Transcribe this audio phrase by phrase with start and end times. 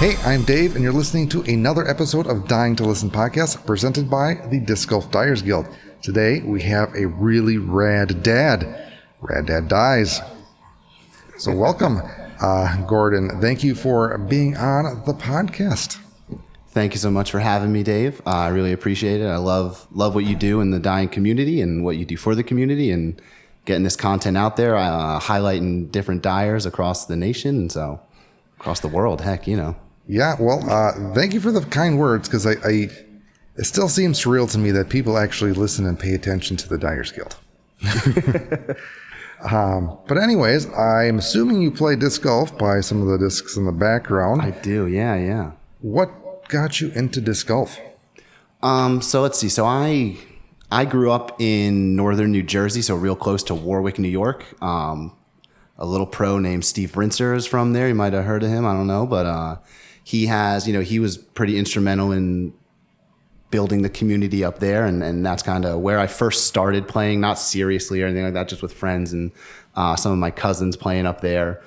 [0.00, 4.08] Hey, I'm Dave, and you're listening to another episode of Dyeing to Listen podcast presented
[4.08, 5.68] by the Disc Golf Dyers Guild.
[6.00, 8.94] Today, we have a really rad dad.
[9.20, 10.22] Rad Dad Dyes.
[11.36, 12.00] So, welcome,
[12.40, 13.42] uh, Gordon.
[13.42, 15.98] Thank you for being on the podcast.
[16.68, 18.22] Thank you so much for having me, Dave.
[18.26, 19.26] Uh, I really appreciate it.
[19.26, 22.34] I love love what you do in the dyeing community and what you do for
[22.34, 23.20] the community and
[23.66, 28.00] getting this content out there, uh, highlighting different dyers across the nation and so
[28.58, 29.20] across the world.
[29.20, 29.76] Heck, you know.
[30.10, 32.90] Yeah, well, uh, thank you for the kind words because I, I,
[33.54, 36.76] it still seems surreal to me that people actually listen and pay attention to the
[36.76, 37.36] Dyers Guild.
[39.52, 43.66] um, but anyways, I'm assuming you play disc golf by some of the discs in
[43.66, 44.42] the background.
[44.42, 45.52] I do, yeah, yeah.
[45.78, 47.78] What got you into disc golf?
[48.64, 49.48] Um, so let's see.
[49.48, 50.18] So I
[50.72, 54.60] I grew up in northern New Jersey, so real close to Warwick, New York.
[54.60, 55.16] Um,
[55.78, 57.86] a little pro named Steve Brinster is from there.
[57.86, 58.66] You might have heard of him.
[58.66, 59.56] I don't know, but uh,
[60.04, 62.52] he has, you know, he was pretty instrumental in
[63.50, 67.20] building the community up there, and and that's kind of where I first started playing,
[67.20, 69.32] not seriously or anything like that, just with friends and
[69.76, 71.62] uh, some of my cousins playing up there.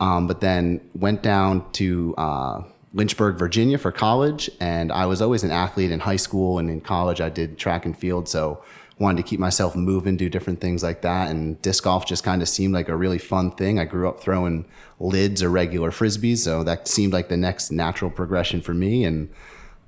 [0.00, 2.62] Um, but then went down to uh,
[2.94, 6.80] Lynchburg, Virginia for college, and I was always an athlete in high school and in
[6.80, 7.20] college.
[7.20, 8.62] I did track and field, so
[8.98, 11.30] wanted to keep myself moving, do different things like that.
[11.30, 13.78] And disc golf just kind of seemed like a really fun thing.
[13.78, 14.66] I grew up throwing
[14.98, 19.04] lids or regular frisbees, so that seemed like the next natural progression for me.
[19.04, 19.30] And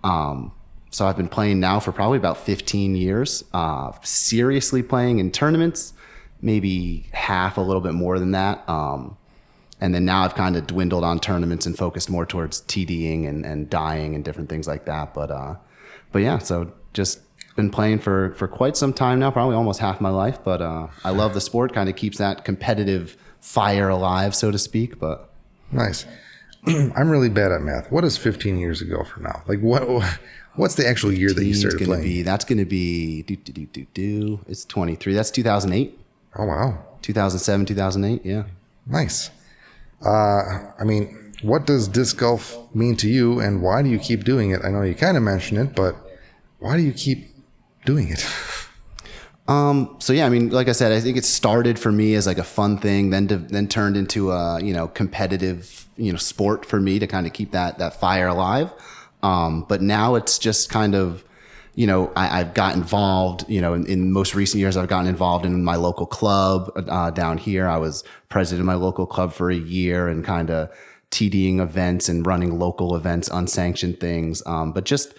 [0.04, 0.52] um,
[0.90, 3.44] so I've been playing now for probably about 15 years.
[3.52, 5.92] Uh, seriously playing in tournaments,
[6.40, 8.68] maybe half, a little bit more than that.
[8.68, 9.16] Um,
[9.80, 13.46] and then now I've kind of dwindled on tournaments and focused more towards TDing and,
[13.46, 15.14] and dyeing and different things like that.
[15.14, 15.56] But uh,
[16.12, 17.20] but yeah, so just
[17.56, 20.38] been playing for for quite some time now, probably almost half my life.
[20.42, 21.72] But uh, I love the sport.
[21.72, 24.98] Kind of keeps that competitive fire alive, so to speak.
[24.98, 25.30] But
[25.72, 26.06] nice.
[26.66, 27.90] I'm really bad at math.
[27.90, 29.42] What is 15 years ago from now?
[29.46, 29.82] Like what?
[30.56, 32.02] What's the actual year that you started gonna playing?
[32.02, 34.40] Be, that's going to be do do do do do.
[34.48, 35.14] It's 23.
[35.14, 35.98] That's 2008.
[36.36, 36.84] Oh wow.
[37.02, 38.26] 2007, 2008.
[38.26, 38.44] Yeah.
[38.86, 39.30] Nice.
[40.04, 44.24] Uh, I mean, what does disc golf mean to you, and why do you keep
[44.24, 44.60] doing it?
[44.64, 45.96] I know you kind of mentioned it, but
[46.58, 47.29] why do you keep
[47.90, 48.24] doing it?
[49.48, 52.24] Um, so yeah, I mean, like I said, I think it started for me as
[52.24, 56.18] like a fun thing, then to, then turned into a you know competitive you know
[56.18, 58.70] sport for me to kind of keep that that fire alive.
[59.24, 61.24] Um, but now it's just kind of
[61.74, 65.08] you know, I, have got involved, you know, in, in, most recent years, I've gotten
[65.08, 67.68] involved in my local club uh, down here.
[67.68, 70.68] I was president of my local club for a year and kind of
[71.10, 74.42] TDing events and running local events, unsanctioned things.
[74.46, 75.14] Um, but just,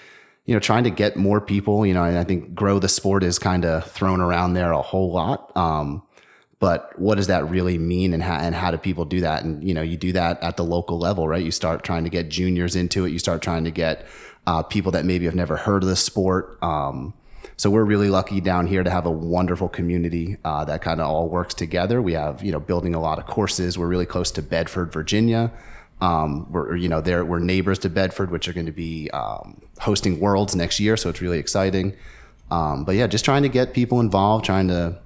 [0.46, 3.24] you know, trying to get more people, you know, and I think grow the sport
[3.24, 5.56] is kind of thrown around there a whole lot.
[5.56, 6.04] Um,
[6.60, 9.44] but what does that really mean and how, and how do people do that?
[9.44, 11.44] And, you know, you do that at the local level, right?
[11.44, 13.12] You start trying to get juniors into it.
[13.12, 14.06] You start trying to get,
[14.48, 16.58] uh, people that maybe have never heard of the sport.
[16.62, 17.14] Um,
[17.58, 21.08] so we're really lucky down here to have a wonderful community uh, that kind of
[21.08, 22.02] all works together.
[22.02, 23.78] We have, you know, building a lot of courses.
[23.78, 25.52] We're really close to Bedford, Virginia.
[26.02, 29.62] Um, we're, you know, there we're neighbors to Bedford, which are going to be um,
[29.80, 30.98] hosting Worlds next year.
[30.98, 31.96] So it's really exciting.
[32.50, 35.00] Um, but yeah, just trying to get people involved, trying to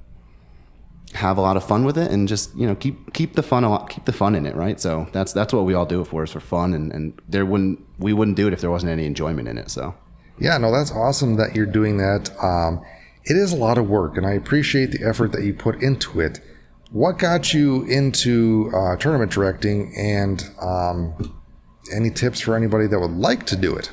[1.16, 3.64] have a lot of fun with it and just you know keep keep the fun
[3.88, 6.24] keep the fun in it right so that's that's what we all do it for
[6.24, 9.06] is for fun and and there wouldn't we wouldn't do it if there wasn't any
[9.06, 9.96] enjoyment in it so
[10.40, 12.84] yeah no that's awesome that you're doing that um,
[13.24, 16.20] it is a lot of work and i appreciate the effort that you put into
[16.20, 16.42] it
[16.92, 21.42] what got you into uh, tournament directing and um,
[21.94, 23.92] any tips for anybody that would like to do it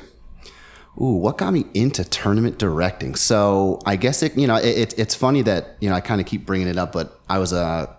[1.01, 3.15] Ooh, what got me into tournament directing?
[3.15, 6.21] So I guess it, you know, it, it, it's funny that you know I kind
[6.21, 7.95] of keep bringing it up, but I was a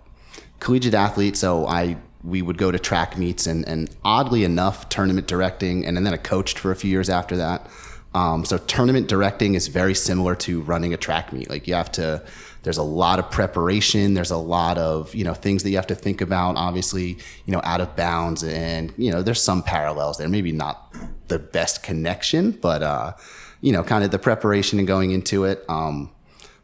[0.60, 5.26] collegiate athlete, so I we would go to track meets, and and oddly enough, tournament
[5.26, 7.68] directing, and then I coached for a few years after that.
[8.14, 11.50] Um, so tournament directing is very similar to running a track meet.
[11.50, 12.22] Like you have to
[12.64, 14.14] there's a lot of preparation.
[14.14, 17.52] There's a lot of, you know, things that you have to think about, obviously, you
[17.52, 18.42] know, out of bounds.
[18.42, 20.28] And, you know, there's some parallels there.
[20.28, 20.92] Maybe not
[21.28, 23.12] the best connection, but, uh,
[23.60, 25.62] you know, kind of the preparation and going into it.
[25.68, 26.10] Um,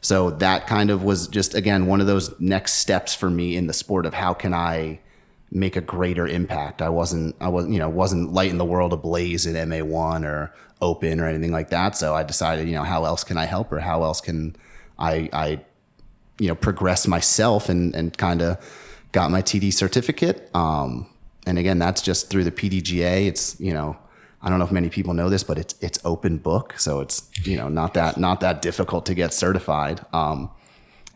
[0.01, 3.67] so that kind of was just, again, one of those next steps for me in
[3.67, 5.01] the sport of how can I
[5.51, 6.81] make a greater impact.
[6.81, 11.21] I wasn't, I wasn't, you know, wasn't lighting the world ablaze in MA1 or open
[11.21, 11.95] or anything like that.
[11.95, 14.57] So I decided, you know, how else can I help or how else can
[14.99, 15.61] I, I
[16.41, 18.59] you know progress myself and and kind of
[19.13, 20.49] got my TD certificate.
[20.55, 21.07] Um,
[21.47, 23.27] and again, that's just through the PDGA.
[23.27, 23.97] It's you know
[24.43, 27.29] I don't know if many people know this, but it's it's open book, so it's
[27.45, 30.05] you know not that not that difficult to get certified.
[30.13, 30.51] Um,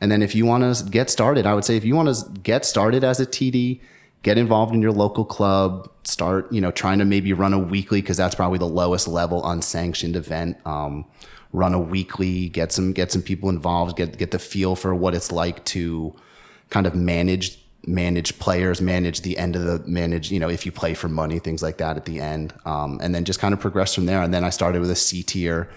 [0.01, 2.31] and then if you want to get started, I would say if you want to
[2.41, 3.81] get started as a TD,
[4.23, 5.89] get involved in your local club.
[6.03, 9.47] Start, you know, trying to maybe run a weekly because that's probably the lowest level
[9.47, 10.59] unsanctioned event.
[10.67, 11.07] Um,
[11.55, 15.15] run a weekly, get some get some people involved, get get the feel for what
[15.15, 16.15] it's like to
[16.69, 20.73] kind of manage manage players, manage the end of the manage, you know, if you
[20.73, 23.61] play for money, things like that at the end, um, and then just kind of
[23.61, 24.21] progress from there.
[24.21, 25.71] And then I started with a C tier,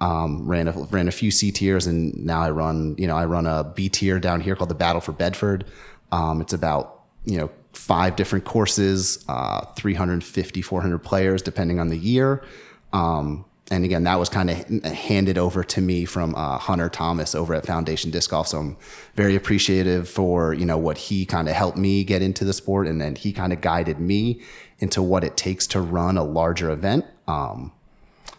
[0.00, 3.24] um, ran a ran a few C tiers, and now I run, you know, I
[3.24, 5.64] run a B tier down here called the Battle for Bedford.
[6.12, 11.98] Um, it's about you know five different courses, uh, 350, 400 players depending on the
[11.98, 12.44] year.
[12.92, 13.44] Um,
[13.74, 17.54] and again, that was kind of handed over to me from uh, Hunter Thomas over
[17.54, 18.48] at Foundation Disc Golf.
[18.48, 18.76] So I'm
[19.14, 22.86] very appreciative for you know what he kind of helped me get into the sport,
[22.86, 24.40] and then he kind of guided me
[24.78, 27.04] into what it takes to run a larger event.
[27.26, 27.72] Um,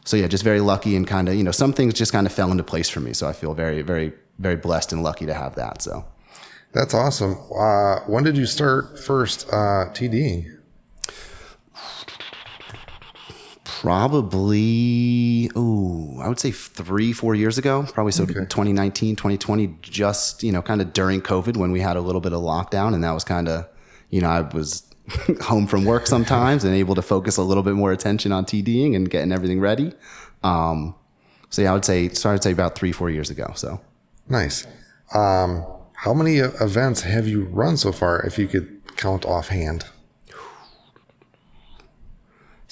[0.05, 2.33] so yeah, just very lucky and kind of you know some things just kind of
[2.33, 3.13] fell into place for me.
[3.13, 5.81] So I feel very very very blessed and lucky to have that.
[5.81, 6.05] So
[6.71, 7.37] that's awesome.
[7.57, 10.54] Uh, when did you start first uh, TDing?
[13.85, 18.33] Probably oh i would say three four years ago probably so okay.
[18.33, 22.33] 2019 2020 just you know kind of during covid when we had a little bit
[22.33, 23.67] of lockdown and that was kind of
[24.09, 24.83] you know i was
[25.41, 28.95] home from work sometimes and able to focus a little bit more attention on tding
[28.95, 29.93] and getting everything ready.
[30.43, 30.95] Um,
[31.49, 33.79] so yeah i would say so i would say about three four years ago so.
[34.27, 34.65] Nice.
[35.13, 39.85] Um, how many events have you run so far if you could count offhand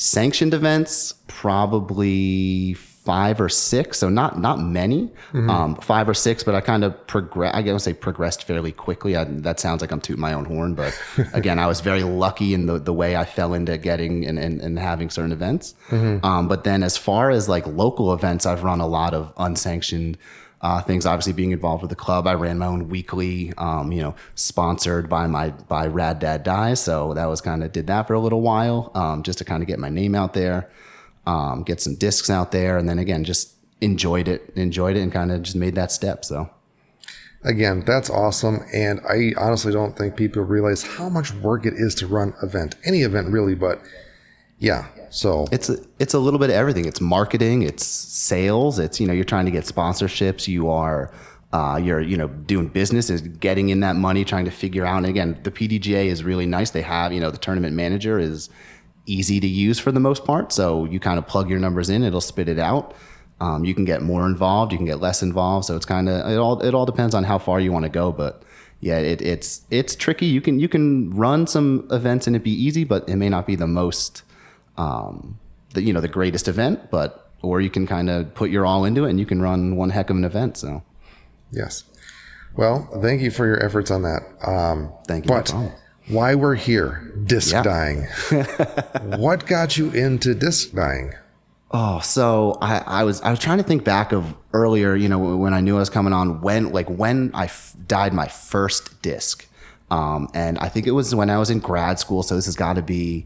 [0.03, 5.49] sanctioned events probably five or six so not not many mm-hmm.
[5.49, 9.15] um, five or six but i kind of progress i guess say progressed fairly quickly
[9.15, 10.93] I, that sounds like i'm tooting my own horn but
[11.33, 14.59] again i was very lucky in the, the way i fell into getting and, and,
[14.59, 16.25] and having certain events mm-hmm.
[16.25, 20.17] um, but then as far as like local events i've run a lot of unsanctioned
[20.63, 22.25] uh, things obviously being involved with the club.
[22.25, 26.73] I ran my own weekly, um, you know, sponsored by my by Rad Dad Dye.
[26.73, 29.61] So that was kind of did that for a little while, um, just to kind
[29.61, 30.71] of get my name out there,
[31.27, 35.11] um, get some discs out there, and then again just enjoyed it, enjoyed it, and
[35.11, 36.25] kind of just made that step.
[36.25, 36.49] So.
[37.45, 38.61] Again, that's awesome.
[38.73, 42.75] And I honestly don't think people realize how much work it is to run event,
[42.85, 43.81] any event really, but
[44.63, 44.85] yeah.
[45.09, 46.85] So it's a, it's a little bit of everything.
[46.85, 50.47] It's marketing, it's sales, it's you know you're trying to get sponsorships.
[50.47, 51.11] You are
[51.51, 54.97] uh, you're you know doing business is getting in that money, trying to figure out.
[54.97, 56.71] And again, the PDGA is really nice.
[56.71, 58.49] They have you know the tournament manager is
[59.05, 60.53] easy to use for the most part.
[60.53, 62.95] So you kind of plug your numbers in, it'll spit it out.
[63.41, 65.65] Um, you can get more involved, you can get less involved.
[65.65, 67.89] So it's kind of it all it all depends on how far you want to
[67.89, 68.43] go, but
[68.79, 70.27] yeah, it, it's it's tricky.
[70.27, 73.45] You can you can run some events and it be easy, but it may not
[73.45, 74.23] be the most
[74.77, 75.39] um,
[75.73, 78.85] the you know the greatest event, but or you can kind of put your all
[78.85, 80.57] into it and you can run one heck of an event.
[80.57, 80.81] So,
[81.51, 81.83] yes.
[82.55, 84.21] Well, thank you for your efforts on that.
[84.45, 85.29] Um, thank you.
[85.29, 85.53] But
[86.07, 87.63] why we're here, disc yeah.
[87.63, 88.07] dyeing.
[89.19, 91.13] what got you into disc dyeing?
[91.71, 95.35] Oh, so I, I was I was trying to think back of earlier, you know,
[95.37, 99.01] when I knew I was coming on, when like when I f- dyed my first
[99.01, 99.47] disc,
[99.89, 102.21] um, and I think it was when I was in grad school.
[102.21, 103.25] So this has got to be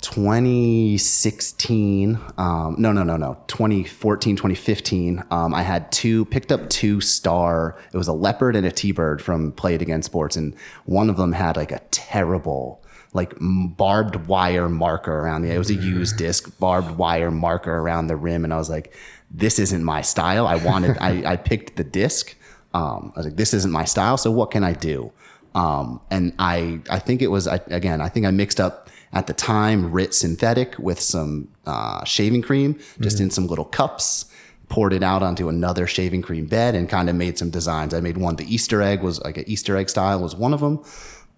[0.00, 7.00] 2016 um, no no no no 2014 2015 um, i had two picked up two
[7.00, 10.54] star it was a leopard and a t-bird from play it again sports and
[10.84, 12.82] one of them had like a terrible
[13.14, 18.08] like barbed wire marker around the it was a used disc barbed wire marker around
[18.08, 18.92] the rim and i was like
[19.36, 20.46] this isn't my style.
[20.46, 22.36] I wanted I, I picked the disc
[22.74, 25.12] um, i was like this isn't my style so what can i do?
[25.54, 29.26] Um, and i i think it was I, again i think i mixed up at
[29.26, 33.24] the time RIT synthetic with some uh, shaving cream just mm-hmm.
[33.24, 34.26] in some little cups
[34.68, 37.94] poured it out onto another shaving cream bed and kind of made some designs.
[37.94, 38.36] I made one.
[38.36, 40.84] The easter egg was like an easter egg style was one of them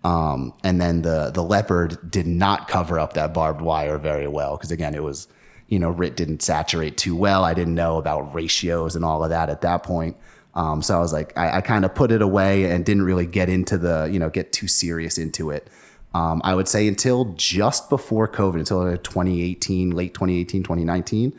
[0.07, 4.57] um, and then the the leopard did not cover up that barbed wire very well
[4.57, 5.27] because again it was
[5.67, 7.45] you know RIT didn't saturate too well.
[7.45, 10.17] I didn't know about ratios and all of that at that point.
[10.55, 13.27] Um, so i was like i, I kind of put it away and didn't really
[13.27, 15.69] get into the you know get too serious into it
[16.15, 21.33] um, I would say until just before COVID, until 2018, late 2018, 2019.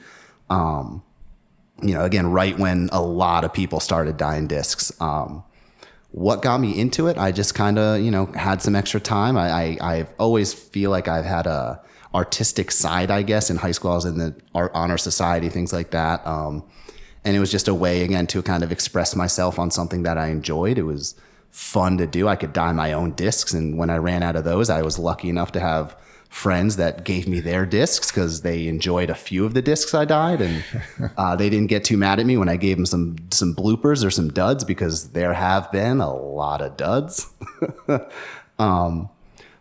[0.49, 1.03] Um,
[1.81, 4.91] you know, again, right when a lot of people started dyeing discs.
[5.01, 5.43] Um,
[6.11, 7.17] what got me into it?
[7.17, 9.37] I just kind of, you know, had some extra time.
[9.37, 11.81] I, I, I always feel like I've had a
[12.15, 13.49] artistic side, I guess.
[13.49, 16.25] In high school, I was in the art honor society, things like that.
[16.25, 16.63] Um,
[17.23, 20.17] and it was just a way, again, to kind of express myself on something that
[20.17, 20.77] I enjoyed.
[20.77, 21.15] It was,
[21.57, 22.27] fun to do.
[22.27, 23.51] I could dye my own discs.
[23.51, 25.97] And when I ran out of those, I was lucky enough to have
[26.29, 30.05] friends that gave me their discs because they enjoyed a few of the discs I
[30.05, 30.63] dyed, and
[31.17, 34.05] uh, they didn't get too mad at me when I gave them some some bloopers
[34.05, 37.27] or some duds because there have been a lot of duds.
[38.59, 39.09] um,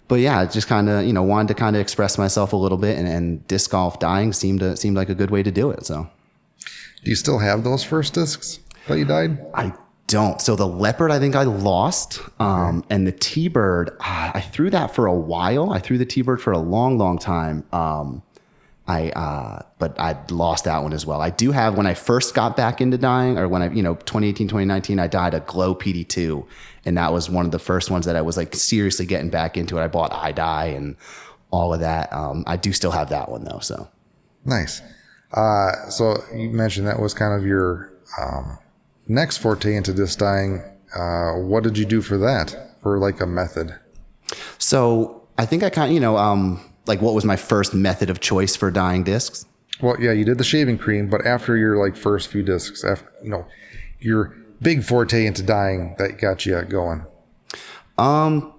[0.07, 2.79] but yeah, just kind of you know wanted to kind of express myself a little
[2.79, 5.71] bit, and, and disc golf dyeing seemed to seemed like a good way to do
[5.71, 5.87] it.
[5.87, 6.11] So
[7.03, 9.39] Do you still have those first discs that you dyed?
[9.55, 9.73] I
[10.07, 10.41] don't.
[10.41, 14.95] So the leopard, I think I lost, um, and the T-bird, ah, I threw that
[14.95, 15.71] for a while.
[15.73, 17.65] I threw the T-bird for a long, long time.
[17.73, 18.23] Um,
[18.89, 21.21] I, uh, but I lost that one as well.
[21.21, 23.97] I do have when I first got back into dyeing, or when I, you know,
[23.97, 26.47] 2018, 2019, I dyed a Glow PD2,
[26.85, 29.57] and that was one of the first ones that I was like seriously getting back
[29.57, 29.83] into it.
[29.83, 30.97] I bought iDye and
[31.51, 32.13] all of that.
[32.13, 33.59] Um, I do still have that one though.
[33.59, 33.89] So
[34.45, 34.81] Nice.
[35.33, 38.59] Uh, so you mentioned that was kind of your um,
[39.09, 40.63] next forte into disc dying.
[40.95, 42.77] Uh, what did you do for that?
[42.83, 43.75] For like a method?
[44.59, 48.11] So I think I kind of, you know, um, like what was my first method
[48.11, 49.45] of choice for dyeing discs?
[49.81, 53.11] Well, yeah, you did the shaving cream, but after your like first few discs, after
[53.23, 53.47] you know,
[54.01, 57.05] your big forte into dyeing that got you going.
[57.99, 58.55] Um,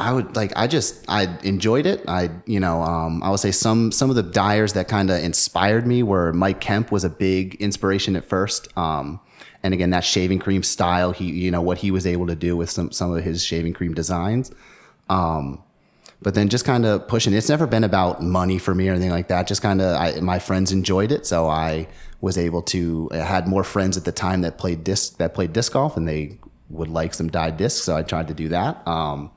[0.00, 2.02] I would like, I just, I enjoyed it.
[2.08, 5.22] I, you know, um, I would say some, some of the dyers that kind of
[5.22, 8.68] inspired me were Mike Kemp was a big inspiration at first.
[8.76, 9.20] Um,
[9.62, 12.56] and again, that shaving cream style, he, you know, what he was able to do
[12.56, 14.50] with some, some of his shaving cream designs.
[15.10, 15.62] Um,
[16.22, 17.32] but then just kind of pushing.
[17.32, 19.46] It's never been about money for me or anything like that.
[19.46, 21.88] Just kind of, my friends enjoyed it, so I
[22.20, 23.08] was able to.
[23.12, 26.06] I had more friends at the time that played disc that played disc golf, and
[26.06, 26.38] they
[26.68, 28.86] would like some dyed discs, so I tried to do that.
[28.86, 29.30] Um,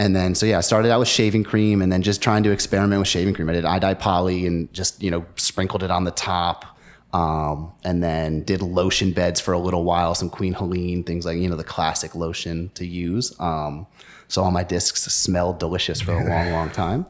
[0.00, 2.50] and then, so yeah, I started out with shaving cream, and then just trying to
[2.52, 3.50] experiment with shaving cream.
[3.50, 6.64] I did dye poly and just you know sprinkled it on the top.
[7.12, 11.38] Um, and then did lotion beds for a little while, some Queen Helene, things like,
[11.38, 13.34] you know, the classic lotion to use.
[13.40, 13.88] Um,
[14.28, 17.06] so all my discs smelled delicious for a long, long time.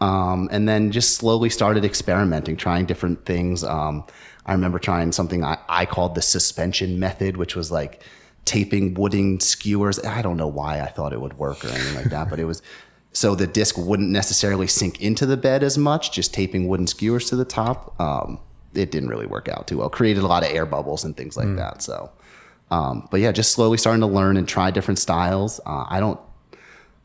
[0.00, 3.62] Um, and then just slowly started experimenting, trying different things.
[3.62, 4.04] Um,
[4.44, 8.02] I remember trying something I, I called the suspension method, which was like
[8.48, 9.98] taping wooden skewers.
[10.00, 12.46] I don't know why I thought it would work or anything like that, but it
[12.46, 12.62] was
[13.12, 17.28] so the disc wouldn't necessarily sink into the bed as much, just taping wooden skewers
[17.28, 17.98] to the top.
[18.00, 18.40] Um,
[18.74, 19.90] it didn't really work out too well.
[19.90, 21.82] Created a lot of air bubbles and things like that.
[21.82, 22.10] So,
[22.70, 25.60] um, but yeah, just slowly starting to learn and try different styles.
[25.66, 26.18] Uh, I don't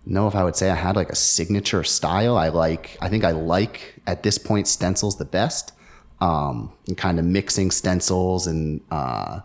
[0.06, 2.38] know if I would say I had like a signature style.
[2.38, 5.74] I like, I think I like at this point stencils the best.
[6.22, 9.42] Um, and kind of mixing stencils and uh,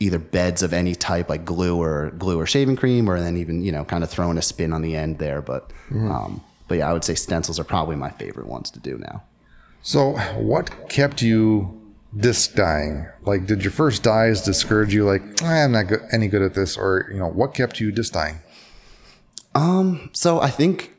[0.00, 3.62] either beds of any type, like glue or glue or shaving cream, or then even
[3.62, 5.40] you know kind of throwing a spin on the end there.
[5.42, 8.98] But um, but yeah, I would say stencils are probably my favorite ones to do
[8.98, 9.22] now.
[9.82, 11.80] So, what kept you
[12.16, 13.06] disc dyeing?
[13.22, 15.04] Like, did your first dyes discourage you?
[15.04, 17.92] Like, "Ah, I'm not good, any good at this, or you know, what kept you
[17.92, 18.38] disc dyeing?
[19.54, 20.93] Um so I think,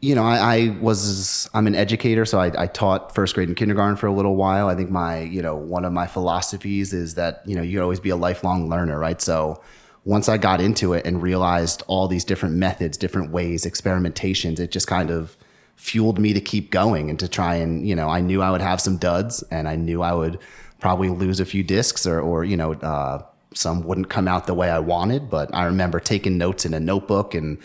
[0.00, 3.56] you know, I, I was I'm an educator, so I, I taught first grade and
[3.56, 4.68] kindergarten for a little while.
[4.68, 8.00] I think my you know one of my philosophies is that you know you always
[8.00, 9.20] be a lifelong learner, right?
[9.20, 9.62] So
[10.04, 14.70] once I got into it and realized all these different methods, different ways, experimentations, it
[14.70, 15.36] just kind of
[15.76, 18.60] fueled me to keep going and to try and you know I knew I would
[18.60, 20.38] have some duds and I knew I would
[20.78, 22.74] probably lose a few discs or or you know.
[22.74, 23.22] Uh,
[23.54, 26.80] some wouldn't come out the way I wanted, but I remember taking notes in a
[26.80, 27.56] notebook and,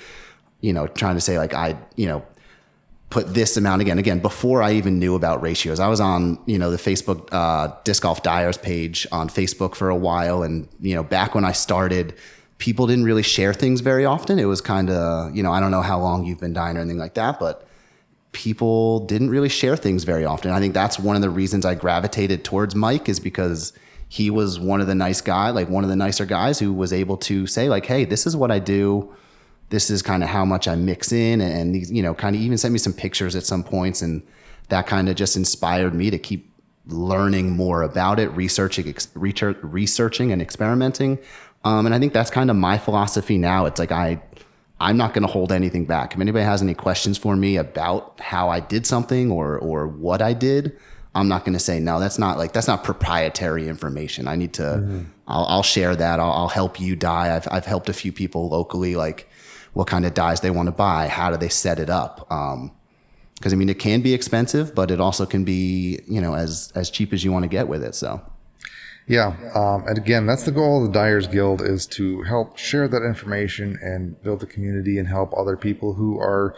[0.61, 2.25] you know, trying to say like I, you know,
[3.11, 5.79] put this amount again, again, before I even knew about ratios.
[5.79, 9.89] I was on, you know, the Facebook uh, disc golf dyers page on Facebook for
[9.89, 10.43] a while.
[10.43, 12.15] And, you know, back when I started,
[12.57, 14.39] people didn't really share things very often.
[14.39, 16.79] It was kind of, you know, I don't know how long you've been dyeing or
[16.79, 17.67] anything like that, but
[18.31, 20.51] people didn't really share things very often.
[20.51, 23.73] I think that's one of the reasons I gravitated towards Mike is because
[24.07, 26.93] he was one of the nice guy, like one of the nicer guys who was
[26.93, 29.13] able to say like, "Hey, this is what I do.
[29.71, 32.41] This is kind of how much I mix in," and these, you know, kind of
[32.41, 34.21] even sent me some pictures at some points, and
[34.69, 36.51] that kind of just inspired me to keep
[36.87, 41.17] learning more about it, researching, ex- research, researching, and experimenting.
[41.63, 43.65] Um, and I think that's kind of my philosophy now.
[43.65, 44.21] It's like I
[44.79, 46.13] I'm not going to hold anything back.
[46.15, 50.21] If anybody has any questions for me about how I did something or or what
[50.21, 50.75] I did,
[51.13, 51.99] I'm not going to say no.
[51.99, 54.27] That's not like that's not proprietary information.
[54.27, 55.05] I need to.
[55.27, 56.19] I'll, I'll share that.
[56.19, 57.35] I'll, I'll help you dye.
[57.35, 59.29] I've I've helped a few people locally, like
[59.73, 62.27] what kind of dyes they want to buy, how do they set it up.
[62.31, 62.71] Um,
[63.35, 66.71] because I mean, it can be expensive, but it also can be you know as
[66.75, 67.95] as cheap as you want to get with it.
[67.95, 68.21] So
[69.07, 72.87] Yeah, um, and again, that's the goal of the Dyers Guild is to help share
[72.87, 76.55] that information and build a community and help other people who are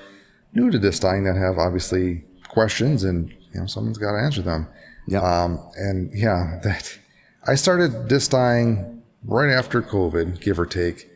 [0.54, 4.42] new to disc dyeing that have obviously questions and you know someone's got to answer
[4.42, 4.68] them.
[5.08, 5.22] Yeah.
[5.22, 7.00] Um, and yeah, that
[7.48, 11.10] I started disc dyeing right after COVID, give or take.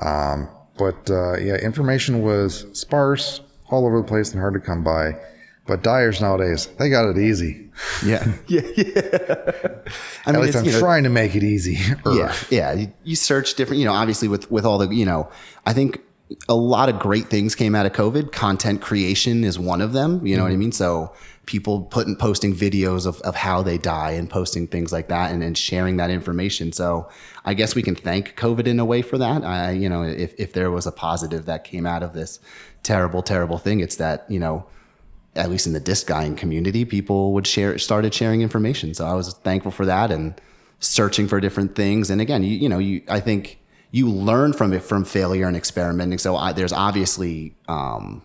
[0.00, 4.82] Um, but uh, yeah, information was sparse, all over the place, and hard to come
[4.82, 5.12] by.
[5.66, 7.70] But dyers nowadays, they got it easy.
[8.04, 8.84] yeah, yeah, yeah.
[10.26, 11.78] I At mean, least it's, I'm you know, trying to make it easy.
[12.06, 15.30] yeah yeah you, you search different you know obviously with with all the you know
[15.66, 16.00] i think
[16.48, 18.32] a lot of great things came out of COVID.
[18.32, 20.24] Content creation is one of them.
[20.26, 20.60] You know what I mm-hmm.
[20.60, 20.72] mean?
[20.72, 21.12] So
[21.46, 25.42] people putting posting videos of, of how they dye and posting things like that and,
[25.42, 26.72] and sharing that information.
[26.72, 27.08] So
[27.44, 29.42] I guess we can thank COVID in a way for that.
[29.44, 32.38] I, you know, if, if there was a positive that came out of this
[32.82, 34.66] terrible, terrible thing, it's that, you know,
[35.34, 38.94] at least in the disc dyeing community, people would share, started sharing information.
[38.94, 40.40] So I was thankful for that and
[40.78, 42.10] searching for different things.
[42.10, 43.58] And again, you, you know, you, I think
[43.92, 46.18] you learn from it from failure and experimenting.
[46.18, 48.22] So I, there's obviously, um,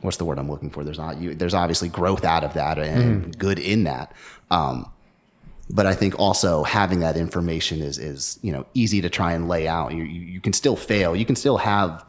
[0.00, 0.84] what's the word I'm looking for?
[0.84, 3.38] There's not you, there's obviously growth out of that and mm.
[3.38, 4.12] good in that.
[4.50, 4.90] Um,
[5.70, 9.48] but I think also having that information is is you know easy to try and
[9.48, 9.92] lay out.
[9.94, 11.14] You you, you can still fail.
[11.14, 12.04] You can still have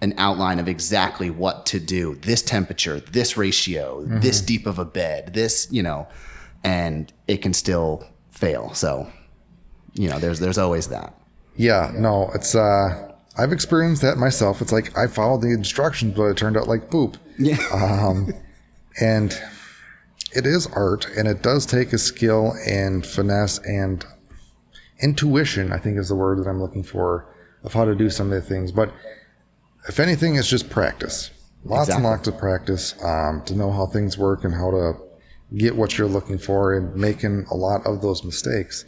[0.00, 2.14] an outline of exactly what to do.
[2.16, 4.20] This temperature, this ratio, mm-hmm.
[4.20, 6.08] this deep of a bed, this you know,
[6.64, 8.72] and it can still fail.
[8.72, 9.12] So
[9.92, 11.14] you know, there's there's always that.
[11.56, 14.60] Yeah, no, it's uh I've experienced that myself.
[14.60, 17.16] It's like I followed the instructions, but it turned out like poop.
[17.38, 17.58] Yeah.
[17.72, 18.34] Um,
[19.00, 19.32] and
[20.34, 24.04] it is art, and it does take a skill and finesse and
[25.00, 25.72] intuition.
[25.72, 27.26] I think is the word that I'm looking for
[27.64, 28.70] of how to do some of the things.
[28.70, 28.92] But
[29.88, 31.30] if anything, it's just practice.
[31.64, 31.94] Lots exactly.
[31.94, 34.94] and lots of practice um, to know how things work and how to
[35.56, 38.84] get what you're looking for, and making a lot of those mistakes.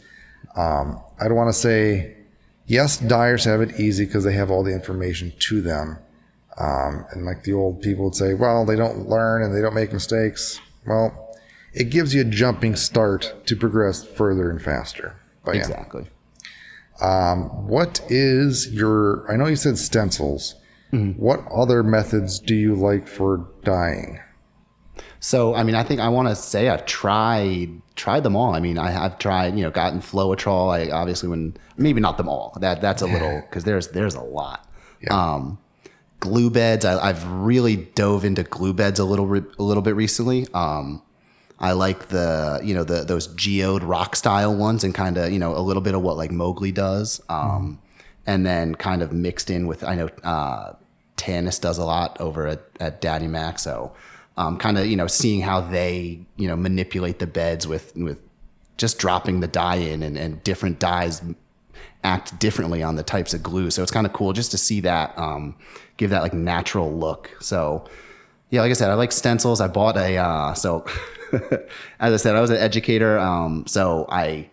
[0.55, 2.15] Um, I don't want to say
[2.65, 5.97] yes, dyers have it easy because they have all the information to them.
[6.59, 9.73] Um, and like the old people would say, well, they don't learn and they don't
[9.73, 10.59] make mistakes.
[10.87, 11.37] Well,
[11.73, 15.19] it gives you a jumping start to progress further and faster.
[15.43, 16.03] But exactly.
[17.01, 17.31] Yeah.
[17.31, 20.55] Um, what is your, I know you said stencils.
[20.93, 21.21] Mm-hmm.
[21.21, 24.21] What other methods do you like for dyeing?
[25.25, 28.53] So, I mean, I think I want to say I've tried tried them all.
[28.53, 30.71] I mean, I have tried, you know, gotten Floetrol.
[30.71, 32.55] I obviously when maybe not them all.
[32.61, 34.69] That that's a little because there's there's a lot.
[35.01, 35.15] Yeah.
[35.15, 35.57] Um,
[36.19, 36.85] glue beds.
[36.85, 40.45] I, have really dove into glue beds a little a little bit recently.
[40.53, 41.01] Um,
[41.57, 45.39] I like the you know the those geode rock style ones and kind of you
[45.39, 47.19] know a little bit of what like Mowgli does.
[47.29, 48.05] Um, mm.
[48.27, 50.73] and then kind of mixed in with I know uh,
[51.17, 53.57] Tanis does a lot over at, at Daddy Mac.
[53.57, 53.91] So
[54.37, 58.19] um, kind of you know seeing how they you know manipulate the beds with with
[58.77, 61.21] just dropping the dye in and, and different dyes
[62.03, 63.71] act differently on the types of glue.
[63.71, 65.55] So it's kind of cool just to see that um,
[65.97, 67.31] give that like natural look.
[67.39, 67.85] So
[68.49, 69.61] yeah, like I said, I like stencils.
[69.61, 70.85] I bought a uh, so
[71.99, 73.17] as I said, I was an educator.
[73.17, 74.49] Um, so I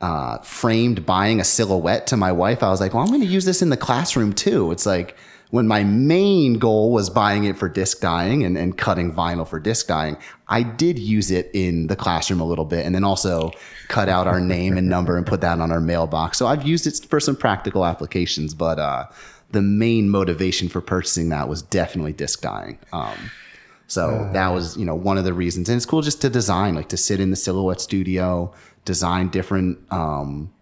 [0.00, 2.62] uh, framed buying a silhouette to my wife.
[2.62, 4.70] I was like, well, I'm going to use this in the classroom too.
[4.70, 5.16] It's like
[5.54, 9.60] when my main goal was buying it for disc dyeing and, and cutting vinyl for
[9.60, 10.16] disc dyeing,
[10.48, 13.52] I did use it in the classroom a little bit and then also
[13.86, 16.38] cut out our name and number and put that on our mailbox.
[16.38, 19.06] So I've used it for some practical applications, but uh,
[19.52, 22.76] the main motivation for purchasing that was definitely disc dyeing.
[22.92, 23.30] Um,
[23.86, 25.68] so uh, that was, you know, one of the reasons.
[25.68, 28.52] And it's cool just to design, like to sit in the silhouette studio,
[28.84, 30.52] design different, um,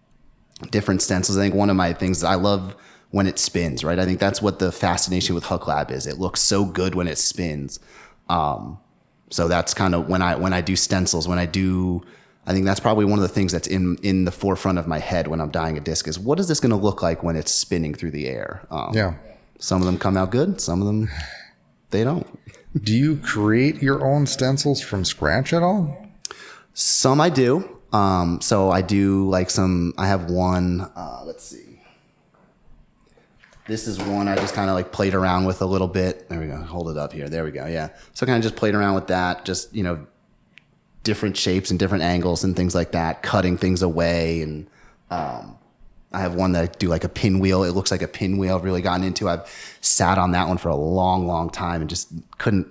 [0.70, 1.38] different stencils.
[1.38, 2.76] I think one of my things I love
[3.12, 3.98] when it spins, right?
[3.98, 6.06] I think that's what the fascination with Hook Lab is.
[6.06, 7.78] It looks so good when it spins.
[8.28, 8.78] Um,
[9.30, 12.02] so that's kind of when I when I do stencils, when I do,
[12.46, 14.98] I think that's probably one of the things that's in in the forefront of my
[14.98, 17.36] head when I'm dyeing a disc is what is this going to look like when
[17.36, 18.66] it's spinning through the air?
[18.70, 19.14] Um, yeah.
[19.58, 20.60] Some of them come out good.
[20.60, 21.08] Some of them
[21.90, 22.26] they don't.
[22.82, 26.08] do you create your own stencils from scratch at all?
[26.74, 27.78] Some I do.
[27.92, 29.92] Um, so I do like some.
[29.98, 30.90] I have one.
[30.96, 31.71] Uh, let's see.
[33.72, 36.28] This is one I just kind of like played around with a little bit.
[36.28, 36.58] There we go.
[36.58, 37.30] Hold it up here.
[37.30, 37.64] There we go.
[37.64, 37.88] Yeah.
[38.12, 39.46] So kind of just played around with that.
[39.46, 40.06] Just, you know,
[41.04, 44.42] different shapes and different angles and things like that, cutting things away.
[44.42, 44.66] And
[45.08, 45.56] um,
[46.12, 47.64] I have one that I do like a pinwheel.
[47.64, 49.26] It looks like a pinwheel I've really gotten into.
[49.26, 49.48] I've
[49.80, 52.66] sat on that one for a long, long time and just couldn't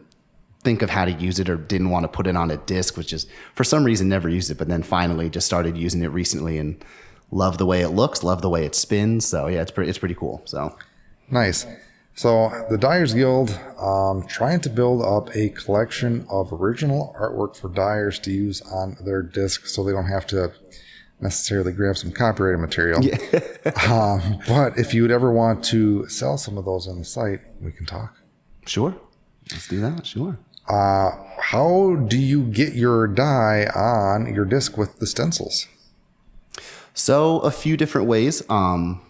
[0.59, 2.95] think of how to use it or didn't want to put it on a disc,
[2.95, 6.09] which is for some reason never used it, but then finally just started using it
[6.09, 6.85] recently and
[7.31, 9.25] love the way it looks, love the way it spins.
[9.25, 10.43] So yeah, it's pretty it's pretty cool.
[10.45, 10.77] So
[11.31, 11.65] nice.
[12.13, 17.69] So the Dyers Guild um, trying to build up a collection of original artwork for
[17.69, 20.51] dyers to use on their discs, so they don't have to
[21.21, 23.03] necessarily grab some copyrighted material.
[23.03, 23.17] Yeah.
[23.89, 27.41] um, but if you would ever want to sell some of those on the site,
[27.61, 28.17] we can talk.
[28.65, 28.95] Sure,
[29.51, 30.05] let's do that.
[30.05, 30.37] Sure.
[30.67, 35.67] Uh, how do you get your dye on your disc with the stencils?
[36.93, 38.43] So a few different ways.
[38.49, 39.01] Um,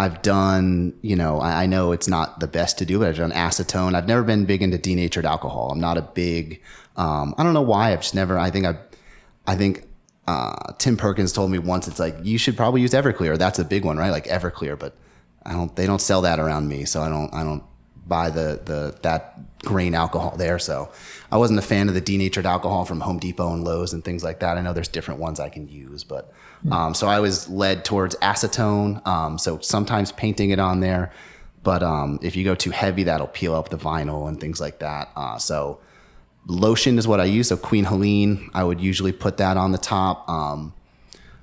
[0.00, 3.16] I've done, you know, I, I, know it's not the best to do, but I've
[3.16, 3.94] done acetone.
[3.94, 5.70] I've never been big into denatured alcohol.
[5.72, 6.62] I'm not a big,
[6.96, 7.92] um, I don't know why.
[7.92, 8.78] I've just never, I think I,
[9.46, 9.86] I think,
[10.26, 13.36] uh, Tim Perkins told me once, it's like, you should probably use Everclear.
[13.36, 14.10] That's a big one, right?
[14.10, 14.94] Like Everclear, but
[15.44, 17.62] I don't they don't sell that around me, so I don't I don't
[18.06, 20.58] buy the the that grain alcohol there.
[20.58, 20.90] So
[21.32, 24.22] I wasn't a fan of the denatured alcohol from Home Depot and Lowe's and things
[24.22, 24.58] like that.
[24.58, 26.32] I know there's different ones I can use, but
[26.70, 29.06] um, so I was led towards acetone.
[29.06, 31.12] Um, so sometimes painting it on there,
[31.62, 34.78] but um, if you go too heavy, that'll peel up the vinyl and things like
[34.80, 35.10] that.
[35.16, 35.80] Uh, so
[36.46, 37.48] lotion is what I use.
[37.48, 40.28] So Queen Helene, I would usually put that on the top.
[40.28, 40.74] Um,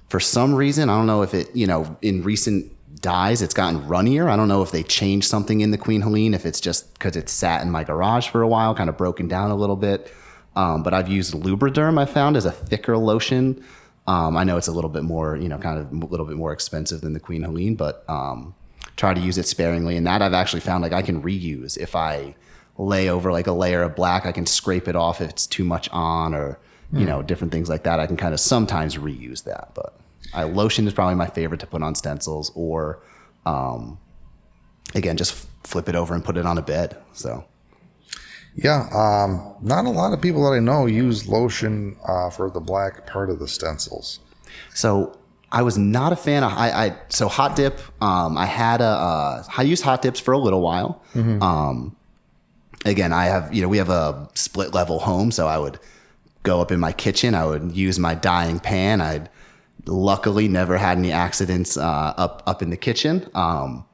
[0.10, 3.88] for some reason, I don't know if it, you know, in recent dyes, it's gotten
[3.88, 4.28] runnier.
[4.28, 7.16] I don't know if they changed something in the Queen Helene, if it's just because
[7.16, 10.12] it sat in my garage for a while, kind of broken down a little bit.
[10.56, 13.64] Um, but I've used Lubriderm, I found, as a thicker lotion.
[14.08, 16.38] Um, I know it's a little bit more, you know, kind of a little bit
[16.38, 18.56] more expensive than the Queen Helene, but um,
[18.96, 19.98] try to use it sparingly.
[19.98, 22.36] And that I've actually found like I can reuse if I
[22.78, 25.66] lay over like a layer of black, I can scrape it off if it's too
[25.66, 26.60] much on or,
[26.94, 28.00] you know, different things like that.
[28.00, 30.00] I can kind of sometimes reuse that, but
[30.34, 33.04] I, lotion is probably my favorite to put on stencils or,
[33.46, 34.00] um,
[34.96, 36.96] again, just flip it over and put it on a bed.
[37.12, 37.46] So,
[38.58, 42.60] Yeah, um, not a lot of people that I know use lotion uh, for the
[42.60, 44.20] black part of the stencils.
[44.74, 45.16] So
[45.52, 47.80] I was not a fan of I, I so hot dip.
[48.02, 51.02] Um, I had a uh, I used hot dips for a little while.
[51.42, 51.96] Um,
[52.84, 55.80] again, I have you know we have a split level home, so I would
[56.42, 57.36] go up in my kitchen.
[57.36, 59.02] I would use my dyeing pan.
[59.02, 59.30] I'd
[59.86, 63.30] luckily never had any accidents uh, up up in the kitchen.
[63.36, 63.86] Um,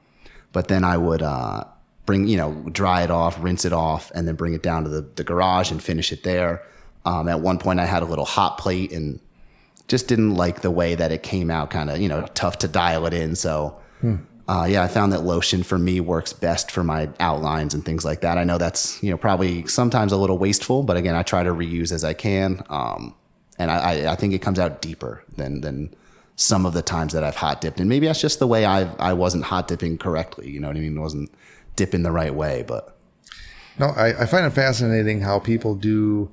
[0.54, 1.66] but then I would uh,
[2.06, 4.90] bring you know dry it off, rinse it off, and then bring it down to
[4.90, 6.62] the, the garage and finish it there.
[7.06, 9.20] Um, at one point, I had a little hot plate and
[9.88, 11.70] just didn't like the way that it came out.
[11.70, 13.36] Kind of you know tough to dial it in.
[13.36, 13.80] So.
[14.46, 18.04] Uh, yeah, I found that lotion for me works best for my outlines and things
[18.04, 18.38] like that.
[18.38, 21.52] I know that's you know probably sometimes a little wasteful, but again, I try to
[21.52, 23.16] reuse as I can, um,
[23.58, 25.96] and I, I, I think it comes out deeper than than
[26.36, 27.80] some of the times that I've hot dipped.
[27.80, 30.50] And maybe that's just the way I I wasn't hot dipping correctly.
[30.50, 30.98] You know what I mean?
[30.98, 31.32] It wasn't
[31.76, 32.98] dipping the right way, but
[33.80, 36.32] No, I, I find it fascinating how people do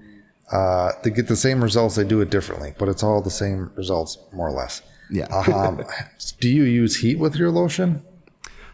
[0.52, 1.94] uh, to get the same results.
[1.96, 4.82] They do it differently, but it's all the same results, more or less.
[5.10, 5.26] yeah.
[5.26, 5.82] Um,
[6.40, 8.02] do you use heat with your lotion?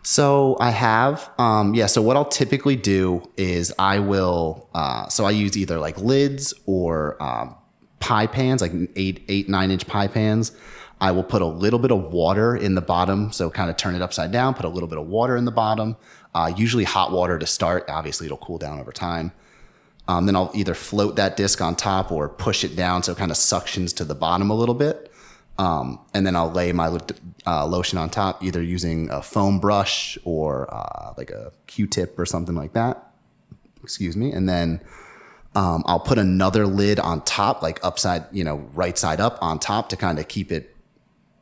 [0.03, 1.87] So I have, um, yeah.
[1.87, 6.55] So what I'll typically do is I will, uh, so I use either like lids
[6.65, 7.57] or um,
[7.99, 10.53] pie pans, like eight, eight, nine inch pie pans.
[11.01, 13.95] I will put a little bit of water in the bottom, so kind of turn
[13.97, 14.55] it upside down.
[14.55, 15.97] Put a little bit of water in the bottom.
[16.37, 17.87] Uh, usually hot water to start.
[17.89, 19.33] Obviously, it'll cool down over time.
[20.07, 23.19] Um, then I'll either float that disc on top or push it down so it
[23.19, 25.11] kind of suctions to the bottom a little bit.
[25.57, 26.89] Um, and then I'll lay my
[27.47, 32.27] uh, lotion on top, either using a foam brush or uh, like a Q-tip or
[32.27, 33.15] something like that.
[33.83, 34.31] Excuse me.
[34.33, 34.83] And then
[35.55, 39.59] um, I'll put another lid on top, like upside, you know, right side up on
[39.59, 40.76] top to kind of keep it,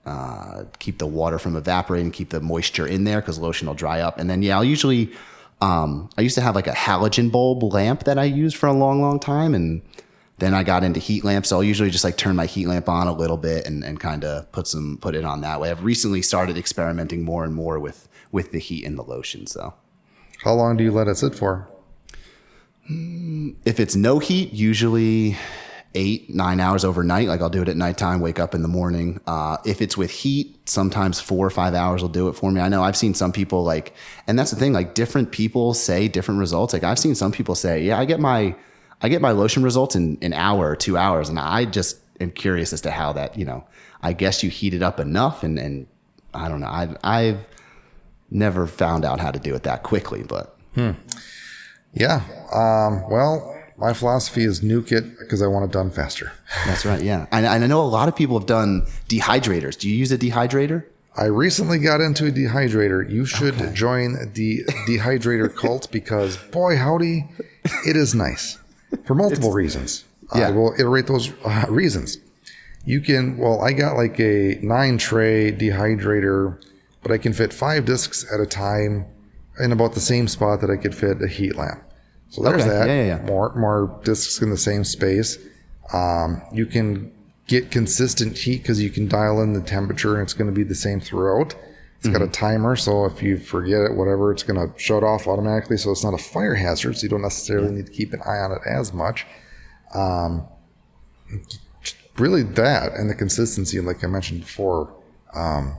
[0.06, 4.00] uh, keep the water from evaporating, keep the moisture in there because lotion will dry
[4.00, 4.18] up.
[4.18, 5.12] And then, yeah, I'll usually,
[5.60, 8.72] um, I used to have like a halogen bulb lamp that I used for a
[8.72, 9.54] long, long time.
[9.54, 9.82] And
[10.38, 11.48] then I got into heat lamps.
[11.48, 13.98] So I'll usually just like turn my heat lamp on a little bit and, and
[13.98, 15.70] kind of put some, put it on that way.
[15.70, 19.46] I've recently started experimenting more and more with, with the heat and the lotion.
[19.46, 19.74] So
[20.42, 21.68] How long do you let it sit for?
[23.64, 25.38] if it's no heat, usually
[25.94, 27.28] eight, nine hours overnight.
[27.28, 29.20] Like I'll do it at nighttime, wake up in the morning.
[29.26, 32.61] Uh, if it's with heat, sometimes four or five hours will do it for me.
[32.61, 33.94] I know I've seen some people like,
[34.26, 36.72] and that's the thing, like different people say different results.
[36.72, 38.54] Like I've seen some people say, yeah, I get my,
[39.02, 41.28] I get my lotion results in an hour or two hours.
[41.28, 43.64] And I just am curious as to how that, you know,
[44.02, 45.87] I guess you heat it up enough and, and
[46.33, 46.66] I don't know.
[46.66, 47.46] I, I've
[48.30, 50.90] never found out how to do it that quickly, but Hmm.
[51.92, 52.20] Yeah.
[52.52, 56.32] Um, well, my philosophy is nuke it because I want it done faster.
[56.66, 57.02] That's right.
[57.02, 57.26] Yeah.
[57.32, 59.78] And, and I know a lot of people have done dehydrators.
[59.78, 60.84] Do you use a dehydrator?
[61.16, 63.08] I recently got into a dehydrator.
[63.08, 67.28] You should join the dehydrator cult because, boy, howdy,
[67.87, 68.58] it is nice
[69.04, 70.04] for multiple reasons.
[70.34, 70.48] Yeah.
[70.48, 72.18] I will iterate those uh, reasons.
[72.84, 76.60] You can, well, I got like a nine tray dehydrator,
[77.02, 79.06] but I can fit five discs at a time
[79.60, 81.82] in about the same spot that I could fit a heat lamp.
[82.30, 82.70] So there's Okay.
[82.70, 82.87] that.
[82.88, 83.26] Yeah, yeah, yeah.
[83.26, 85.38] More, more discs in the same space.
[85.92, 87.12] Um, you can
[87.46, 90.64] get consistent heat because you can dial in the temperature and it's going to be
[90.64, 91.54] the same throughout.
[91.98, 95.26] It's got a timer, so if you forget it, whatever, it's going to shut off
[95.26, 95.78] automatically.
[95.78, 96.98] So it's not a fire hazard.
[96.98, 99.24] So you don't necessarily need to keep an eye on it as much.
[99.94, 100.46] Um,
[102.18, 104.92] really, that and the consistency, like I mentioned before,
[105.34, 105.78] um,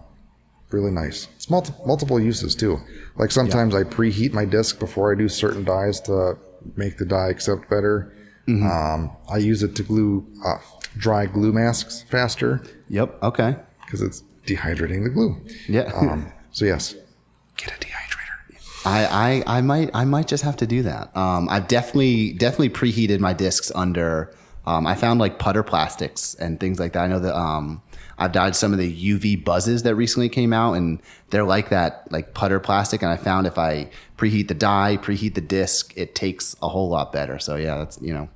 [0.72, 1.28] really nice.
[1.36, 2.80] It's multi- multiple uses too.
[3.18, 6.38] Like sometimes I preheat my disc before I do certain dyes to
[6.76, 8.12] make the dye accept better.
[8.48, 10.58] Um, I use it to glue uh,
[10.98, 13.24] dry glue masks faster Yep.
[13.24, 13.56] Okay.
[13.86, 15.36] because it's dehydrating the glue.
[15.68, 15.92] Yeah.
[15.96, 16.94] Um, so yes,
[17.58, 18.86] Get a dehydrator.
[18.86, 21.16] I, I, I might I might just have to do that.
[21.18, 24.32] Um, I've definitely definitely preheated my discs under.
[24.68, 27.04] Um, I found like putter plastics and things like that.
[27.04, 27.82] I know that um,
[28.18, 31.02] I've dyed some of the UV buzzes that recently came out, and
[31.32, 33.02] they're like that, like putter plastic.
[33.02, 36.90] And I found if I preheat the dye, preheat the disc, it takes a whole
[36.90, 37.40] lot better.
[37.40, 38.30] So yeah, that's you know,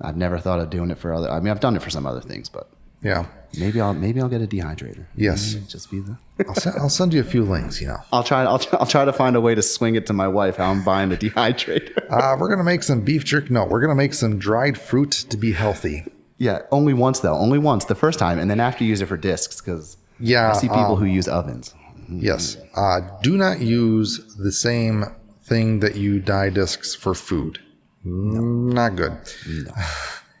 [0.00, 1.30] I've never thought of doing it for other.
[1.30, 2.68] I mean, I've done it for some other things, but
[3.02, 3.26] Yeah.
[3.58, 5.04] maybe I'll maybe I'll get a dehydrator.
[5.16, 5.52] Yes.
[5.54, 6.16] Maybe just be the.
[6.48, 7.98] I'll, send, I'll send you a few links, you know.
[8.12, 8.42] I'll try.
[8.44, 10.70] I'll try, I'll try to find a way to swing it to my wife how
[10.70, 12.06] I'm buying the dehydrator.
[12.08, 13.52] Uh, we're going to make some beef jerky.
[13.52, 16.06] No, we're going to make some dried fruit to be healthy.
[16.40, 17.34] Yeah, only once though.
[17.36, 20.50] Only once the first time, and then after you use it for discs because Yeah.
[20.50, 21.74] I see people um, who use ovens.
[22.08, 22.56] Yes.
[22.74, 25.04] Uh, do not use the same
[25.44, 27.58] thing that you dye discs for food.
[28.04, 29.12] Not good.
[29.46, 29.70] No.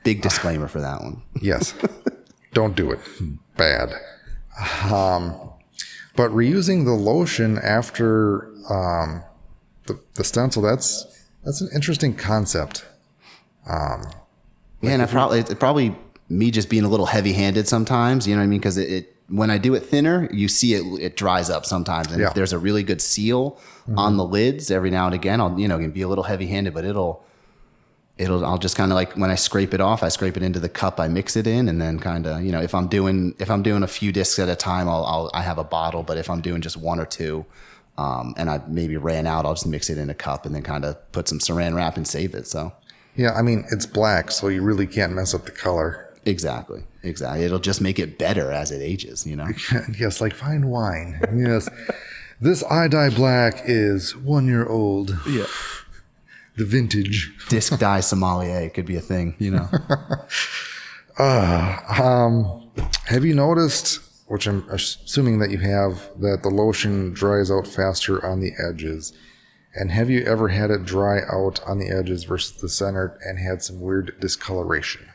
[0.02, 1.22] Big disclaimer for that one.
[1.42, 1.74] Yes.
[2.54, 2.98] Don't do it.
[3.58, 3.92] Bad.
[4.90, 5.34] Um,
[6.16, 9.22] but reusing the lotion after um,
[9.86, 11.04] the, the stencil, that's
[11.44, 12.86] that's an interesting concept.
[14.80, 15.94] Yeah, and I probably it's probably
[16.28, 18.26] me just being a little heavy-handed sometimes.
[18.26, 18.60] You know what I mean?
[18.60, 22.10] Because it, it when I do it thinner, you see it it dries up sometimes.
[22.12, 22.28] And Yeah.
[22.28, 23.58] if there's a really good seal
[23.96, 26.72] on the lids, every now and again, I'll you know can be a little heavy-handed,
[26.74, 27.24] but it'll
[28.18, 30.60] it'll I'll just kind of like when I scrape it off, I scrape it into
[30.60, 33.34] the cup, I mix it in, and then kind of you know if I'm doing
[33.38, 36.02] if I'm doing a few discs at a time, I'll, I'll I have a bottle.
[36.02, 37.44] But if I'm doing just one or two.
[37.98, 39.44] Um, and I maybe ran out.
[39.44, 41.98] I'll just mix it in a cup and then kind of put some saran wrap
[41.98, 42.46] and save it.
[42.46, 42.72] So
[43.16, 46.06] Yeah, I mean it's black, so you really can't mess up the color.
[46.24, 46.84] Exactly.
[47.02, 47.44] Exactly.
[47.44, 49.48] It'll just make it better as it ages, you know?
[49.98, 51.20] yes, like fine wine.
[51.34, 51.68] Yes.
[52.40, 55.16] this iDye black is one year old.
[55.28, 55.46] Yeah.
[56.56, 57.32] The vintage.
[57.48, 59.68] Disc dye sommelier could be a thing, you know?
[61.18, 62.70] Uh, um,
[63.06, 68.24] have you noticed, which I'm assuming that you have, that the lotion dries out faster
[68.24, 69.12] on the edges?
[69.74, 73.38] And have you ever had it dry out on the edges versus the center and
[73.38, 75.08] had some weird discoloration?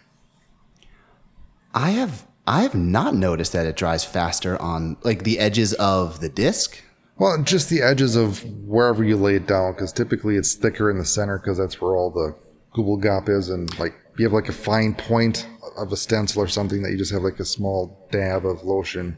[1.74, 6.22] I have I have not noticed that it dries faster on like the edges of
[6.22, 6.82] the disc.
[7.18, 10.98] Well, just the edges of wherever you lay it down, because typically it's thicker in
[10.98, 12.36] the center because that's where all the
[12.74, 13.50] Google Gop is.
[13.50, 16.98] And like you have like a fine point of a stencil or something that you
[16.98, 19.18] just have like a small dab of lotion.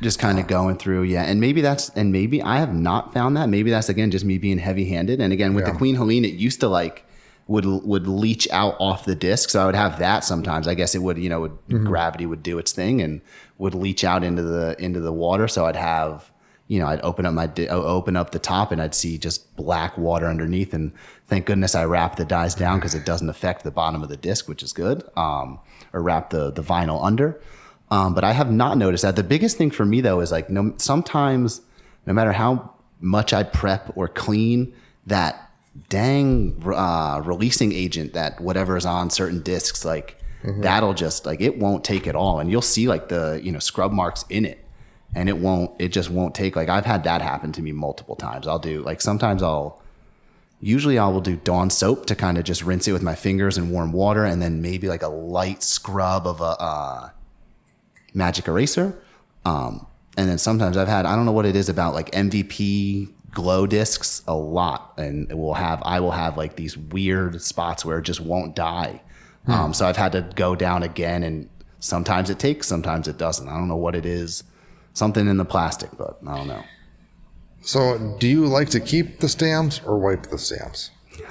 [0.00, 1.24] Just kind of going through, yeah.
[1.24, 3.48] And maybe that's and maybe I have not found that.
[3.48, 5.20] Maybe that's again just me being heavy handed.
[5.20, 5.72] And again with Yeah.
[5.72, 7.04] the Queen Helene, it used to like
[7.48, 9.50] would would leach out off the disc.
[9.50, 10.66] So I would have that sometimes.
[10.68, 13.20] I guess it would, you know, would, gravity would do its thing and
[13.58, 15.48] would leach out into the into the water.
[15.48, 16.30] So I'd have,
[16.68, 19.54] you know, I'd open up my di- open up the top and I'd see just
[19.56, 20.72] black water underneath.
[20.72, 20.92] And
[21.26, 24.16] thank goodness I wrapped the dyes down because it doesn't affect the bottom of the
[24.16, 25.02] disc, which is good.
[25.16, 25.58] Um,
[25.92, 27.38] or wrap the the vinyl under.
[27.90, 29.16] Um, but I have not noticed that.
[29.16, 31.60] The biggest thing for me though is like no sometimes
[32.06, 34.72] no matter how much I prep or clean,
[35.06, 35.50] that
[35.88, 41.58] dang uh, releasing agent that whatever is on certain discs, like that'll just like it
[41.58, 44.64] won't take it all, and you'll see like the you know scrub marks in it,
[45.14, 46.56] and it won't it just won't take.
[46.56, 48.46] Like I've had that happen to me multiple times.
[48.46, 49.80] I'll do like sometimes I'll
[50.60, 53.58] usually I will do Dawn soap to kind of just rinse it with my fingers
[53.58, 57.10] in warm water, and then maybe like a light scrub of a uh,
[58.14, 58.98] magic eraser.
[59.44, 63.12] Um, and then sometimes I've had I don't know what it is about like MVP
[63.32, 67.84] glow discs a lot, and it will have I will have like these weird spots
[67.84, 69.02] where it just won't dye.
[69.46, 71.48] Um, so I've had to go down again, and
[71.80, 73.48] sometimes it takes, sometimes it doesn't.
[73.48, 74.44] I don't know what it is.
[74.92, 76.62] Something in the plastic, but I don't know.
[77.62, 80.90] So, do you like to keep the stamps or wipe the stamps?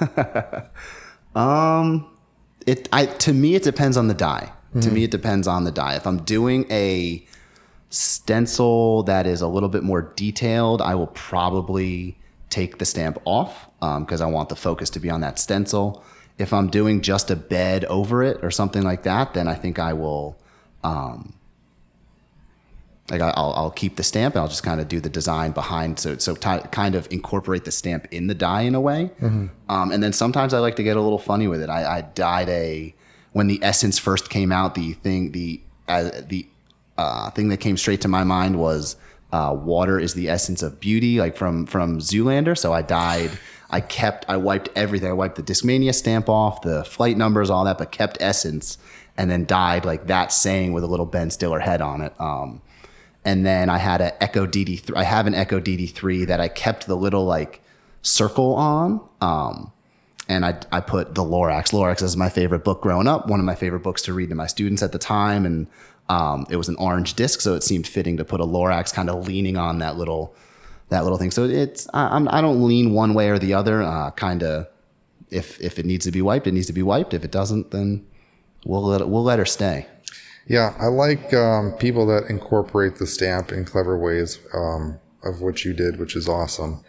[2.66, 4.52] it I to me it depends on the dye.
[4.80, 5.94] To me it depends on the dye.
[5.96, 7.26] If I'm doing a
[7.88, 12.16] stencil that is a little bit more detailed, I will probably
[12.50, 16.04] take the stamp off because I want the focus to be on that stencil.
[16.38, 19.78] If I'm doing just a bed over it or something like that, then I think
[19.78, 20.38] I will
[20.84, 21.34] um,
[23.10, 25.98] like I'll, I'll keep the stamp and I'll just kind of do the design behind
[25.98, 29.10] so so ti kind of incorporate the stamp in the dye in a way
[29.68, 32.00] um, and then sometimes I like to get a little funny with it I, I
[32.02, 32.94] dyed a
[33.32, 36.46] when the essence first came out the thing the uh, the
[36.98, 38.96] uh, thing that came straight to my mind was
[39.32, 43.30] uh, water is the essence of beauty like from from Zoolander so I dyed.
[43.72, 47.64] I kept I wiped everything I wiped the Discmania stamp off the flight numbers all
[47.64, 48.78] that but kept essence
[49.16, 52.60] and then dyed like that saying with a little Ben Stiller head on it um,
[53.24, 54.96] and then I had an Echo DD3.
[54.96, 57.60] I have an Echo DD3 that I kept the little like
[58.02, 59.00] circle on.
[59.20, 59.72] Um,
[60.30, 61.72] and I, I put the Lorax.
[61.72, 64.36] Lorax is my favorite book growing up, one of my favorite books to read to
[64.36, 65.44] my students at the time.
[65.44, 65.66] And
[66.08, 69.10] um, it was an orange disc, so it seemed fitting to put a Lorax kind
[69.10, 70.34] of leaning on that little
[70.88, 71.32] that little thing.
[71.32, 73.82] So it's I, I'm I don't lean one way or the other.
[73.82, 74.68] Uh, kind of
[75.30, 77.12] if if it needs to be wiped, it needs to be wiped.
[77.12, 78.06] If it doesn't, then
[78.64, 79.86] we'll let it, we'll let her stay.
[80.46, 85.64] Yeah, I like um, people that incorporate the stamp in clever ways, um, of what
[85.64, 86.82] you did, which is awesome.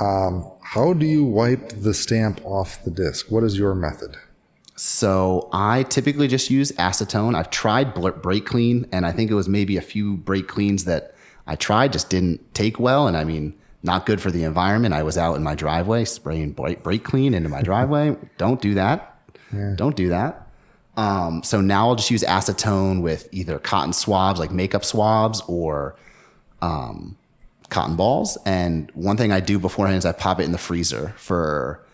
[0.00, 3.30] Um, how do you wipe the stamp off the disc?
[3.30, 4.16] What is your method?
[4.76, 7.34] So I typically just use acetone.
[7.34, 11.14] I've tried brake clean, and I think it was maybe a few brake cleans that
[11.46, 13.08] I tried just didn't take well.
[13.08, 14.92] And I mean, not good for the environment.
[14.94, 18.16] I was out in my driveway spraying brake, clean into my driveway.
[18.38, 19.18] Don't do that.
[19.76, 20.46] Don't do that.
[20.96, 25.94] Um, so now I'll just use acetone with either cotton swabs, like makeup swabs, or
[26.62, 27.16] um,
[27.70, 28.38] cotton balls.
[28.46, 31.84] And one thing I do beforehand is I pop it in the freezer for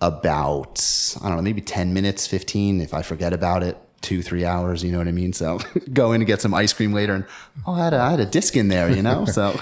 [0.00, 0.82] about,
[1.22, 4.82] I don't know, maybe 10 minutes, 15 if I forget about it, two, three hours,
[4.82, 5.32] you know what I mean?
[5.32, 5.60] So
[5.92, 7.24] go in and get some ice cream later and,
[7.66, 9.24] oh, I had a, I had a disc in there, you know?
[9.26, 9.60] so,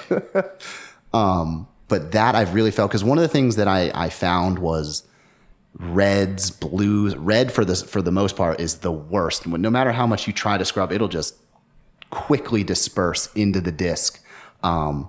[1.13, 4.59] um, but that I've really felt, because one of the things that I, I found
[4.59, 5.05] was
[5.75, 9.47] reds, blues, red for the, for the most part is the worst.
[9.47, 11.37] No matter how much you try to scrub, it'll just
[12.11, 14.23] quickly disperse into the disc.
[14.63, 15.09] Um,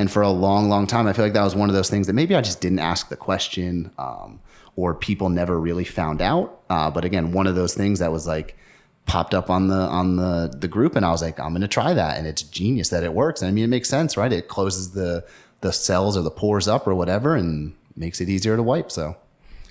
[0.00, 2.06] and for a long, long time, I feel like that was one of those things
[2.06, 4.40] that maybe I just didn't ask the question, um,
[4.74, 6.62] or people never really found out.
[6.70, 8.56] Uh, but again, one of those things that was like
[9.04, 11.68] popped up on the on the the group, and I was like, I'm going to
[11.68, 13.42] try that, and it's genius that it works.
[13.42, 14.32] And I mean, it makes sense, right?
[14.32, 15.22] It closes the
[15.60, 18.90] the cells or the pores up or whatever, and makes it easier to wipe.
[18.90, 19.18] So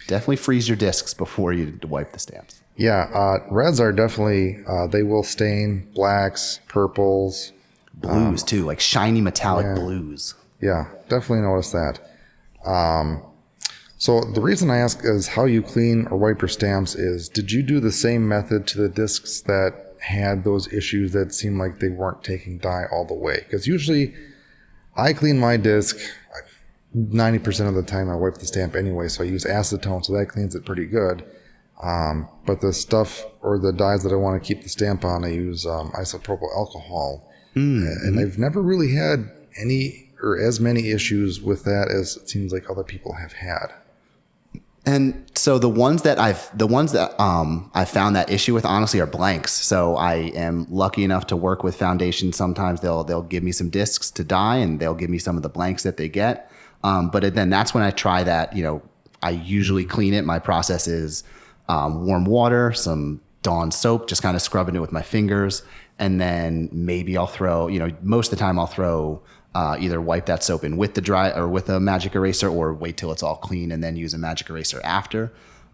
[0.05, 2.61] definitely freeze your discs before you wipe the stamps.
[2.77, 7.51] Yeah, uh, reds are definitely uh, they will stain blacks, purples.
[8.01, 10.35] Blues too, like shiny metallic blues.
[10.61, 11.99] Yeah, definitely notice that.
[12.65, 13.23] Um,
[13.97, 17.51] so the reason I ask is how you clean or wipe your stamps is did
[17.51, 21.79] you do the same method to the discs that had those issues that seemed like
[21.79, 23.41] they weren't taking dye all the way?
[23.43, 24.13] Because usually
[24.95, 25.97] I clean my disc
[26.95, 30.29] 90% of the time I wipe the stamp anyway, so I use acetone, so that
[30.29, 31.23] cleans it pretty good.
[31.83, 35.23] Um, but the stuff or the dyes that I want to keep the stamp on,
[35.23, 37.28] I use um, isopropyl alcohol.
[37.55, 42.51] And I've never really had any or as many issues with that as it seems
[42.51, 43.67] like other people have had.
[44.85, 48.65] And so the ones that I've the ones that um I found that issue with
[48.65, 49.51] honestly are blanks.
[49.51, 52.35] So I am lucky enough to work with foundations.
[52.37, 55.43] Sometimes they'll they'll give me some discs to dye and they'll give me some of
[55.43, 56.51] the blanks that they get.
[56.83, 58.55] Um, but then that's when I try that.
[58.55, 58.81] You know,
[59.21, 60.23] I usually clean it.
[60.23, 61.23] My process is
[61.67, 65.63] um, warm water, some Dawn soap, just kind of scrubbing it with my fingers,
[65.99, 67.67] and then maybe I'll throw.
[67.67, 69.21] You know, most of the time I'll throw
[69.53, 72.73] uh, either wipe that soap in with the dry or with a magic eraser, or
[72.73, 75.31] wait till it's all clean and then use a magic eraser after.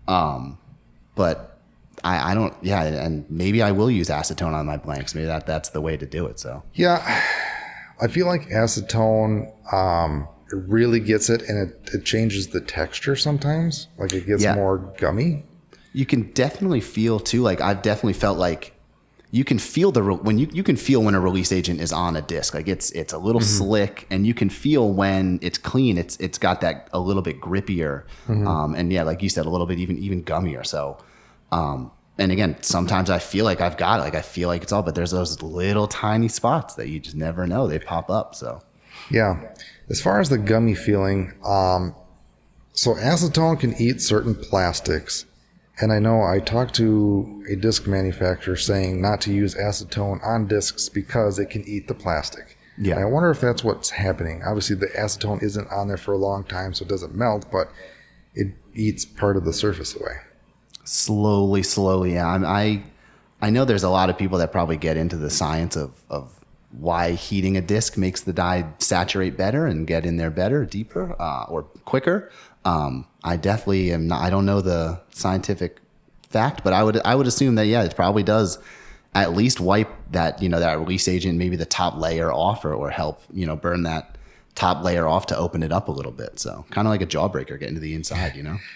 [0.08, 0.58] Um,
[1.16, 1.58] but
[2.04, 2.54] I, I don't.
[2.62, 5.16] Yeah, and maybe I will use acetone on my blanks.
[5.16, 6.40] Maybe that that's the way to do it.
[6.40, 6.98] So Yeah,
[8.02, 13.16] I feel like acetone um, it really gets it, and it, it changes the texture
[13.16, 13.88] sometimes.
[13.98, 14.56] Like it gets Yeah.
[14.56, 15.44] more gummy.
[15.94, 17.42] you can definitely feel too.
[17.42, 18.74] Like I've definitely felt like
[19.36, 21.92] you can feel the re- when you you can feel when a release agent is
[21.92, 22.54] on a disc.
[22.54, 25.98] Like it's it's a little slick, and you can feel when it's clean.
[25.98, 28.04] It's it's got that a little bit grippier,
[28.48, 30.66] um, and yeah, like you said, a little bit even even gummier.
[30.66, 30.98] So.
[31.52, 34.04] Um, and again, sometimes I feel like I've got it.
[34.04, 37.18] Like I feel like it's all, but there's those little tiny spots that you just
[37.18, 37.68] never know.
[37.68, 38.36] They pop up.
[38.36, 38.62] So
[39.12, 39.52] Yeah.
[39.90, 41.94] As far as the gummy feeling, um,
[42.72, 45.26] so acetone can eat certain plastics.
[45.82, 50.48] And I know I talked to a disc manufacturer saying not to use acetone on
[50.48, 52.58] discs because it can eat the plastic.
[52.78, 52.96] Yeah.
[52.96, 54.42] And I wonder if that's what's happening.
[54.46, 57.70] Obviously, the acetone isn't on there for a long time, so it doesn't melt, but
[58.34, 60.18] it eats part of the surface away.
[60.84, 62.14] slowly, slowly.
[62.14, 62.84] Yeah, I'm- I,
[63.42, 66.40] I know there's a lot of people that probably get into the science of of
[66.72, 71.16] why heating a disc makes the dye saturate better and get in there better, deeper,
[71.22, 72.30] uh, or quicker.
[72.66, 74.22] Um, I definitely am not.
[74.22, 75.80] I don't know the scientific
[76.30, 78.60] fact, but I would I would assume that yeah, it probably does
[79.14, 82.74] at least wipe that you know that release agent, maybe the top layer off, or
[82.74, 84.18] or help you know burn that
[84.56, 86.40] top layer off to open it up a little bit.
[86.40, 88.58] So kind of like a jawbreaker getting to the inside, you know.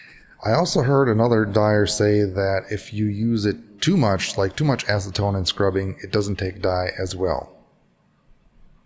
[0.45, 4.63] I also heard another dyer say that if you use it too much, like too
[4.63, 7.57] much acetone and scrubbing, it doesn't take dye as well,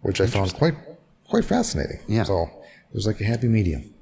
[0.02, 0.76] which I found quite
[1.30, 2.00] quite fascinating.
[2.08, 2.24] Yeah.
[2.24, 2.50] So
[2.92, 3.93] there's like a happy medium.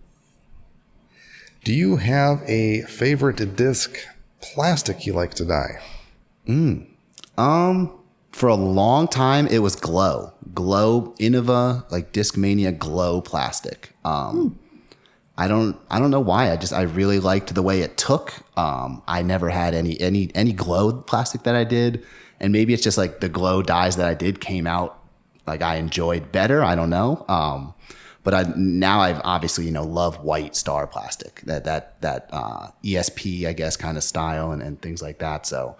[1.63, 3.95] Do you have a favorite disc
[4.41, 5.79] plastic you like to dye?
[7.37, 7.99] Um,
[8.31, 13.91] for a long time, it was Glow, Glow Innova, like Discmania Glow plastic.
[14.03, 14.57] Um,
[15.37, 16.51] I don't, I don't know why.
[16.51, 18.33] I just, I really liked the way it took.
[18.57, 22.03] Um, I never had any, any, any Glow plastic that I did,
[22.39, 24.97] and maybe it's just like the Glow dyes that I did came out
[25.45, 26.63] like I enjoyed better.
[26.63, 27.23] I don't know.
[27.27, 27.75] Um,
[28.23, 32.67] but I now I've obviously you know love white star plastic that that that uh,
[32.83, 35.45] ESP I guess kind of style and, and things like that.
[35.45, 35.77] So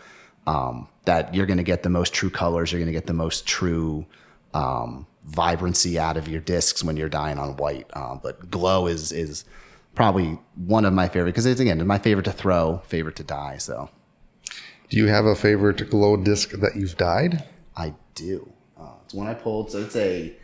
[0.47, 3.13] um, that you're going to get the most true colors, you're going to get the
[3.13, 4.05] most true
[4.53, 7.87] um, vibrancy out of your discs when you're dyeing on white.
[7.93, 9.45] Uh, but glow is is
[9.93, 13.57] probably one of my favorite because it's again my favorite to throw, favorite to dye.
[13.57, 13.89] So
[14.89, 17.43] Do you have a favorite glow disc that you've dyed?
[17.75, 18.51] I do.
[18.79, 19.71] Uh, it's one I pulled.
[19.71, 20.35] So it's a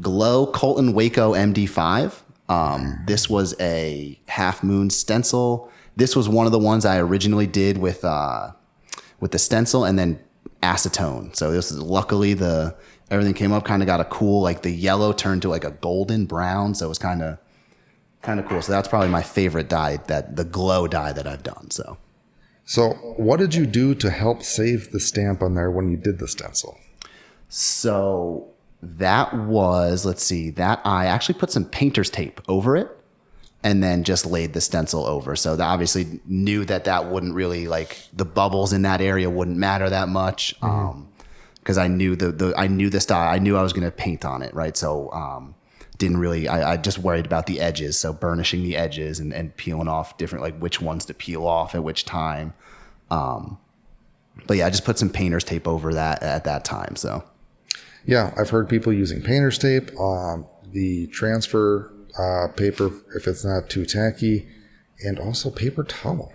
[0.00, 2.22] Glow Colton Waco MD5.
[2.48, 5.70] Um, this was a half moon stencil.
[5.96, 8.52] This was one of the ones I originally did with uh,
[9.20, 10.18] with the stencil and then
[10.62, 11.34] acetone.
[11.36, 12.74] So this is luckily the
[13.10, 15.70] everything came up kind of got a cool like the yellow turned to like a
[15.70, 16.74] golden brown.
[16.74, 17.38] So it was kind of
[18.22, 18.62] kind of cool.
[18.62, 21.70] So that's probably my favorite dye that the glow dye that I've done.
[21.70, 21.98] So
[22.64, 26.18] So, what did you do to help save the stamp on there when you did
[26.18, 26.78] the stencil?
[27.48, 28.51] So
[28.82, 32.88] that was, let's see, that I actually put some painter's tape over it
[33.62, 35.36] and then just laid the stencil over.
[35.36, 39.56] So that obviously knew that that wouldn't really like the bubbles in that area wouldn't
[39.56, 40.54] matter that much.
[40.62, 41.08] Um,
[41.62, 43.92] cause I knew the, the, I knew the style, I knew I was going to
[43.92, 44.52] paint on it.
[44.52, 44.76] Right.
[44.76, 45.54] So, um,
[45.98, 47.96] didn't really, I, I just worried about the edges.
[47.96, 51.76] So burnishing the edges and, and peeling off different, like which ones to peel off
[51.76, 52.54] at which time.
[53.12, 53.58] Um,
[54.48, 56.96] but yeah, I just put some painter's tape over that at that time.
[56.96, 57.22] So
[58.04, 63.68] Yeah, I've heard people using painter's tape, um, the transfer uh, paper if it's not
[63.70, 64.48] too tacky,
[65.04, 66.32] and also paper towel.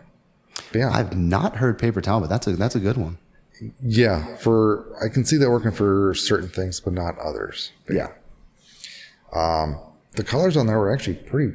[0.72, 3.18] But yeah, I've not heard paper towel, but that's a that's a good one.
[3.82, 4.36] yeah.
[4.38, 7.72] For I can see that working for certain things, but not others.
[7.86, 8.08] But Yeah.
[10.16, 11.54] the colors on there were actually pretty,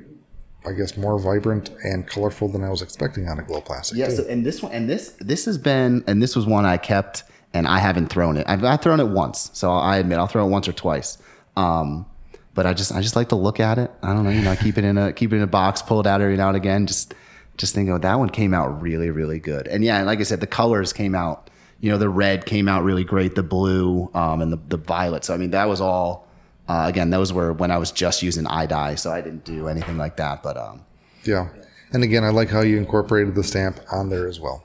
[0.67, 3.99] I guess, more vibrant and colorful than I was expecting on a glow plastic.
[3.99, 4.09] Yeah.
[4.09, 7.25] So and this one and this this has been and this was one I kept
[7.55, 8.47] and I haven't thrown it.
[8.49, 11.19] I've, I've thrown it once, so I admit I'll throw it once or twice.
[11.57, 12.07] Um,
[12.55, 13.91] but I just I just like to look at it.
[14.03, 16.01] I don't know, you know, keep it in a keep it in a box, pull
[16.01, 16.87] it out every now and again.
[16.87, 17.15] Just
[17.57, 19.67] just think, oh, that one came out really really good.
[19.69, 21.49] And yeah, like I said, the colors came out.
[21.81, 25.25] You know, the red came out really great, the blue, um, and the the violet.
[25.25, 26.29] So I mean, that was all.
[26.69, 29.99] Uh, again, those were when I was just using iDye, so I didn't do anything
[29.99, 30.43] like that.
[30.45, 30.85] But um,
[31.25, 31.49] yeah.
[31.93, 34.65] And again, I like how you incorporated the stamp on there as well.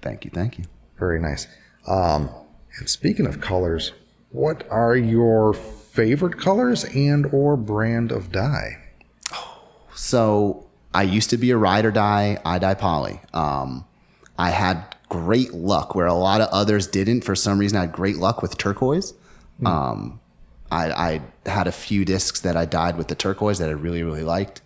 [0.00, 0.64] thank you, thank you.
[0.98, 1.46] Very nice.
[1.86, 2.30] Um,
[2.78, 3.92] and speaking of colors,
[4.30, 8.78] what are your favorite colors and or brand of dye?
[9.94, 13.20] So I used to be a ride or die, iDye poly.
[13.32, 13.84] Um,
[14.38, 17.22] I had great luck where a lot of others didn't.
[17.22, 19.14] For some reason, I had great luck with turquoise.
[19.64, 20.20] Um,
[20.70, 24.02] I, I had a few discs that I dyed with the turquoise that I really,
[24.02, 24.60] really liked.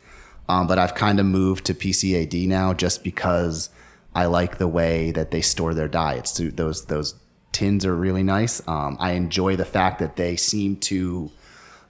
[0.49, 3.71] Um, but I've kind of moved to PCAD now just because
[4.15, 6.15] I like the way that they store their dye.
[6.15, 7.15] It's those those
[7.53, 8.67] tins are really nice.
[8.69, 11.31] Um, I enjoy the fact that they seem to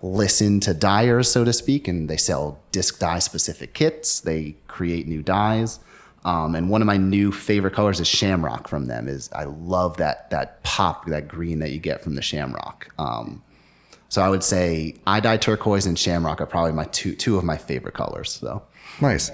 [0.03, 4.21] listen to dyers, so to speak, and they sell disc dye specific kits.
[4.21, 5.81] They create new dyes.
[6.23, 9.09] Um, and one of my new favorite colors is shamrock from them.
[9.09, 12.89] Is I love that that pop, that green that you get from the shamrock.
[12.99, 13.43] Um,
[14.11, 17.57] so I would say iDye turquoise and shamrock are probably my two two of my
[17.57, 18.33] favorite colors.
[18.33, 18.62] So
[19.01, 19.31] Nice.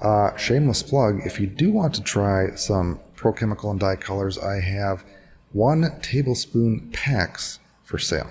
[0.00, 1.20] Uh, shameless plug.
[1.26, 5.04] If you do want to try some Pro Chemical and Dye colors, I have
[5.52, 8.30] one tablespoon packs for sale.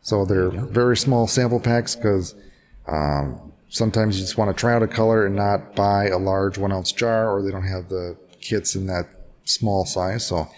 [0.00, 2.34] So they're very small sample packs because
[2.88, 6.58] um, sometimes you just want to try out a color and not buy a large
[6.58, 9.06] one ounce jar, or they don't have the kits in that
[9.44, 10.26] small size.
[10.26, 10.48] So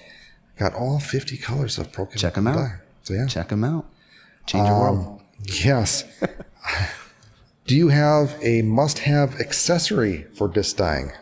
[0.58, 2.62] got all 50 colors of Pro Chemical Check 'em and out.
[2.62, 2.74] Dye.
[3.02, 3.26] So yeah.
[3.26, 3.84] check them out.
[4.46, 5.20] Change your world.
[5.42, 6.04] Yes.
[7.66, 11.12] Do you have a must-have accessory for disc dyeing?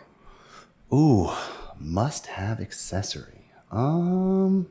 [0.92, 1.30] Ooh,
[1.78, 3.44] must have accessory.
[3.70, 4.66] Um,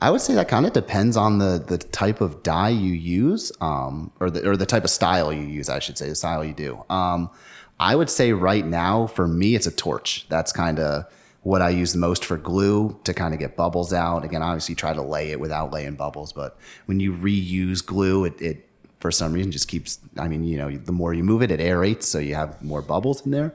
[0.00, 3.52] I would say that kind of depends on the the type of dye you use,
[3.60, 5.68] um, or the or the type of style you use.
[5.68, 6.84] I should say the style you do.
[6.90, 7.30] Um,
[7.78, 10.26] I would say right now for me it's a torch.
[10.28, 11.04] That's kind of
[11.42, 14.24] what I use the most for glue to kind of get bubbles out.
[14.24, 18.42] Again, obviously try to lay it without laying bubbles, but when you reuse glue, it,
[18.42, 18.68] it
[19.02, 19.98] for some reason just keeps.
[20.16, 22.80] I mean, you know, the more you move it, it aerates, so you have more
[22.80, 23.52] bubbles in there.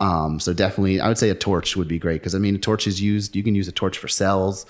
[0.00, 2.58] Um, so definitely, I would say a torch would be great because I mean, a
[2.58, 3.34] torch is used.
[3.36, 4.66] You can use a torch for cells.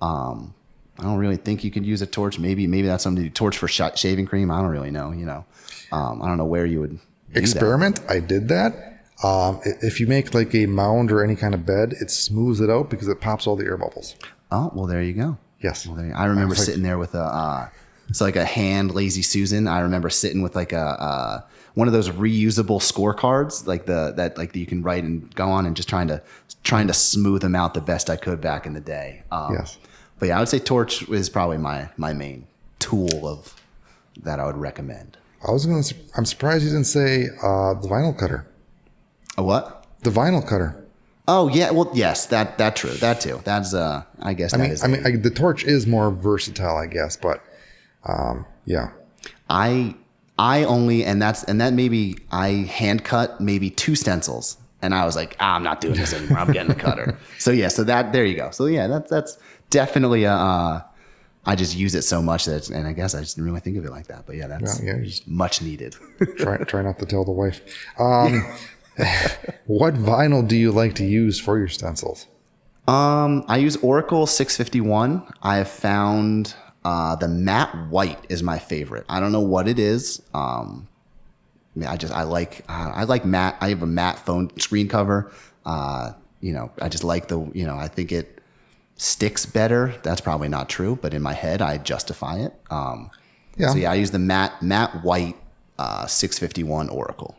[0.00, 0.54] Um,
[0.98, 2.38] I don't really think you could use a torch.
[2.38, 3.32] Maybe maybe that's something to do.
[3.34, 4.50] Torch for sh- shaving cream.
[4.50, 5.10] I don't really know.
[5.10, 5.44] You know,
[5.92, 6.98] um, I don't know where you would.
[7.34, 8.00] Experiment.
[8.08, 9.00] I did that.
[9.24, 12.70] Um, if you make like a mound or any kind of bed, it smooths it
[12.70, 14.14] out because it pops all the air bubbles.
[14.52, 15.36] Oh well, there you go.
[15.60, 15.86] Yes.
[15.86, 17.22] Well, you- I remember sitting there with a.
[17.22, 17.68] Uh,
[18.14, 19.66] it's like a hand lazy Susan.
[19.66, 21.40] I remember sitting with like a uh,
[21.74, 25.48] one of those reusable scorecards, like the that like that you can write and go
[25.48, 26.22] on and just trying to
[26.62, 29.24] trying to smooth them out the best I could back in the day.
[29.32, 29.78] Um, Yes.
[30.20, 32.46] But yeah, I would say torch is probably my my main
[32.78, 33.60] tool of
[34.22, 35.16] that I would recommend.
[35.44, 35.82] I was gonna.
[36.16, 38.46] I'm surprised you didn't say uh, the vinyl cutter.
[39.36, 39.88] A what?
[40.02, 40.86] The vinyl cutter.
[41.26, 43.40] Oh yeah, well yes, that that true, that too.
[43.42, 46.12] That's uh, I guess I that mean, is I mean, I, the torch is more
[46.12, 47.42] versatile, I guess, but
[48.06, 48.90] um, yeah.
[49.48, 49.94] I
[50.38, 55.04] I only and that's and that maybe I hand cut maybe two stencils and I
[55.04, 57.84] was like ah, I'm not doing this anymore I'm getting a cutter so yeah so
[57.84, 59.38] that there you go so yeah that's that's
[59.70, 60.82] definitely a uh,
[61.46, 63.76] I just use it so much that and I guess I just didn't really think
[63.76, 65.94] of it like that but yeah that's Yeah, you just much needed
[66.38, 67.60] try try not to tell the wife.
[67.98, 68.44] Um,
[69.66, 72.26] what vinyl do you like to use for your stencils?
[72.88, 76.54] um I use Oracal 651 I have found
[76.84, 80.88] uh, the matte white is my favorite I don't know what it is um
[81.74, 83.56] I, mean, I just I like uh, I like matte.
[83.60, 85.32] I have a matte phone screen cover.
[85.66, 88.40] Uh, you know, I just like the you know I think it
[88.96, 89.94] sticks better.
[90.02, 92.54] That's probably not true, but in my head I justify it.
[92.70, 93.10] Um,
[93.56, 93.70] Yeah.
[93.70, 95.36] So yeah, I use the matte matte white
[95.78, 97.36] uh, 651 Oracal.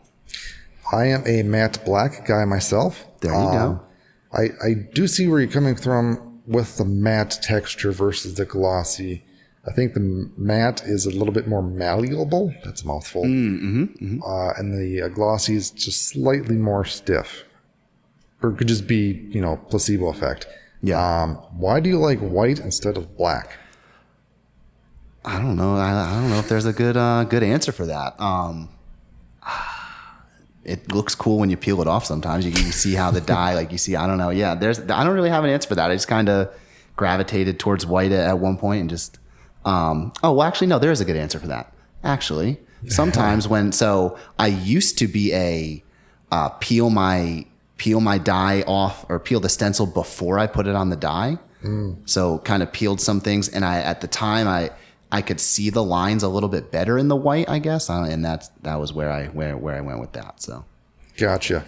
[0.92, 3.06] I am a matte black guy myself.
[3.22, 3.82] There you go.
[4.34, 9.24] I, I do see where you're coming from with the matte texture versus the glossy.
[9.68, 12.54] I think the matte is a little bit more malleable.
[12.64, 13.24] That's a mouthful.
[13.24, 17.44] Mm-hmm, Uh, and the uh, glossy is just slightly more stiff.
[18.44, 20.46] Or it could just be, you know, placebo effect.
[20.84, 21.00] Yeah.
[21.24, 23.58] Um, why do you like white instead of black?
[25.24, 25.76] I don't know.
[25.76, 28.20] I, I don't know if there's a good uh, good answer for that.
[28.22, 28.70] Um,
[30.64, 32.06] it looks cool when you peel it off.
[32.06, 33.96] Sometimes you can see how the dye, like you see.
[33.96, 34.30] I don't know.
[34.30, 34.80] Yeah, there's.
[34.80, 35.90] I don't really have an answer for that.
[35.90, 36.54] I just kind of
[36.96, 39.18] gravitated towards white at, at one point and just.
[39.66, 40.80] Um, oh well, actually, no.
[40.80, 41.74] There is a good answer for that.
[42.04, 45.84] Actually, sometimes when so I used to be a
[46.32, 47.46] uh, peel my
[47.78, 51.38] peel my dye off or peel the stencil before I put it on the dye.
[52.06, 54.70] So kind of peeled some things, and I at the time I
[55.12, 58.04] I could see the lines a little bit better in the white, I guess, uh,
[58.04, 60.42] and that's that was where I where where I went with that.
[60.42, 60.64] So
[61.18, 61.66] Gotcha.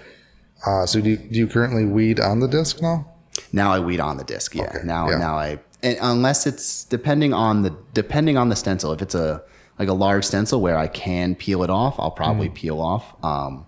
[0.65, 3.11] Uh, so do you, do you currently weed on the disc now?
[3.51, 4.53] now I weed on the disc.
[4.53, 4.63] Yeah.
[4.63, 5.17] Okay, Now yeah.
[5.17, 8.91] now I and unless it's depending on the depending on the stencil.
[8.91, 9.43] If it's a
[9.79, 13.13] like a large stencil where I can peel it off, I'll probably peel off.
[13.23, 13.67] Um,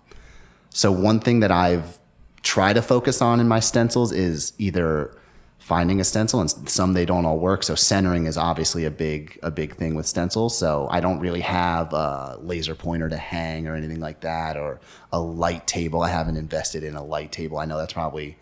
[0.70, 1.98] so one thing that I've
[2.42, 5.16] tried to focus on in my stencils is either
[5.58, 7.62] finding a stencil and some they don't all work.
[7.62, 10.58] So centering is obviously a big a big thing with stencils.
[10.58, 14.80] So I don't really have a laser pointer to hang or anything like that or
[15.12, 16.02] a light table.
[16.02, 17.58] I haven't invested in a light table.
[17.58, 18.36] I know that's probably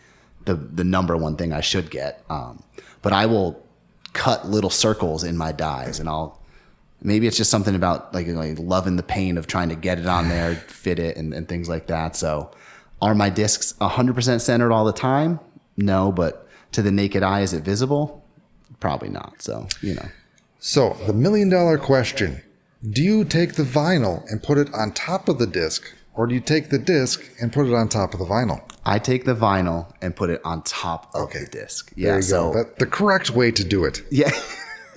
[0.47, 2.25] the the number one thing I should get.
[2.31, 2.63] Um,
[3.03, 3.63] but I will
[4.13, 6.39] cut little circles in my dies and I'll
[7.03, 10.07] maybe it's just something about like, like loving the pain of trying to get it
[10.07, 12.17] on there, fit it, and, and things like that.
[12.17, 12.51] So,
[13.01, 15.39] are my discs 100% centered all the time?
[15.77, 18.25] No, but to the naked eye, is it visible?
[18.81, 19.41] Probably not.
[19.41, 20.09] So, you know,
[20.59, 22.43] So, the million dollar question
[22.91, 26.35] Do you take the vinyl and put it on top of the disc, or do
[26.35, 28.61] you take the disc and put it on top of the vinyl?
[28.85, 31.93] I take the vinyl and put it on top of the disc.
[31.95, 32.09] Yeah.
[32.09, 32.59] There you so, go.
[32.59, 34.03] That, the correct way to do it.
[34.11, 34.31] yeah.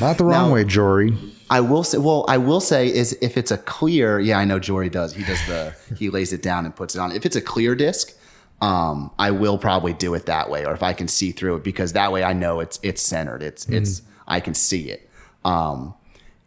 [0.00, 1.18] Not the wrong Now- way, Jory.
[1.50, 4.60] I will say, well, I will say is if it's a clear, yeah, I know
[4.60, 5.12] Jory does.
[5.12, 7.10] He does the, he lays it down and puts it on.
[7.10, 8.16] If it's a clear disc,
[8.62, 11.64] um, I will probably do it that way, or if I can see through it,
[11.64, 13.42] because that way I know it's it's centered.
[13.42, 15.10] It's it's I can see it.
[15.44, 15.94] Um,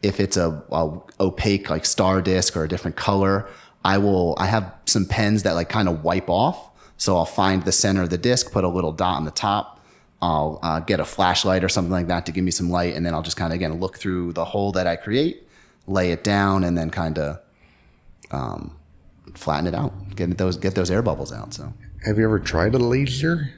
[0.01, 3.47] if it's a, a opaque like star disc or a different color,
[3.83, 4.35] I will.
[4.37, 8.01] I have some pens that like kind of wipe off, so I'll find the center
[8.01, 9.79] of the disc, put a little dot on the top,
[10.21, 13.05] I'll uh, get a flashlight or something like that to give me some light, and
[13.05, 15.47] then I'll just kind of again look through the hole that I create,
[15.85, 17.39] lay it down, and then kind of
[18.31, 18.75] um,
[19.35, 21.53] flatten it out, get those get those air bubbles out.
[21.53, 21.71] So
[22.05, 23.53] Have you ever tried a laser?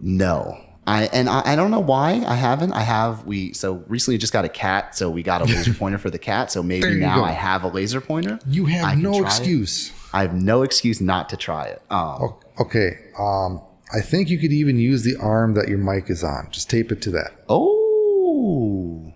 [0.00, 0.58] no,
[0.88, 2.72] I and I, I don't know why I haven't.
[2.72, 5.98] I have we so recently just got a cat, so we got a laser pointer
[5.98, 6.50] for the cat.
[6.50, 7.24] So maybe now go.
[7.24, 8.38] I have a laser pointer.
[8.46, 9.24] You have can no try it.
[9.26, 9.92] excuse.
[10.12, 11.82] I have no excuse not to try it.
[11.90, 12.98] Um, Okay.
[13.18, 13.60] Um,
[13.94, 16.48] I think you could even use the arm that your mic is on.
[16.50, 17.32] Just tape it to that.
[17.48, 19.12] Oh.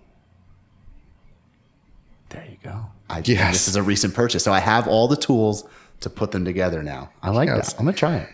[2.29, 2.85] There you go.
[3.09, 3.53] I, Yes.
[3.53, 4.43] This is a recent purchase.
[4.43, 5.63] So I have all the tools
[6.01, 7.09] to put them together now.
[7.21, 7.73] I like Yes.
[7.73, 7.79] that.
[7.79, 8.29] I'm going to try it.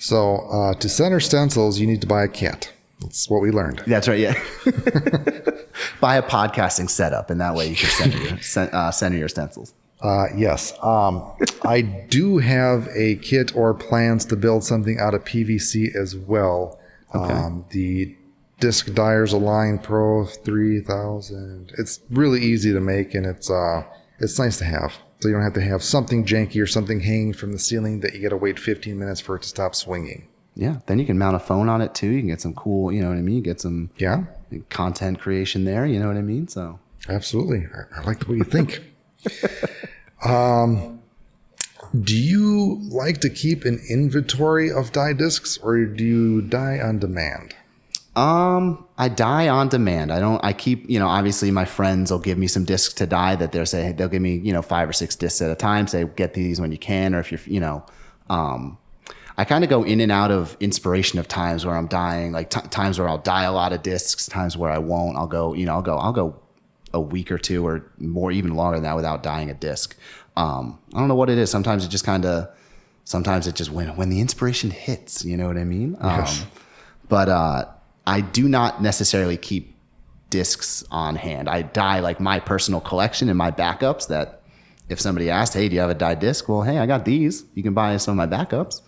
[0.00, 2.72] So uh, to center stencils, you need to buy a kit.
[3.00, 3.82] That's what we learned.
[3.86, 4.18] That's right.
[4.18, 4.32] Yeah.
[6.00, 9.72] Buy a podcasting setup, and that way you can center your, uh, center your stencils.
[10.02, 10.72] Uh, yes.
[10.82, 11.32] Um,
[11.62, 16.78] I do have a kit or plans to build something out of PVC as well.
[17.12, 18.14] Um, the
[18.60, 21.72] Disc Dyers Align Pro 3000.
[21.78, 23.82] It's really easy to make and it's uh,
[24.18, 24.94] it's nice to have.
[25.20, 28.14] So you don't have to have something janky or something hanging from the ceiling that
[28.14, 30.28] you got to wait 15 minutes for it to stop swinging.
[30.56, 30.78] Yeah.
[30.86, 32.08] Then you can mount a phone on it too.
[32.08, 33.42] You can get some cool, you know what I mean?
[33.42, 34.24] Get some Yeah.
[34.70, 35.84] content creation there.
[35.86, 36.48] You know what I mean?
[36.48, 37.66] So Absolutely.
[37.74, 38.82] I, I like the way you think.
[40.24, 41.00] um,
[41.98, 46.98] do you like to keep an inventory of die discs or do you dye on
[46.98, 47.54] demand?
[48.16, 50.12] Um, I dye on demand.
[50.12, 50.44] I don't.
[50.44, 50.88] I keep.
[50.90, 53.36] You know, obviously, my friends will give me some discs to dye.
[53.36, 55.86] That they're say they'll give me you know five or six discs at a time.
[55.86, 57.86] Say get these when you can, or if you're you know,
[58.28, 58.78] um,
[59.36, 62.50] I kind of go in and out of inspiration of times where I'm dyeing, like
[62.50, 65.16] t- times where I'll dye a lot of discs, times where I won't.
[65.16, 65.54] I'll go.
[65.54, 65.96] You know, I'll go.
[65.96, 66.40] I'll go
[66.92, 69.96] a week or two or more, even longer than that, without dyeing a disc.
[70.36, 71.48] Um, I don't know what it is.
[71.48, 72.48] Sometimes it just kind of.
[73.04, 75.24] Sometimes it just when when the inspiration hits.
[75.24, 75.96] You know what I mean?
[76.02, 76.42] Yes.
[76.42, 76.48] Um,
[77.08, 77.64] but uh
[78.10, 79.76] I do not necessarily keep
[80.30, 81.48] discs on hand.
[81.48, 84.42] I dye like my personal collection and my backups that
[84.88, 86.48] if somebody asked, hey, do you have a die disc?
[86.48, 87.44] Well, hey, I got these.
[87.54, 88.80] You can buy some of my backups.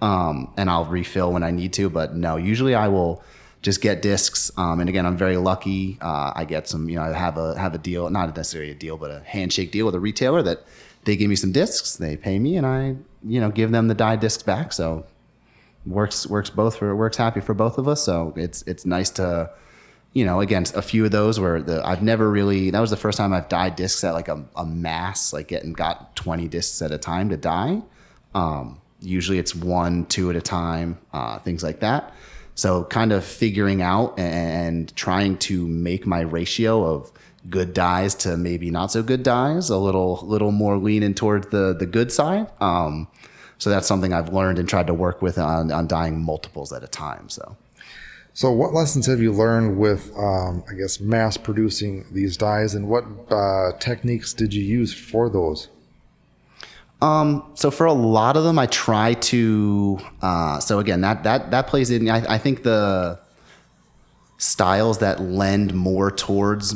[0.00, 1.90] Um, and I'll refill when I need to.
[1.90, 3.22] But no, usually I will
[3.60, 4.50] just get discs.
[4.56, 5.98] Um, and again, I'm very lucky.
[6.00, 8.74] Uh, I get some, you know, I have a have a deal, not necessarily a
[8.74, 10.64] deal, but a handshake deal with a retailer that
[11.04, 13.94] they give me some discs, they pay me, and I, you know, give them the
[13.94, 14.72] die discs back.
[14.72, 15.04] So
[15.86, 18.02] works works both for works happy for both of us.
[18.04, 19.50] So it's it's nice to,
[20.12, 22.96] you know, again a few of those where the I've never really that was the
[22.96, 26.82] first time I've dyed discs at like a, a mass like getting got twenty discs
[26.82, 27.82] at a time to dye.
[28.34, 32.14] Um, usually it's one two at a time, uh, things like that.
[32.54, 37.10] So kind of figuring out and trying to make my ratio of
[37.50, 41.74] good dyes to maybe not so good dyes a little little more leaning towards the
[41.76, 42.46] the good side.
[42.60, 43.08] Um,
[43.62, 46.82] so that's something I've learned and tried to work with on, on dyeing multiples at
[46.82, 47.28] a time.
[47.28, 47.56] So,
[48.34, 52.88] So, what lessons have you learned with, um, I guess, mass producing these dyes, and
[52.88, 55.68] what uh, techniques did you use for those?
[57.02, 60.00] um, so for a lot of them, I try to.
[60.20, 62.10] Uh, so again, that that that plays in.
[62.10, 63.20] I, I think the
[64.38, 66.74] styles that lend more towards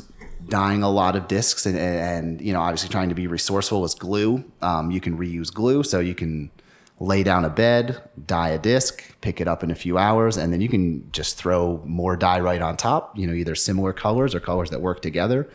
[0.49, 3.97] dyeing a lot of discs and, and you know obviously trying to be resourceful is
[3.97, 4.45] glue.
[4.63, 6.53] Um, you can reuse glue, so you can
[6.99, 10.53] lay down a bed, dye a disc, pick it up in a few hours, and
[10.53, 13.17] then you can just throw more dye right on top.
[13.19, 15.49] You know, either similar colors or colors that work together.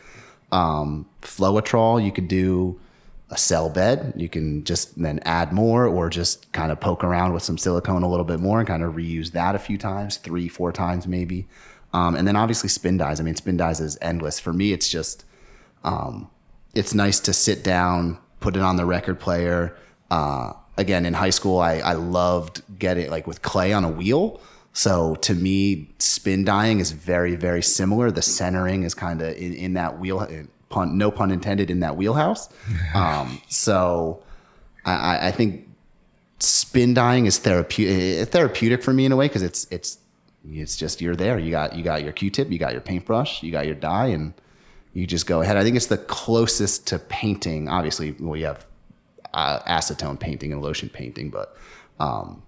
[0.51, 2.79] Um, Floetrol, you could do
[3.31, 4.13] a cell bed.
[4.15, 8.03] You can just then add more or just kind of poke around with some silicone
[8.03, 11.07] a little bit more and kind of reuse that a few times, three, four times
[11.07, 11.47] maybe.
[11.93, 13.19] Um, and then obviously spin dyes.
[13.19, 14.39] I mean, spin dyes is endless.
[14.39, 15.25] For me, it's just,
[15.83, 16.29] um,
[16.75, 19.77] it's nice to sit down, put it on the record player.
[20.09, 24.41] Uh, again, in high school, I, I loved getting like with clay on a wheel.
[24.73, 28.11] So to me, spin dyeing is very, very similar.
[28.11, 30.27] The centering is kind of in, in that wheel,
[30.69, 32.49] pun, no pun intended, in that wheelhouse.
[32.93, 34.23] Um, so
[34.85, 35.67] I, I- think
[36.39, 39.97] spin dyeing is therapeutic, therapeutic for me in a way because it's it's
[40.49, 41.37] it's just you're there.
[41.37, 44.33] You got you got your Q-tip, you got your paintbrush, you got your dye, and
[44.93, 45.55] you just go ahead.
[45.57, 47.69] I think it's the closest to painting.
[47.69, 48.65] Obviously, well, you have
[49.33, 51.55] uh, acetone painting and lotion painting, but
[51.99, 52.41] um,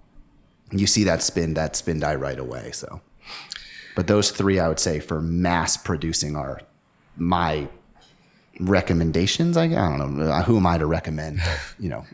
[0.72, 2.72] you see that spin that spin dye right away.
[2.72, 3.02] So,
[3.96, 6.62] but those three, I would say, for mass producing are
[7.18, 7.68] my
[8.60, 9.58] recommendations.
[9.58, 11.38] I, I don't know who am I to recommend.
[11.38, 12.06] but, You know,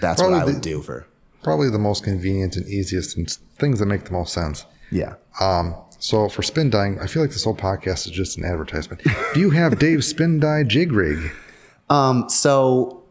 [0.00, 1.06] that's what Probably I would the- do for
[1.42, 4.64] Probably the most convenient and easiest, and things that make the most sense.
[4.92, 5.14] yeah.
[5.40, 9.02] Um, so, for spin dyeing, I feel like this whole podcast is just an advertisement.
[9.34, 11.32] Do you have Dave's spin dye jig rig?
[11.90, 13.01] Um, so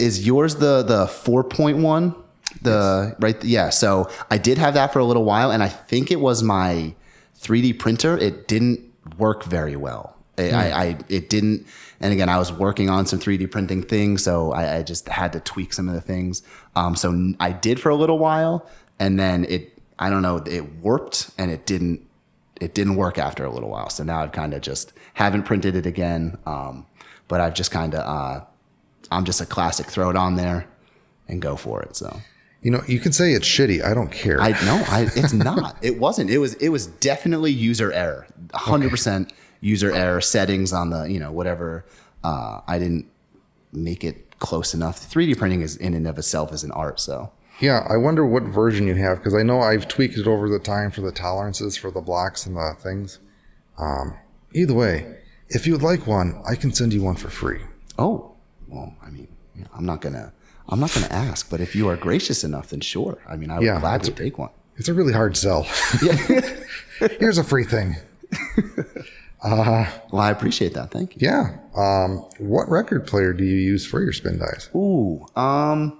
[0.00, 2.14] is yours the the four point one?
[2.62, 3.42] The right?
[3.44, 3.70] Yeah.
[3.70, 6.94] So I did have that for a little while, and I think it was my
[7.40, 8.18] 3D printer.
[8.18, 8.80] It didn't
[9.18, 10.16] work very well.
[10.36, 11.66] I, I, I it didn't.
[12.00, 15.32] And again, I was working on some 3D printing things, so I, I just had
[15.34, 16.42] to tweak some of the things.
[16.74, 19.76] Um, so i did for a little while, and then it.
[19.98, 20.38] I don't know.
[20.38, 22.06] It warped, and it didn't
[22.60, 23.90] it didn't work after a little while.
[23.90, 26.38] So now I've kind of just haven't printed it again.
[26.46, 26.86] Um,
[27.30, 28.44] but I've just kind of, uh,
[29.10, 30.66] I'm just a classic, throw it on there
[31.28, 31.96] and go for it.
[31.96, 32.20] So
[32.62, 33.84] You know, you can say it's shitty.
[33.84, 34.40] I don't care.
[34.40, 38.90] I no, I, it's not, it wasn't, it was, it was definitely user error, hundred
[38.90, 41.84] percent user error settings on the, you know, whatever.
[42.22, 43.06] Uh, I didn't
[43.72, 45.00] make it close enough.
[45.10, 47.00] 3D printing is in and of itself is an art.
[47.00, 47.30] So
[47.60, 50.58] yeah, I wonder what version you have because I know I've tweaked it over the
[50.58, 53.18] time for the tolerances for the blocks and the things.
[53.78, 54.16] Um,
[54.54, 57.60] either way, if you would like one, I can send you one for free.
[57.98, 58.29] Oh,
[58.70, 60.32] well, I mean, you know, I'm not gonna,
[60.68, 63.18] I'm not gonna ask, but if you are gracious enough, then sure.
[63.28, 64.50] I mean, I would Yeah, gladly that's- take one.
[64.76, 65.64] It's a really hard sell.
[67.20, 67.96] Here's a free thing.
[69.42, 69.86] Well,
[70.20, 70.90] I appreciate that.
[70.90, 71.26] Thank you.
[71.26, 71.56] Yeah.
[71.74, 74.68] Um, what record player do you use for your spin dyes?
[74.74, 75.98] Ooh, um,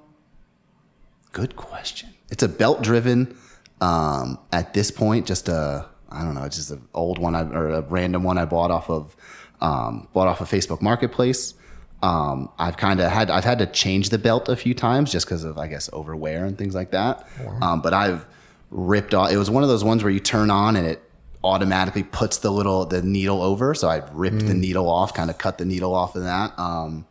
[1.33, 2.11] good question.
[2.31, 3.35] It's a belt driven.
[3.81, 7.71] Um, at this point, just a, I don't know, just an old one I, or
[7.71, 9.17] a random one I bought off of
[9.63, 11.55] um, bought off a Facebook Marketplace.
[12.03, 15.27] Um, I've kind of had I've had to change the belt a few times just
[15.27, 17.29] because of I guess overwear and things like that.
[17.63, 18.27] Um, but I've
[18.71, 19.31] ripped off.
[19.31, 21.03] It was one of those ones where you turn on and it
[21.43, 23.75] automatically puts the little the needle over.
[23.75, 26.59] So I ripped the needle off, kind of cut the needle off of that.
[26.59, 27.07] Um,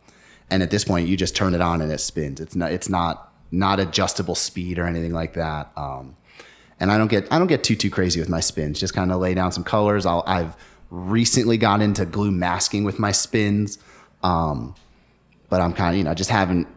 [0.50, 2.40] and at this point, you just turn it on and it spins.
[2.40, 5.70] It's not it's not not adjustable speed or anything like that.
[5.76, 6.16] Um,
[6.80, 8.80] and I don't get I don't get too too crazy with my spins.
[8.80, 10.06] Just kind of lay down some colors.
[10.06, 10.56] I'll, I've
[10.90, 13.78] recently got into glue masking with my spins,
[14.22, 14.74] um,
[15.48, 16.68] but I'm kind of you know just haven't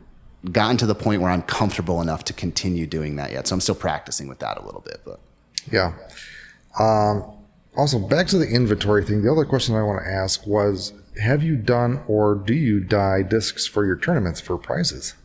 [0.52, 3.48] gotten to the point where I'm comfortable enough to continue doing that yet.
[3.48, 5.20] So I'm still practicing with that a little bit, but.
[5.72, 5.94] Yeah.
[6.80, 7.24] Um,
[7.76, 9.24] also, back to the inventory thing.
[9.24, 13.24] The other question I want to ask was: Have you done or do you dye
[13.24, 15.16] discs for your tournaments for prizes?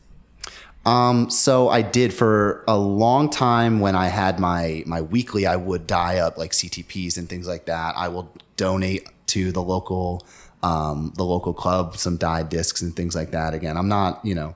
[0.87, 5.47] Um, so I did for a long time when I had my my weekly.
[5.47, 7.95] I would dye up like CTPs and things like that.
[7.97, 10.27] I will donate to the local
[10.63, 13.55] um, the local club some dyed discs and things like that.
[13.55, 14.55] Again, I'm not you know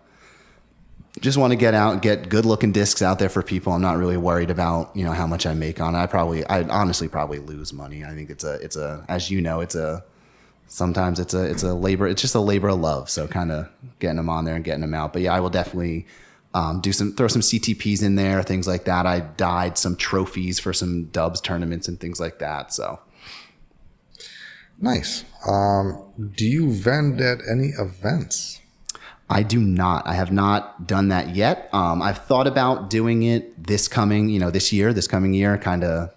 [1.20, 3.72] just want to get out get good looking discs out there for people.
[3.72, 5.98] I'm not really worried about you know how much I make on it.
[5.98, 8.04] I probably I honestly probably lose money.
[8.04, 10.04] I think it's a it's a as you know it's a
[10.72, 13.68] sometimes it's a it's a labor it's just a labor of love so kind of
[13.98, 16.06] getting them on there and getting them out but yeah i will definitely
[16.54, 20.58] um, do some throw some ctps in there things like that i dyed some trophies
[20.58, 22.98] for some dubs tournaments and things like that so
[24.82, 25.24] Nice.
[25.48, 28.60] Um, do you vend at any events?
[29.30, 30.06] I do not.
[30.06, 31.70] I have not done that yet.
[31.72, 35.56] Um, I've thought about doing it this coming, you know, this year, this coming year,
[35.56, 36.12] kind of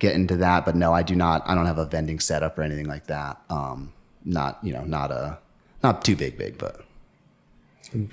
[0.00, 0.66] get into that.
[0.66, 1.42] But no, I do not.
[1.46, 3.40] I don't have a vending setup or anything like that.
[3.48, 3.92] Um,
[4.24, 5.38] not, you know, not a,
[5.82, 6.84] not too big, big, but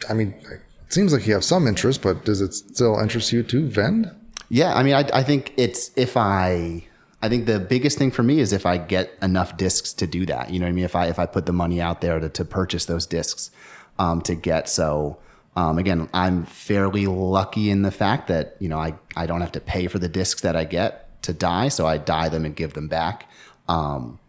[0.08, 3.44] I mean, it seems like you have some interest, but does it still interest you
[3.44, 4.10] to vend?
[4.50, 6.86] Yeah, I mean, I, I think it's if I,
[7.22, 10.26] I think the biggest thing for me is if I get enough discs to do
[10.28, 10.52] that.
[10.52, 10.86] You know what I mean?
[10.86, 13.52] If I if I put the money out there to, to purchase those discs
[13.98, 15.18] um, to get so.
[15.56, 19.52] Um, again, I'm fairly lucky in the fact that you know I I don't have
[19.54, 22.56] to pay for the discs that I get to dye, so I dye them and
[22.56, 23.30] give them back.
[23.68, 24.20] Um,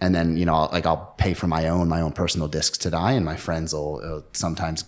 [0.00, 2.90] and then you know like I'll pay for my own my own personal discs to
[2.90, 4.84] dye, and my friends will, will sometimes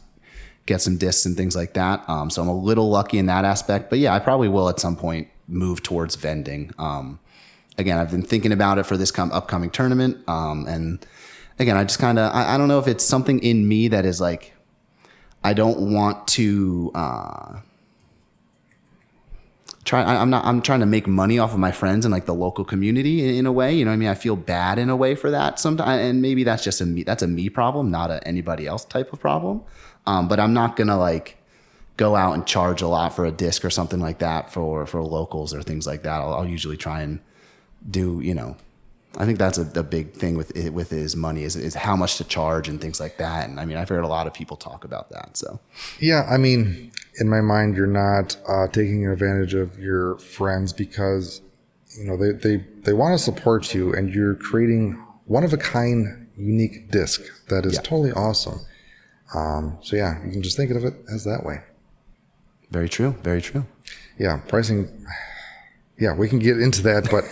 [0.67, 2.07] get some discs and things like that.
[2.09, 3.89] Um, so I'm a little lucky in that aspect.
[3.89, 6.73] But yeah, I probably will at some point move towards vending.
[6.77, 7.21] Um,
[7.79, 10.17] again, I've been thinking about it for this com- upcoming tournament.
[10.29, 11.05] Um, and
[11.59, 14.05] again, I just kind of, I, I don't know if it's something in me that
[14.05, 14.53] is like,
[15.45, 17.61] I don't want to, uh,
[19.85, 22.27] try, I, I'm not, I'm trying to make money off of my friends and like
[22.27, 24.09] the local community in, in a way, you know what I mean?
[24.09, 26.01] I feel bad in a way for that sometimes.
[26.03, 29.13] And maybe that's just a me, that's a me problem, not a anybody else type
[29.13, 29.63] of problem.
[30.07, 31.37] Um, but I'm not going to like,
[31.97, 35.03] go out and charge a lot for a disc or something like that for for
[35.03, 36.21] locals or things like that.
[36.21, 37.21] I'll, I'll usually try and
[37.91, 38.57] do you know.
[39.19, 41.97] I think that's a, a big thing with it, with his money is is how
[41.97, 43.49] much to charge and things like that.
[43.49, 45.37] And I mean, I've heard a lot of people talk about that.
[45.39, 45.59] So
[46.01, 51.41] Yeah, I mean, in my mind, you're not uh, taking advantage of your friends because
[51.99, 55.57] you know they they they want to support you, and you're creating one of a
[55.57, 57.81] kind, unique disc that is Yeah.
[57.81, 58.61] totally awesome.
[59.35, 61.63] Um, so yeah, you can just think of it as that way.
[62.71, 63.65] very true, very true.
[64.19, 64.89] Yeah, pricing.
[65.99, 67.25] Yeah, we can get into that, but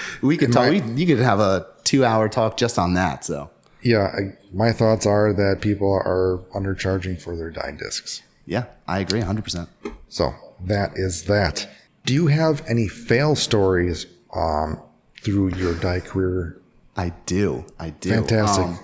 [0.22, 0.64] We could talk.
[0.72, 3.24] my- we, you could have a two hour talk just on that.
[3.24, 3.50] So
[3.82, 8.22] yeah, I, my thoughts are that people are undercharging for their dye discs.
[8.46, 9.68] yeah, I agree, hundred percent.
[10.08, 10.32] So
[10.64, 11.68] that is that.
[12.04, 14.80] Do you have any fail stories um,
[15.22, 16.58] through your dye career?
[16.96, 17.64] I do.
[17.78, 18.10] I do.
[18.10, 18.64] Fantastic.
[18.64, 18.78] Um,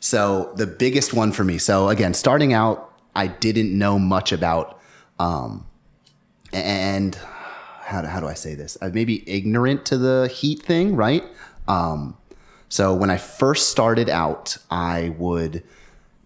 [0.00, 1.58] so the biggest one for me.
[1.58, 4.80] So again, starting out, I didn't know much about,
[5.18, 5.66] um,
[6.52, 7.16] and
[7.92, 8.76] how do, how do I say this?
[8.82, 11.22] I maybe ignorant to the heat thing, right?
[11.68, 12.16] Um,
[12.68, 15.62] so when I first started out, I would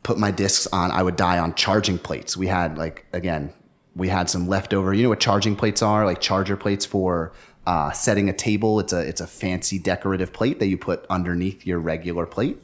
[0.03, 0.93] put my discs on.
[0.93, 2.37] I would dye on charging plates.
[2.37, 3.53] We had like again,
[3.97, 4.95] we had some leftover.
[4.95, 6.07] You know what charging plates are?
[6.07, 7.33] Like charger plates for
[7.67, 8.79] uh, setting a table.
[8.79, 12.63] It's a it's a fancy decorative plate that you put underneath your regular plate.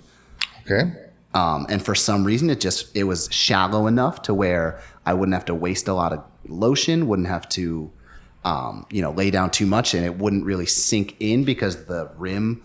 [0.62, 0.92] Okay.
[1.34, 5.34] Um, and for some reason, it just it was shallow enough to where I wouldn't
[5.34, 7.90] have to waste a lot of lotion, wouldn't have to,
[8.45, 12.11] um, you know, lay down too much, and it wouldn't really sink in because the
[12.16, 12.62] rim,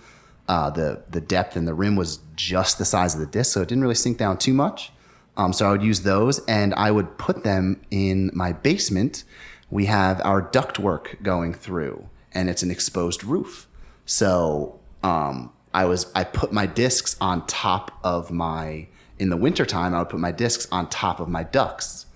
[0.48, 3.62] uh, the the depth in the rim was just the size of the disc, so
[3.62, 4.92] it didn't really sink down too much.
[5.36, 9.24] Um, so I would use those, and I would put them in my basement.
[9.70, 13.68] We have our ductwork going through, and it's an exposed roof.
[14.06, 18.88] So um, I was I put my discs on top of my
[19.20, 22.08] in the wintertime I would put my discs on top of my ducts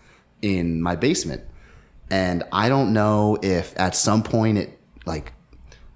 [0.41, 1.43] in my basement.
[2.11, 5.31] And I don't know if at some point it like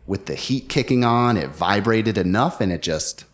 [0.08, 3.26] with the heat kicking on, it vibrated enough and it just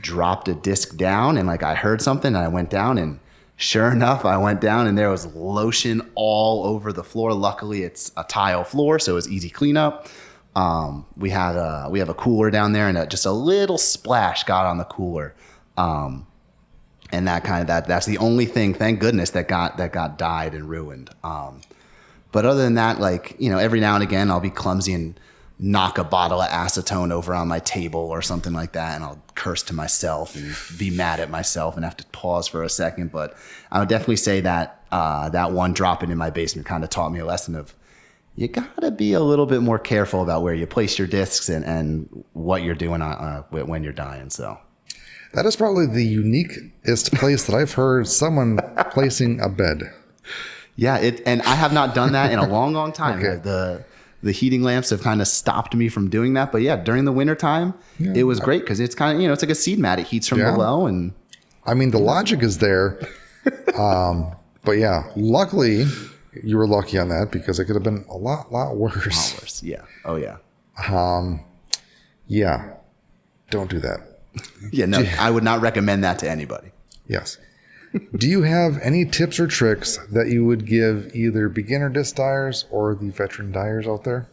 [0.00, 3.20] dropped a disc down and like I heard something and I went down and
[3.56, 7.34] sure enough I went down and there was lotion all over the floor.
[7.34, 10.08] Luckily it's a tile floor so it was easy cleanup.
[10.54, 13.76] Um, we had a we have a cooler down there and a, just a little
[13.76, 15.34] splash got on the cooler.
[15.76, 16.26] Um,
[17.12, 20.16] and that kind of that that's the only thing thank goodness that got that got
[20.16, 21.10] dyed and ruined.
[21.22, 21.60] Um,
[22.36, 25.18] but other than that, like, you know, every now and again I'll be clumsy and
[25.58, 28.94] knock a bottle of acetone over on my table or something like that.
[28.94, 32.62] And I'll curse to myself and be mad at myself and have to pause for
[32.62, 33.10] a second.
[33.10, 33.38] But
[33.72, 37.10] I would definitely say that uh, that one dropping in my basement kind of taught
[37.10, 37.74] me a lesson of
[38.34, 41.64] you gotta be a little bit more careful about where you place your discs and,
[41.64, 44.28] and what you're doing uh, when you're dyeing.
[44.28, 44.58] So
[45.32, 48.58] that is probably the uniquest place that I've heard someone
[48.90, 49.90] placing a bed.
[50.76, 53.18] Yeah, it and I have not done that in a long, long time.
[53.18, 53.40] Okay.
[53.42, 53.84] The
[54.22, 56.52] the heating lamps have kind of stopped me from doing that.
[56.52, 58.12] But yeah, during the wintertime, yeah.
[58.14, 59.98] it was great because it's kind of you know it's like a seed mat.
[59.98, 60.52] It heats from yeah.
[60.52, 61.12] below, and
[61.64, 62.98] I mean the logic is there.
[63.78, 65.84] um, but yeah, luckily
[66.42, 69.32] you were lucky on that because it could have been a lot, lot worse.
[69.32, 69.62] Lot worse.
[69.62, 69.82] Yeah.
[70.04, 70.36] Oh yeah.
[70.88, 71.44] Um,
[72.26, 72.74] yeah.
[73.50, 74.00] Don't do that.
[74.72, 74.86] yeah.
[74.86, 76.72] No, I would not recommend that to anybody.
[77.06, 77.38] Yes.
[78.16, 82.66] Do you have any tips or tricks that you would give either beginner disc dyers
[82.70, 84.28] or the veteran dyers out there?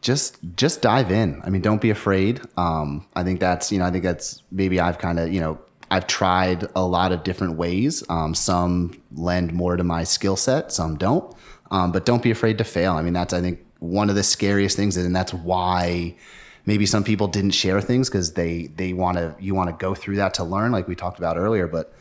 [0.00, 1.40] Just just dive in.
[1.44, 2.40] I mean, don't be afraid.
[2.56, 5.58] Um, I think that's you know I think that's maybe I've kind of you know
[5.90, 8.02] I've tried a lot of different ways.
[8.08, 11.34] Um, some lend more to my skill set, some don't.
[11.70, 12.94] Um, but don't be afraid to fail.
[12.94, 16.16] I mean, that's I think one of the scariest things, and that's why
[16.66, 19.94] maybe some people didn't share things because they they want to you want to go
[19.94, 21.94] through that to learn like we talked about earlier but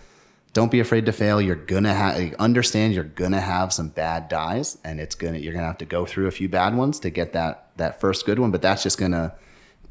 [0.53, 1.41] don't be afraid to fail.
[1.41, 5.65] You're gonna have understand you're gonna have some bad dyes and it's gonna you're gonna
[5.65, 8.51] have to go through a few bad ones to get that that first good one
[8.51, 9.33] but that's just gonna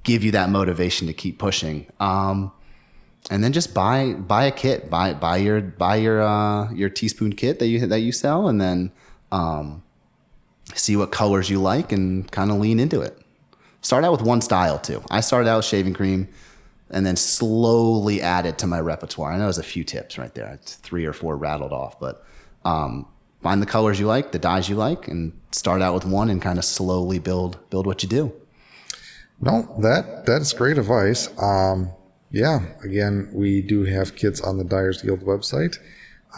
[0.04, 1.86] give you that motivation to keep pushing.
[2.00, 2.52] Um,
[3.30, 4.88] and then just buy buy a kit.
[4.88, 8.60] Buy buy your buy your uh, your teaspoon kit that you that you sell and
[8.60, 8.92] then
[9.32, 9.82] um,
[10.74, 13.21] see what colors you like and kind of lean into it
[13.82, 15.02] Start out with one style too.
[15.10, 16.28] I started out with shaving cream
[16.90, 19.32] and then slowly added to my repertoire.
[19.32, 20.48] I know there's a few tips right there.
[20.54, 22.24] It's three or four rattled off, but
[22.64, 23.06] um,
[23.42, 26.40] find the colors you like, the dyes you like, and start out with one and
[26.40, 28.32] kind of slowly build build what you do.
[29.40, 31.28] No, that that's great advice.
[31.40, 31.90] Um,
[32.30, 35.76] yeah, again, we do have kits on the Dyers Guild website.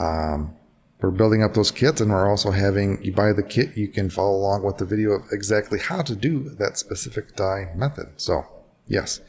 [0.00, 0.56] Um,
[1.04, 4.08] we're building up those kits and we're also having you buy the kit you can
[4.08, 8.08] follow along with the video of exactly how to do that specific dye method.
[8.16, 8.46] So
[8.86, 9.20] yes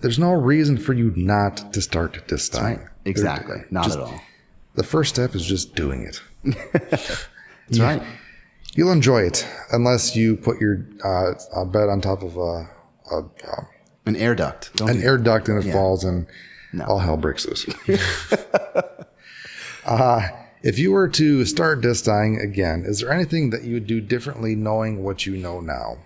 [0.00, 2.78] there's no reason for you not to start this dyeing.
[2.78, 2.88] right.
[3.06, 3.56] exactly.
[3.70, 4.20] Not just, at all.
[4.74, 6.20] the first step is just doing it.
[6.82, 7.28] That's
[7.70, 8.02] you, right.
[8.74, 12.68] you'll enjoy it unless you put your uh, bed on top of a,
[13.10, 13.68] a, a
[14.04, 14.76] an air duct.
[14.76, 15.72] Don't an air duct and it yeah.
[15.72, 16.26] falls and
[16.74, 16.84] no.
[16.84, 17.66] all hell breaks loose.
[19.86, 20.28] Uh,
[20.66, 24.00] if you were to start disc dyeing again, is there anything that you would do
[24.00, 25.96] differently knowing what you know now?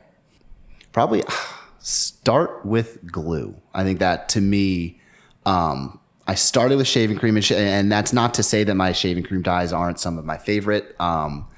[0.93, 1.23] Probably
[1.79, 3.57] start with glue.
[3.73, 5.01] I think that to me,
[5.47, 8.93] um, I started with shaving cream, and, sh- and, that's not to say that my
[8.93, 10.95] shaving cream dyes aren't some of my favorite.
[11.01, 11.49] Um,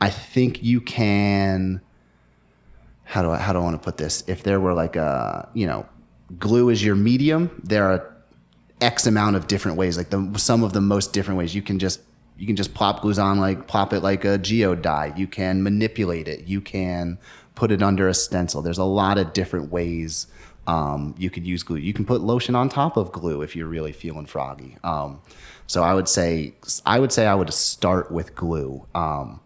[0.00, 1.82] I think you can.
[3.04, 4.24] How do I how do I want to put this?
[4.26, 5.86] If there were like a you know,
[6.38, 8.16] glue is your medium, there are
[8.80, 9.98] X amount of different ways.
[9.98, 12.00] Like the some of the most different ways you can just
[12.38, 15.12] you can just plop glues on like plop it like a geode dye.
[15.16, 16.46] You can manipulate it.
[16.46, 17.18] You can
[17.54, 18.62] put it under a stencil.
[18.62, 20.26] There's a lot of different ways
[20.66, 21.78] um, you could use glue.
[21.78, 24.76] You can put lotion on top of glue if you're really feeling froggy.
[24.84, 25.20] Um,
[25.66, 29.40] so I would say I would say I would start with glue um,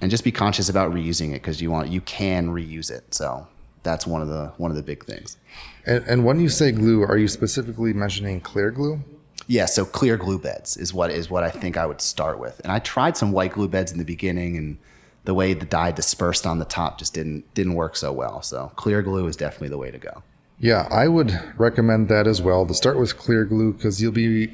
[0.00, 3.14] and just be conscious about reusing it because you want you can reuse it.
[3.14, 3.46] So
[3.82, 5.38] that's one of the one of the big things.
[5.86, 9.00] And, and when you say glue, are you specifically mentioning clear glue?
[9.52, 12.58] Yeah, so clear glue beds is what is what I think I would start with.
[12.60, 14.78] And I tried some white glue beds in the beginning and
[15.24, 18.40] the way the dye dispersed on the top just didn't didn't work so well.
[18.40, 20.22] So clear glue is definitely the way to go.
[20.58, 22.64] Yeah, I would recommend that as well.
[22.64, 24.48] To start with clear glue because you'll be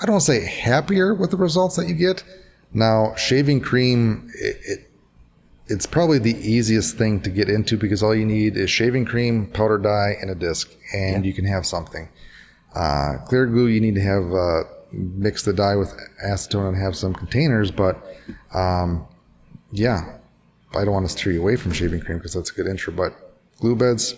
[0.00, 2.24] I don't want to say happier with the results that you get.
[2.72, 4.90] Now, shaving cream it, it
[5.66, 9.46] it's probably the easiest thing to get into because all you need is shaving cream,
[9.48, 11.28] powder dye, and a disc, and yeah.
[11.28, 12.08] you can have something.
[12.76, 15.92] Uh, clear glue, you need to have uh, mix the dye with
[16.24, 17.70] acetone and have some containers.
[17.70, 17.96] But
[18.52, 19.06] um,
[19.72, 20.18] yeah,
[20.74, 22.92] I don't want to steer you away from shaving cream because that's a good intro.
[22.92, 23.14] But
[23.60, 24.14] glue beds.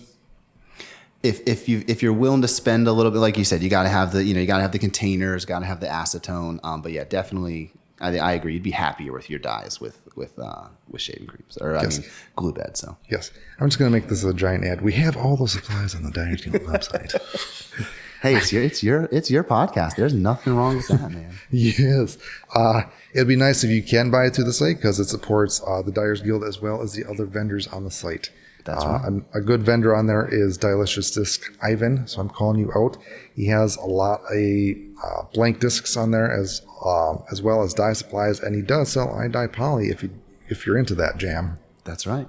[1.23, 3.69] If, if you if you're willing to spend a little bit, like you said, you
[3.69, 5.81] got to have the you know you got to have the containers, got to have
[5.81, 6.61] the acetone.
[6.63, 8.55] Um, but yeah, definitely I, I agree.
[8.55, 12.05] You'd be happier with your dyes with with uh, with shaving creams or I mean
[12.37, 12.77] glue bed.
[12.77, 13.31] So Yes.
[13.61, 14.81] I'm just going to make this a giant ad.
[14.81, 17.15] We have all those supplies on the Dyers Guild website.
[18.23, 19.97] hey, it's your it's your it's your podcast.
[19.97, 21.33] There's nothing wrong with that, man.
[21.51, 22.19] yes.
[22.55, 22.83] Uh,
[23.15, 25.83] it'd be nice if you can buy it through the site because it supports uh,
[25.83, 28.31] the Dyers Guild as well as the other vendors on the site.
[28.65, 29.05] That's Uh, right.
[29.07, 32.99] an- a good vendor on there is Delicious Disc Ivan, so I'm calling you out.
[33.35, 37.73] He has a lot of uh, blank discs on there as um, as well as
[37.73, 40.11] dye supplies, and he does sell iDye poly if you
[40.49, 41.59] if you're into that jam.
[41.85, 42.29] That's right.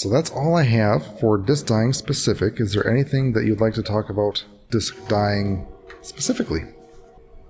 [0.00, 2.58] So that's all I have for disc dyeing specific.
[2.58, 5.66] Is there anything that you'd like to talk about disc dyeing
[6.00, 6.62] specifically?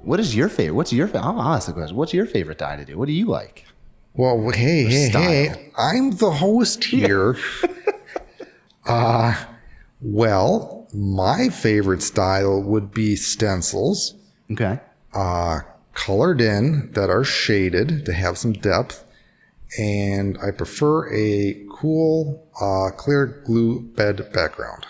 [0.03, 0.75] What is your favorite?
[0.75, 1.09] What's your?
[1.17, 1.97] I'll ask the question.
[1.97, 2.99] What's your favorite dye to do?
[2.99, 3.67] What do you like?
[4.15, 5.23] Well, hey, hey, style.
[5.23, 7.37] hey, I'm the host here.
[8.85, 9.45] uh,
[10.01, 14.17] well, my favorite style would be stencils,
[14.51, 14.81] Okay.
[15.15, 15.61] uh,
[15.95, 19.05] colored in that are shaded to have some depth.
[19.79, 24.87] And I prefer a cool, uh, clear glue bed background.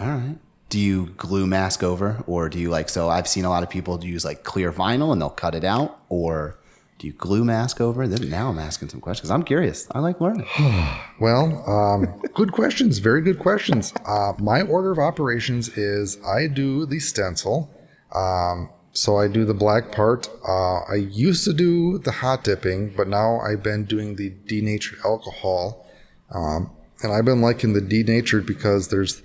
[0.00, 0.38] All right.
[0.68, 2.90] Do you glue mask over, or do you like?
[2.90, 5.64] So I've seen a lot of people use like clear vinyl and they'll cut it
[5.64, 6.58] out, or
[6.98, 8.06] do you glue mask over?
[8.06, 9.30] Then now I'm asking some questions.
[9.30, 9.88] I'm curious.
[9.92, 10.46] I like learning.
[11.20, 12.98] Well, um, good questions.
[12.98, 13.92] Very good questions.
[14.06, 17.74] Uh, my order of operations is I do the stencil.
[18.14, 20.28] Um, so I do the black part.
[20.46, 24.98] Uh, I used to do the hot dipping, but now I've been doing the denatured
[25.04, 25.86] alcohol.
[26.30, 26.70] Um,
[27.02, 29.22] and I've been liking the denatured because there's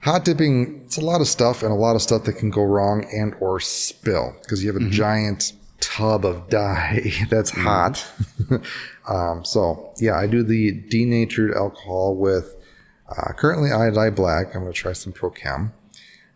[0.00, 0.82] hot dipping.
[0.84, 3.34] It's a lot of stuff and a lot of stuff that can go wrong and
[3.40, 8.06] or spill because you have a giant tub of dye that's hot.
[9.08, 12.56] um, so yeah, I do the denatured alcohol with
[13.08, 14.54] uh, currently iDye black.
[14.54, 15.72] I'm going to try some Prochem.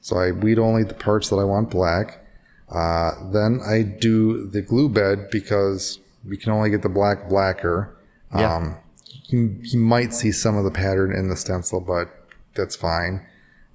[0.00, 2.25] So I weed only the parts that I want black.
[2.70, 5.98] Uh, then I do the glue bed because
[6.28, 7.96] we can only get the black blacker.
[8.34, 8.54] Yeah.
[8.56, 8.76] Um,
[9.28, 12.08] you, you might see some of the pattern in the stencil, but
[12.54, 13.24] that's fine.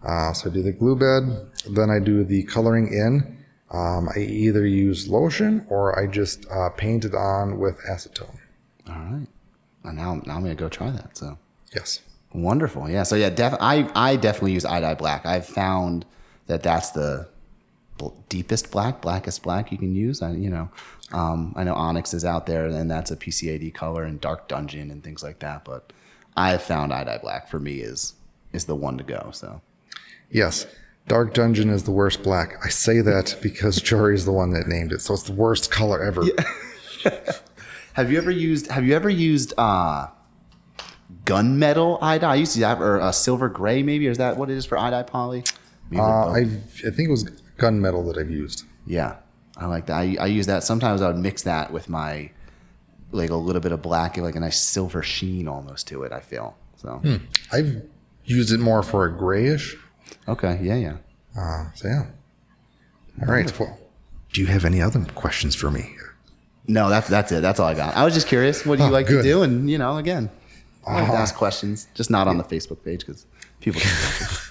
[0.05, 1.47] Uh, so I do the glue bed.
[1.69, 3.37] Then I do the coloring in.
[3.71, 8.37] Um, I either use lotion or I just uh, paint it on with acetone.
[8.89, 9.27] All right.
[9.83, 11.17] And now, now I'm gonna go try that.
[11.17, 11.37] So
[11.73, 12.01] Yes.
[12.33, 12.89] wonderful.
[12.89, 13.03] Yeah.
[13.03, 15.25] So yeah, def- I I definitely use iDye black.
[15.25, 16.05] I've found
[16.47, 17.29] that that's the
[18.29, 20.21] deepest black, blackest black you can use.
[20.21, 20.69] I you know,
[21.13, 24.91] um, I know Onyx is out there, and that's a PCAD color, and Dark Dungeon
[24.91, 25.65] and things like that.
[25.65, 25.93] But
[26.35, 28.13] I have found iDye black for me is
[28.53, 29.29] is the one to go.
[29.33, 29.61] So
[30.31, 30.65] Yes.
[31.07, 32.53] Dark Dungeon is the worst black.
[32.63, 36.01] I say that because Jory's the one that named it, so it's the worst color
[36.01, 36.23] ever.
[37.93, 40.07] Have you ever used Have you ever used uh,
[41.25, 42.23] gunmetal iDye?
[42.23, 44.65] I used to have or uh, silver gray maybe, or is that what it is
[44.65, 45.43] for iDye poly?
[45.93, 46.29] Uh.
[46.29, 47.29] I I think it was
[47.61, 48.65] gunmetal that I've used.
[48.85, 49.15] yeah,
[49.57, 49.95] I like that.
[49.95, 50.63] I, I use that.
[50.63, 52.31] Sometimes I would mix that with my
[53.11, 56.11] like a little bit of black, like a nice silver sheen almost to it.
[56.11, 57.01] I feel so.
[57.51, 57.83] I've
[58.25, 59.75] used it more for a grayish.
[60.27, 60.97] Okay, yeah, yeah.
[61.37, 62.05] Uh, so yeah.
[63.21, 63.59] All right.
[63.59, 63.77] Well,
[64.33, 65.95] do you have any other questions for me?
[66.67, 67.41] No, that's that's it.
[67.41, 67.95] That's all I got.
[67.97, 68.65] I was just curious.
[68.65, 69.23] What do you Oh, like good.
[69.23, 69.43] to do?
[69.43, 70.29] And you know, again,
[70.87, 73.25] I like to ask questions, just not on the Facebook page because
[73.59, 73.81] people.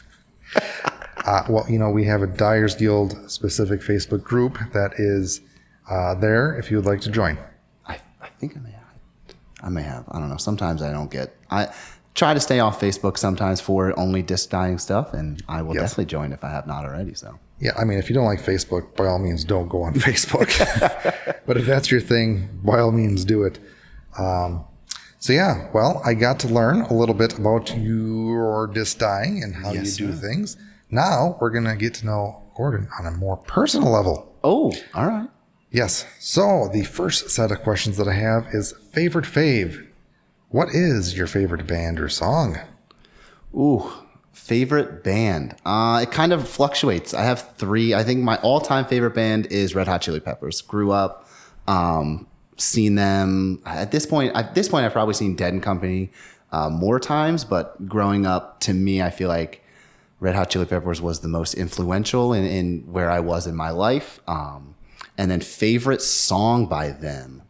[1.25, 1.51] Can watch it.
[1.51, 5.41] Uh, well, you know, we have a Dyers Guild specific Facebook group that is
[5.89, 7.39] uh, there if you would like to join.
[7.87, 8.81] I, I think I may have.
[9.63, 10.05] I may have.
[10.11, 10.37] I don't know.
[10.37, 11.37] Sometimes I don't get.
[11.51, 11.69] I
[12.15, 15.83] try to stay off Facebook sometimes for only disc dyeing stuff, and I will Yes.
[15.91, 17.15] definitely join if I have not already.
[17.15, 19.95] So Yeah, I mean, if you don't like Facebook, by all means, don't go on
[20.09, 20.49] Facebook.
[21.47, 23.59] but if that's your thing, by all means, do it.
[24.19, 24.65] Um,
[25.19, 29.55] so yeah, well, I got to learn a little bit about your disc dyeing and
[29.55, 30.19] how Yes, you do sir.
[30.29, 30.57] things.
[30.91, 34.35] Now we're gonna get to know Gordon on a more personal level.
[34.45, 35.29] oh, all right.
[35.71, 36.05] Yes.
[36.19, 39.87] So the first set of questions that I have is favorite fave.
[40.49, 42.59] What is your favorite band or song?
[43.55, 43.89] Ooh,
[44.33, 45.55] favorite band.
[45.65, 47.15] Uh, it kind of fluctuates.
[47.15, 47.95] I have three.
[47.95, 50.61] I think my all-time favorite band is Red Hot Chili Peppers.
[50.61, 51.29] Grew up,
[51.69, 52.27] um,
[52.57, 54.35] seen them at this point.
[54.35, 56.11] At this point, I've probably seen Dead and Company
[56.51, 57.45] uh, more times.
[57.45, 59.60] But growing up, to me, I feel like
[60.21, 63.71] Red Hot Chili Peppers was the most influential in, in where I was in my
[63.71, 64.21] life.
[64.29, 64.75] Um,
[65.17, 67.43] and then favorite song by them.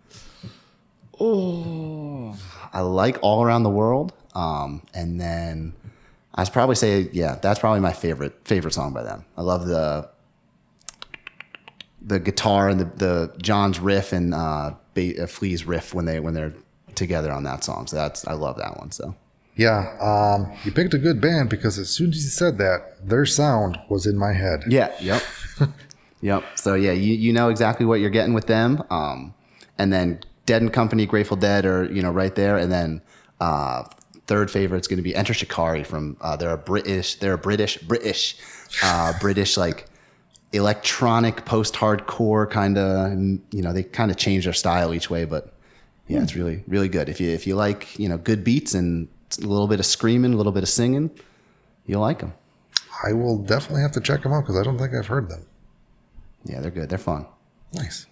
[1.18, 2.36] Oh,
[2.72, 4.12] I like All Around the World.
[4.34, 5.74] Um, and then
[6.34, 9.24] I'd probably say, yeah, that's probably my favorite favorite song by them.
[9.36, 10.08] I love the
[12.02, 16.34] the guitar and the, the John's riff and uh, uh, Flea's riff when they when
[16.34, 16.54] they're
[16.94, 17.86] together on that song.
[17.86, 18.90] So that's I love that one.
[18.90, 19.14] So
[19.56, 23.26] Yeah, um, you picked a good band because as soon as you said that, their
[23.26, 24.64] sound was in my head.
[24.68, 25.22] yeah, yep.
[26.22, 26.44] Yep.
[26.56, 28.82] So yeah, you, you know exactly what you're getting with them.
[28.90, 29.34] Um,
[29.78, 33.00] and then Dead and Company, Grateful Dead are you know right there, and then
[33.40, 33.84] uh,
[34.26, 37.78] third favorite's going to be Enter Shikari from uh, they're a British they're a British
[37.78, 38.36] British
[38.82, 39.86] uh, British like
[40.52, 43.12] electronic post hardcore kind of
[43.52, 45.54] you know they kind of change their style each way, but
[46.06, 47.08] yeah, it's really really good.
[47.08, 49.08] If you if you like you know good beats and
[49.38, 51.10] a little bit of screaming, a little bit of singing,
[51.86, 52.34] you'll like them.
[53.06, 55.46] I will definitely have to check them out because I don't think I've heard them.
[56.44, 56.88] Yeah, they're good.
[56.88, 57.26] They're fun.
[57.72, 58.06] Nice.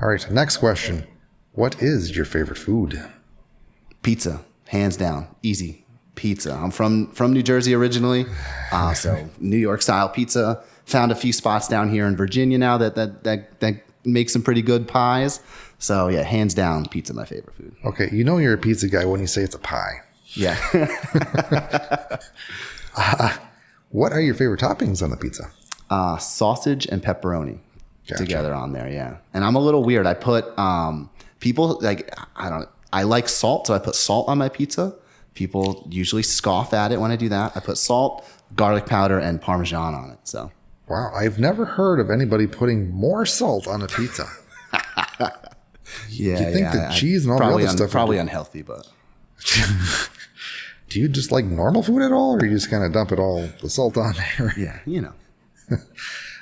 [0.00, 1.06] All right, next question.
[1.52, 3.02] What is your favorite food?
[4.02, 5.84] Pizza, hands down, easy.
[6.14, 6.52] Pizza.
[6.52, 8.26] I'm from from New Jersey originally,
[8.72, 10.64] uh, so New York style pizza.
[10.86, 14.42] Found a few spots down here in Virginia now that that that that make some
[14.42, 15.40] pretty good pies.
[15.78, 17.76] So yeah, hands down, pizza my favorite food.
[17.84, 20.00] Okay, you know you're a pizza guy when you say it's a pie.
[20.38, 20.56] Yeah.
[23.90, 25.50] What are your favorite toppings on the pizza?
[25.90, 27.58] uh, sausage and pepperoni
[28.06, 28.22] Gotcha.
[28.22, 28.88] together on there.
[28.88, 30.06] Yeah, and I'm a little weird.
[30.06, 31.10] I put um,
[31.40, 32.68] people like I don't.
[32.92, 34.94] I like salt, so I put salt on my pizza.
[35.34, 37.56] People usually scoff at it when I do that.
[37.56, 38.26] I put salt,
[38.56, 40.18] garlic powder, and parmesan on it.
[40.24, 40.50] So
[40.88, 44.26] Wow, I've never heard of anybody putting more salt on a pizza.
[44.72, 45.30] yeah,
[46.08, 48.88] you think yeah, the cheese and all the other stuff probably unhealthy, but
[50.88, 53.18] Do you just like normal food at all, or you just kind of dump it
[53.18, 54.54] all the salt on there?
[54.58, 55.12] yeah, you know.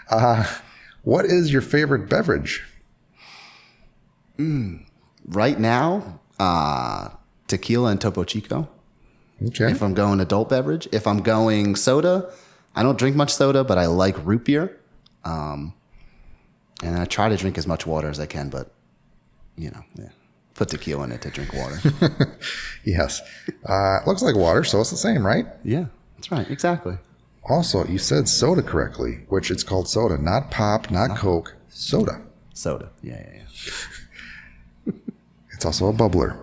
[1.03, 2.65] What is your favorite beverage?
[4.39, 7.11] Right now, uh,
[7.49, 8.69] tequila and Topo Chico.
[9.47, 12.33] Okay, If I'm going adult beverage, if I'm going soda,
[12.75, 14.79] I don't drink much soda, but I like root beer.
[15.25, 15.75] Um,
[16.83, 18.71] and I try to drink as much water as I can, but
[19.57, 20.09] you know, yeah,
[20.57, 21.79] put tequila in it to drink water.
[22.85, 23.21] yes.
[23.65, 25.47] Uh, looks like water, so it's the same, right?
[25.63, 25.87] yeah,
[26.17, 26.99] that's right, exactly.
[27.49, 32.21] Also, you said soda correctly, which it's called soda, not pop, not Coke, soda.
[32.55, 32.91] Soda.
[33.03, 33.43] Yeah, yeah,
[34.87, 34.93] yeah.
[35.53, 36.37] It's also a bubbler.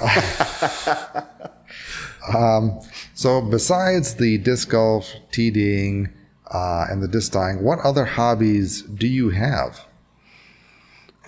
[2.34, 2.80] um,
[3.14, 6.12] so, besides the disc golf, TDing,
[6.50, 9.86] uh, and the disc dyeing, what other hobbies do you have?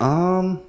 [0.01, 0.61] Um,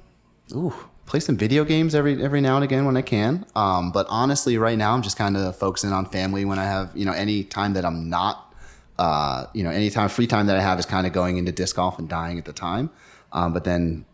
[0.54, 0.72] ooh,
[1.12, 3.44] play some video games every every now and again when I can.
[3.54, 6.90] Um, but honestly, right now I'm just kind of focusing on family when I have
[6.94, 8.50] you know any time that I'm not,
[8.98, 11.52] uh, you know, any time free time that I have is kind of going into
[11.52, 12.88] disc golf and dyeing at the time.
[13.30, 14.06] Um, but then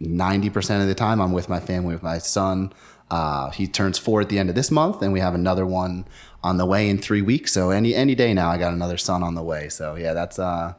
[0.00, 2.72] ninety percent of the time I'm with my family, with my son.
[3.08, 6.06] Uh, he turns four at the end of this month, and we have another one
[6.42, 7.52] on the way in three weeks.
[7.52, 9.68] So any any day now, I got another son on the way.
[9.68, 10.74] So yeah, that's uh,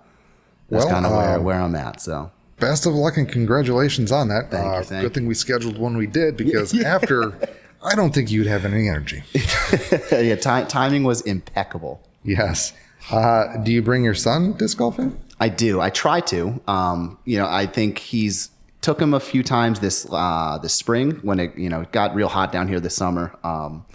[0.67, 2.01] that's Well, kind of where um, where I'm at.
[2.01, 2.31] So.
[2.59, 4.51] Best of luck and congratulations on that.
[4.51, 7.33] Thank you, Uh, thank good thing we scheduled one we did because after,
[7.83, 9.23] I don't think you'd have any energy.
[10.11, 12.01] yeah, ti- timing was impeccable.
[12.23, 12.73] Yes.
[13.11, 15.17] Uh, do you bring your son disc golfing?
[15.39, 15.79] I do.
[15.79, 16.59] I try to.
[16.67, 18.49] Um, you know, I think he's
[18.81, 22.13] took him a few times this uh, this spring when it you know it got
[22.13, 23.37] real hot down here this summer.
[23.43, 23.85] Um,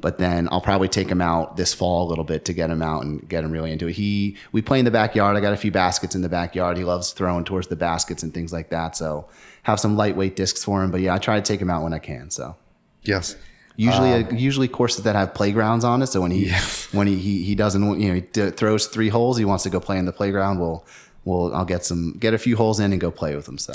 [0.00, 2.82] but then I'll probably take him out this fall a little bit to get him
[2.82, 3.92] out and get him really into it.
[3.94, 5.36] He we play in the backyard.
[5.36, 6.76] I got a few baskets in the backyard.
[6.76, 8.96] He loves throwing towards the baskets and things like that.
[8.96, 9.28] So
[9.64, 10.90] have some lightweight discs for him.
[10.90, 12.30] But yeah, I try to take him out when I can.
[12.30, 12.56] So.
[13.02, 13.36] Yes.
[13.78, 16.06] Usually, Um, uh, usually courses that have playgrounds on it.
[16.06, 16.50] So when he
[16.92, 19.70] when he, he he doesn't you know he d- throws three holes, he wants to
[19.70, 20.58] go play in the playground.
[20.60, 20.86] We'll
[21.26, 23.58] we'll I'll get some get a few holes in and go play with him.
[23.58, 23.72] So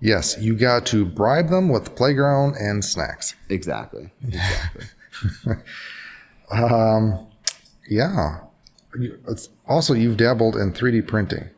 [0.00, 0.36] Yes.
[0.38, 3.34] You got to bribe them with playground and snacks.
[3.48, 4.84] exactly, exactly.
[7.88, 8.40] Yeah.
[9.28, 11.50] It's, also, you've dabbled in 3D printing.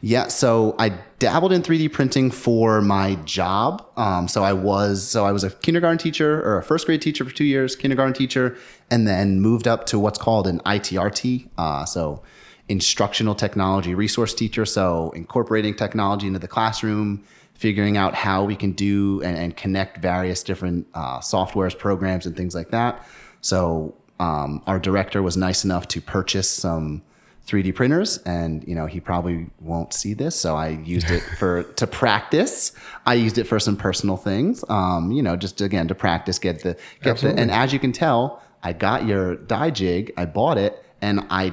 [0.00, 3.86] Yeah, so I dabbled in 3D printing for my job.
[3.96, 7.24] Um, so I was so I was a kindergarten teacher or a first grade teacher
[7.24, 8.56] for two years, kindergarten teacher,
[8.90, 11.50] and then moved up to what's called an ITRT.
[11.56, 12.22] Uh, so
[12.68, 14.64] instructional technology resource teacher.
[14.64, 17.24] So incorporating technology into the classroom,
[17.60, 22.34] figuring out how we can do and, and connect various different uh, softwares, programs, and
[22.34, 23.06] things like that.
[23.42, 27.02] So um, our director was nice enough to purchase some
[27.46, 31.64] 3D printers, and you know he probably won't see this, so I used it for
[31.64, 32.72] to practice.
[33.04, 36.62] I used it for some personal things, um, you know, just again to practice, get
[36.62, 37.34] the get the.
[37.38, 41.52] And as you can tell, I got your dye jig, I bought it, and I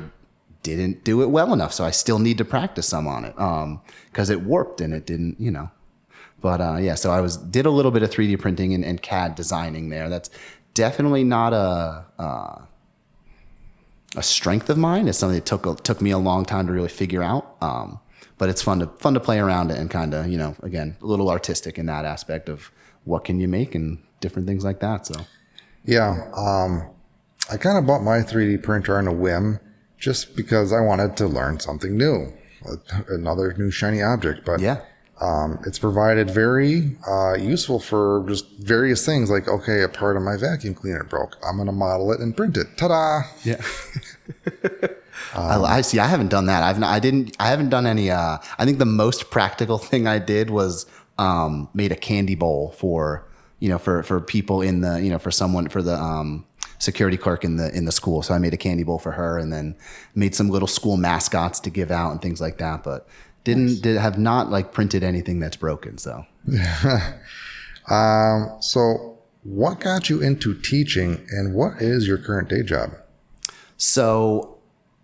[0.63, 3.35] didn't do it well enough, so I still need to practice some on it
[4.09, 5.69] because it warped and it didn't, you know.
[6.47, 9.01] But uh, yeah, so I was did a little bit of 3D printing and, and
[9.01, 10.07] CAD designing there.
[10.07, 10.29] That's
[10.75, 12.61] definitely not a uh,
[14.15, 15.09] a strength of mine.
[15.09, 17.57] It's something that took took me a long time to really figure out.
[17.59, 17.99] Um,
[18.37, 20.95] but it's fun to fun to play around it and kind of you know again
[21.01, 22.71] a little artistic in that aspect of
[23.03, 25.05] what can you make and different things like that.
[25.05, 25.15] So
[25.83, 26.31] Yeah.
[26.33, 26.89] Um,
[27.51, 29.59] I kind of bought my 3D printer on a whim
[29.97, 32.31] just because I wanted to learn something new.
[33.09, 34.77] another new shiny object, but Yeah.
[35.19, 39.31] Um, it's provided very uh, useful for just various things.
[39.31, 41.37] Like, okay, a part of my vacuum cleaner broke.
[41.43, 42.67] I'm going to model it and print it.
[42.77, 43.23] Ta-da!
[43.43, 43.61] Yeah.
[45.33, 45.99] I, I see.
[45.99, 46.63] I haven't done that.
[46.63, 47.35] I've not, I didn't.
[47.39, 48.11] I haven't done any.
[48.11, 50.85] Uh, I think the most practical thing I did was
[51.17, 53.25] um, made a candy bowl for
[53.59, 56.45] you know for for people in the you know for someone for the um,
[56.79, 58.21] security clerk in the in the school.
[58.21, 59.75] So I made a candy bowl for her, and then
[60.15, 62.83] made some little school mascots to give out and things like that.
[62.83, 63.07] But
[63.47, 65.97] didn't did have not like printed anything that's broken.
[65.97, 66.25] So
[67.87, 72.91] Um, so, what got you into teaching, and what is your current day job?
[73.77, 74.57] So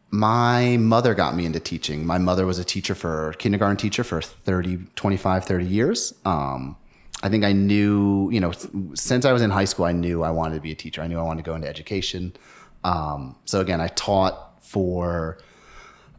[0.09, 2.05] my mother got me into teaching.
[2.05, 6.13] My mother was a teacher for kindergarten teacher for 30, 25, 30 years.
[6.25, 6.75] Um,
[7.23, 8.51] I think I knew, you know,
[8.95, 11.01] since I was in high school, I knew I wanted to be a teacher.
[11.01, 12.35] I knew I wanted to go into education.
[12.83, 15.37] Um, so again, I taught for,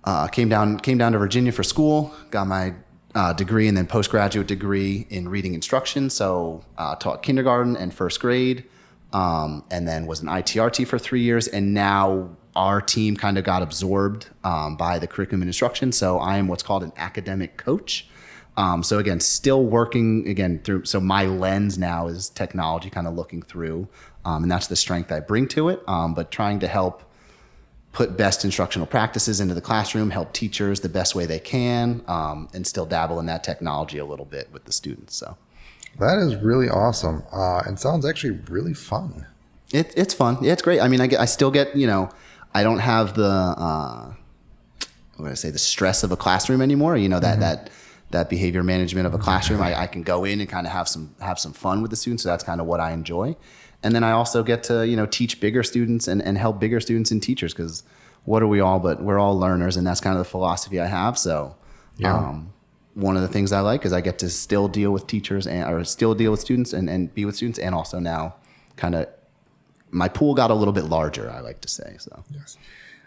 [0.04, 2.74] uh, came down, came down to Virginia for school, got my
[3.14, 6.10] uh, degree and then postgraduate degree in reading instruction.
[6.10, 8.64] So uh, taught kindergarten and first grade,
[9.12, 11.46] um, and then was an ITRT for three years.
[11.48, 15.92] And now our team kind of got absorbed um, by the curriculum and instruction.
[15.92, 18.08] So I am what's called an academic coach.
[18.56, 20.84] Um, so again, still working again through.
[20.84, 23.88] So my lens now is technology, kind of looking through,
[24.24, 25.82] um, and that's the strength I bring to it.
[25.88, 27.02] Um, but trying to help
[27.94, 32.48] put best instructional practices into the classroom, help teachers the best way they can, um,
[32.52, 35.14] and still dabble in that technology a little bit with the students.
[35.16, 35.36] So
[36.00, 39.26] That is really awesome, uh, and sounds actually really fun.
[39.72, 40.38] it, it's fun.
[40.42, 40.80] Yeah, it's great.
[40.80, 42.10] I mean, I, get, I still get, you know,
[42.52, 44.12] I don't have the, uh,
[45.16, 46.96] what do I say, the stress of a classroom anymore.
[46.96, 47.70] You know, that, that,
[48.10, 50.88] that behavior management of a classroom, I, I can go in and kind of have
[50.88, 52.22] some, have some fun with the students.
[52.24, 53.36] So that's kind of what I enjoy.
[53.84, 56.80] And then I also get to, you know, teach bigger students and, and help bigger
[56.80, 57.84] students and teachers because
[58.24, 60.86] what are we all but we're all learners and that's kind of the philosophy I
[60.86, 61.18] have.
[61.18, 61.54] So,
[62.04, 62.52] um,
[62.94, 65.70] one of the things I like is I get to still deal with teachers and
[65.70, 68.36] or still deal with students and, and be with students and also now
[68.76, 69.06] kind of
[69.90, 71.96] my pool got a little bit larger, I like to say.
[71.98, 72.56] So Yes.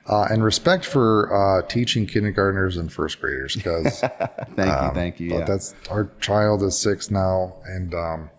[0.06, 4.00] Uh, and respect for uh, teaching kindergartners and first graders because
[4.56, 5.32] thank you, thank you.
[5.32, 5.46] But Yeah.
[5.46, 8.30] that's our child is six now, and um,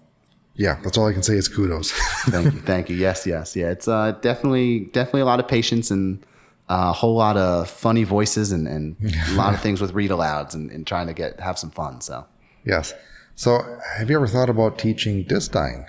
[0.59, 1.93] yeah, that's all I can say is kudos.
[2.27, 2.97] thank you, thank you.
[2.97, 3.71] Yes, yes, yeah.
[3.71, 6.23] It's uh, definitely definitely a lot of patience and
[6.69, 8.97] uh, a whole lot of funny voices and, and
[9.29, 12.01] a lot of things with read alouds and, and trying to get have some fun.
[12.01, 12.27] So
[12.65, 12.93] yes.
[13.37, 13.61] So,
[13.97, 15.87] have you ever thought about teaching disc dyeing?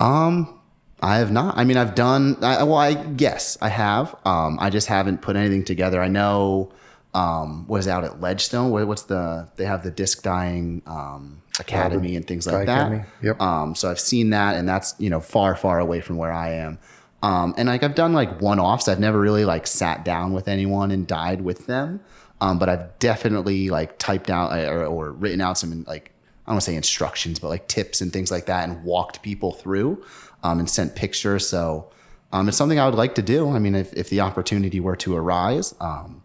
[0.00, 0.60] Um,
[1.00, 1.56] I have not.
[1.56, 2.36] I mean, I've done.
[2.42, 4.16] I, well, I guess I have.
[4.24, 6.02] Um, I just haven't put anything together.
[6.02, 6.72] I know.
[7.12, 8.70] Um, was out at Ledgestone.
[8.70, 9.48] What's the?
[9.56, 12.86] They have the disc dyeing um, academy and things like that.
[12.86, 13.40] Academy, yep.
[13.40, 16.52] Um, so I've seen that, and that's you know far, far away from where I
[16.52, 16.78] am.
[17.22, 18.88] Um, and like I've done like one offs.
[18.88, 22.00] I've never really like sat down with anyone and dyed with them.
[22.40, 26.12] Um, but I've definitely like typed out or, or written out some like
[26.46, 29.22] I don't want to say instructions, but like tips and things like that, and walked
[29.22, 30.04] people through
[30.42, 31.46] um, and sent pictures.
[31.46, 31.90] So
[32.32, 33.50] um, it's something I would like to do.
[33.50, 35.74] I mean, if, if the opportunity were to arise.
[35.80, 36.22] Um,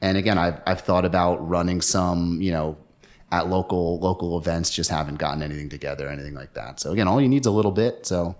[0.00, 2.76] and again, I've, I've thought about running some, you know,
[3.32, 4.70] at local local events.
[4.70, 6.80] Just haven't gotten anything together, anything like that.
[6.80, 8.06] So again, all you need is a little bit.
[8.06, 8.36] So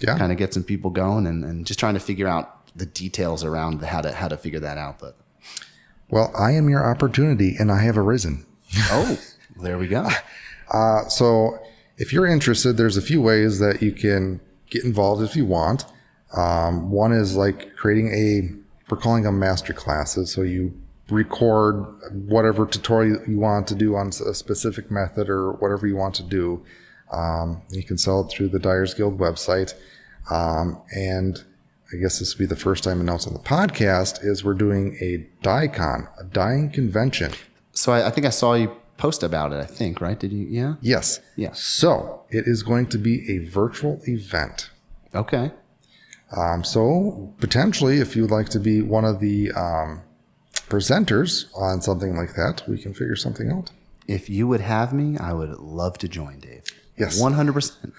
[0.00, 0.18] Yeah.
[0.18, 3.42] kind of get some people going, and, and just trying to figure out the details
[3.44, 4.98] around how to how to figure that out.
[4.98, 5.16] But
[6.10, 8.44] Well, I am your opportunity, and I have arisen.
[8.90, 9.18] oh,
[9.62, 10.08] there we go.
[10.68, 11.56] Uh, so,
[11.96, 15.84] if you're interested, there's a few ways that you can get involved if you want.
[16.36, 18.50] Um, one is like creating a,
[18.90, 20.32] we're calling them master classes.
[20.32, 20.74] So you
[21.10, 21.84] record
[22.26, 26.22] whatever tutorial you want to do on a specific method or whatever you want to
[26.22, 26.64] do.
[27.12, 29.74] Um, you can sell it through the Dyers Guild website.
[30.30, 31.44] Um, and
[31.92, 34.96] I guess this will be the first time announced on the podcast is we're doing
[35.00, 37.32] a DyeCon, a dyeing convention.
[37.72, 39.56] So I, I think I saw you post about it.
[39.56, 40.18] I think right?
[40.18, 40.46] Did you?
[40.46, 40.74] Yeah.
[40.80, 41.20] Yes.
[41.36, 41.52] Yeah.
[41.52, 44.70] So it is going to be a virtual event.
[45.14, 45.52] Okay.
[46.36, 50.02] Um, so potentially, if you'd like to be one of the um,
[50.68, 53.70] presenters on something like that, we can figure something out.
[54.06, 56.62] If you would have me, I would love to join, Dave.
[56.96, 57.20] Yes.
[57.20, 57.92] One hundred percent.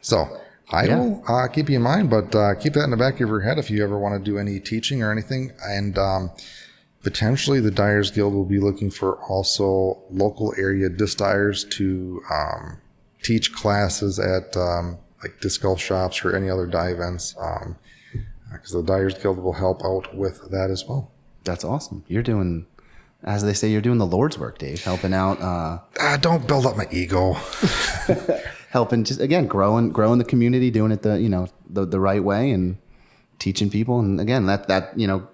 [0.00, 0.26] So
[0.70, 0.98] I Yeah.
[0.98, 3.40] will uh, keep you in mind, but uh, keep that in the back of your
[3.40, 5.52] head if you ever want to do any teaching or anything.
[5.64, 6.30] And um,
[7.02, 12.78] potentially, the Dyers Guild will be looking for also local area disc dyers to um,
[13.22, 17.34] teach classes at um, like disc golf shops or any other dye events.
[18.52, 21.10] Because the Dyers Guild will help out with that as well.
[21.46, 22.04] That's awesome.
[22.08, 22.66] You're doing,
[23.24, 24.82] as they say, you're doing the Lord's work, Dave.
[24.84, 27.32] Helping out, uh, Ah, don't build up my ego.
[28.70, 32.22] helping just again growing, growing the community, doing it the you know the the right
[32.22, 32.76] way, and
[33.38, 34.00] teaching people.
[34.00, 35.26] And again, that that you know,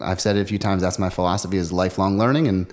[0.00, 0.82] I've said it a few times.
[0.82, 2.72] That's my philosophy is lifelong learning and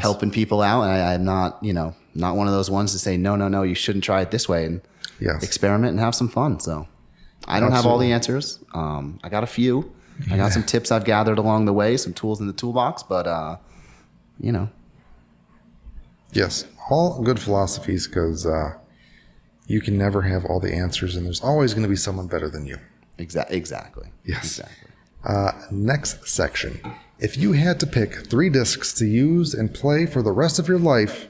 [0.00, 0.82] helping people out.
[0.82, 3.48] And I, I'm not, you know, not one of those ones to say, no, no,
[3.48, 4.80] no, you shouldn't try it this way and
[5.20, 5.42] Yes.
[5.44, 6.58] experiment and have some fun.
[6.60, 6.86] So
[7.46, 8.58] I don't have all the answers.
[8.74, 9.92] Um, I got a few.
[10.30, 13.26] I got some tips I've gathered along the way, some tools in the toolbox, but,
[13.26, 13.56] uh,
[14.40, 14.68] you know,
[16.32, 18.74] Yes, all good philosophies because uh,
[19.66, 22.48] you can never have all the answers, and there's always going to be someone better
[22.48, 22.78] than you.
[23.18, 24.08] exa- exactly.
[24.24, 24.44] Yes.
[24.58, 24.88] Exactly.
[25.24, 26.80] Uh, next section.
[27.18, 30.68] If you had to pick three discs to use and play for the rest of
[30.68, 31.28] your life,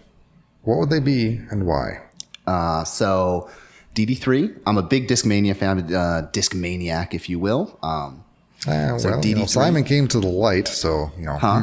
[0.62, 2.00] what would they be and why?
[2.46, 3.50] Uh, so
[3.94, 7.78] DD3, I'm a big Discmania fan, uh, Disc maniac, if you will.
[7.82, 8.24] Um,
[8.68, 11.38] Ah, So well, you know, Simon came to the light, so you know.
[11.38, 11.62] hmm.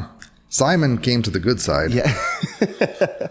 [0.49, 1.91] Simon came to the good side.
[1.91, 2.11] Yeah.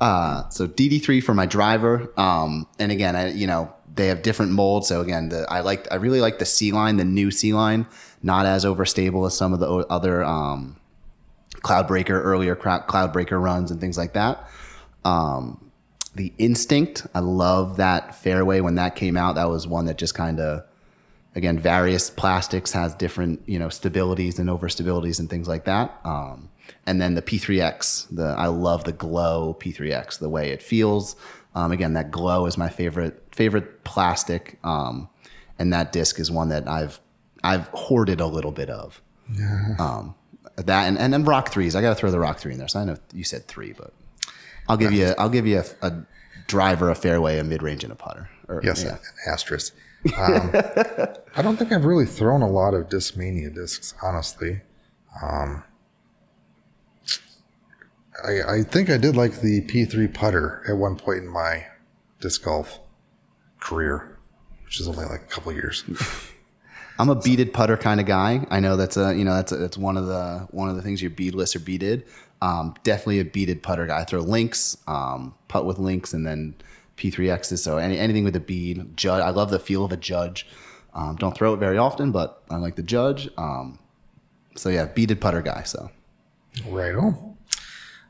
[0.00, 2.12] uh, so DD3 for my driver.
[2.16, 4.86] Um, and again, I, you know, they have different molds.
[4.88, 7.86] So again, the, I like, I really like the C line, the new C line,
[8.22, 10.76] not as overstable as some of the other, um,
[11.62, 14.48] Cloudbreaker, earlier Cloud- Cloudbreaker runs and things like that.
[15.04, 15.70] Um,
[16.14, 19.34] the Instinct, I love that fairway when that came out.
[19.34, 20.62] That was one that just kind of,
[21.36, 26.00] again, various plastics has different, you know, stabilities and overstabilities and things like that.
[26.02, 26.48] Um,
[26.86, 31.14] and then the P3X, the I love the glow P3X, the way it feels.
[31.54, 35.08] Um, again, that glow is my favorite favorite plastic, um,
[35.58, 36.98] and that disc is one that I've
[37.44, 39.00] I've hoarded a little bit of.
[39.78, 40.14] Um,
[40.56, 41.76] that and, and then Rock threes.
[41.76, 42.68] I got to throw the Rock three in there.
[42.68, 43.92] So I know you said three, but
[44.68, 46.06] I'll give you I'll give you a, a
[46.46, 48.28] driver, a fairway, a mid range, and a putter.
[48.48, 48.92] Or, Yes, yeah.
[48.94, 48.98] an
[49.32, 49.74] asterisk.
[50.16, 50.50] Um,
[51.36, 54.60] I don't think I've really thrown a lot of Discmania discs, honestly.
[55.22, 55.64] Um,
[58.24, 61.66] I, I think I did like the P3 putter at one point in my
[62.20, 62.80] disc golf
[63.60, 64.18] career,
[64.64, 65.84] which is only like a couple years.
[66.98, 68.46] I'm a beaded putter kind of guy.
[68.50, 70.82] I know that's a you know that's a, that's one of the one of the
[70.82, 72.04] things you're beadless or beaded.
[72.40, 74.00] Um, definitely a beaded putter guy.
[74.00, 76.54] I throw links, um, putt with links, and then
[76.96, 77.58] P3Xs.
[77.58, 78.96] So any, anything with a bead.
[78.96, 79.22] Judge.
[79.22, 80.46] I love the feel of a judge.
[80.94, 83.28] Um, don't throw it very often, but I like the judge.
[83.36, 83.78] Um,
[84.54, 85.62] so yeah, beaded putter guy.
[85.62, 85.90] So
[86.66, 87.36] Righto.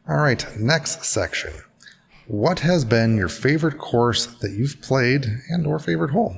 [0.09, 1.53] All right, next section.
[2.29, 6.37] What has been your favorite course that you've played and or favorite hole?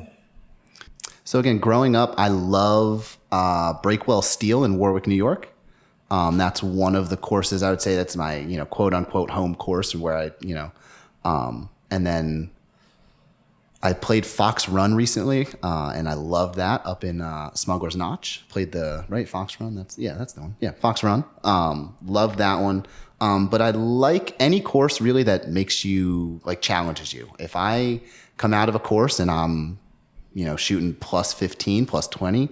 [1.24, 5.52] So again, growing up, I love uh, Breakwell Steel in Warwick, New York.
[6.10, 9.30] Um, that's one of the courses I would say that's my you know quote unquote
[9.30, 10.72] home course where I you know,
[11.24, 12.50] um, and then
[13.82, 18.44] I played Fox Run recently, uh, and I love that up in uh, Smuggler's Notch.
[18.48, 19.74] Played the right Fox Run.
[19.74, 20.56] That's yeah, that's the one.
[20.60, 21.24] Yeah, Fox Run.
[21.44, 22.86] Um, love that one.
[23.20, 27.30] Um, but I like any course really that makes you like challenges you.
[27.38, 28.00] If I
[28.36, 29.80] come out of a course and I'm
[30.38, 32.48] you know, shooting plus 15, plus 20,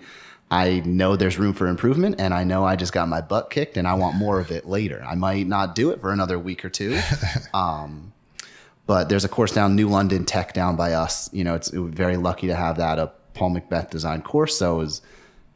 [0.51, 3.77] I know there's room for improvement and I know I just got my butt kicked
[3.77, 5.05] and I want more of it later.
[5.07, 6.99] I might not do it for another week or two.
[7.55, 8.13] um,
[8.87, 11.33] but there's a course down New London Tech down by us.
[11.33, 14.57] You know, it's it very lucky to have that a Paul McBeth design course.
[14.57, 15.03] So it was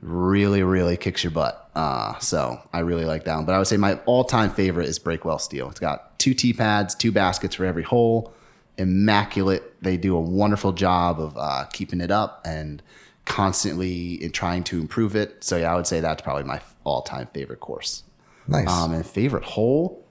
[0.00, 1.70] really, really kicks your butt.
[1.74, 3.44] Uh, so I really like that one.
[3.44, 5.70] But I would say my all time favorite is Breakwell Steel.
[5.70, 8.34] It's got two tee pads, two baskets for every hole
[8.80, 9.74] immaculate.
[9.82, 12.82] They do a wonderful job of uh, keeping it up and
[13.26, 15.44] constantly in trying to improve it.
[15.44, 18.02] So yeah, I would say that's probably my all-time favorite course.
[18.48, 18.68] Nice.
[18.68, 20.04] Um, and favorite hole.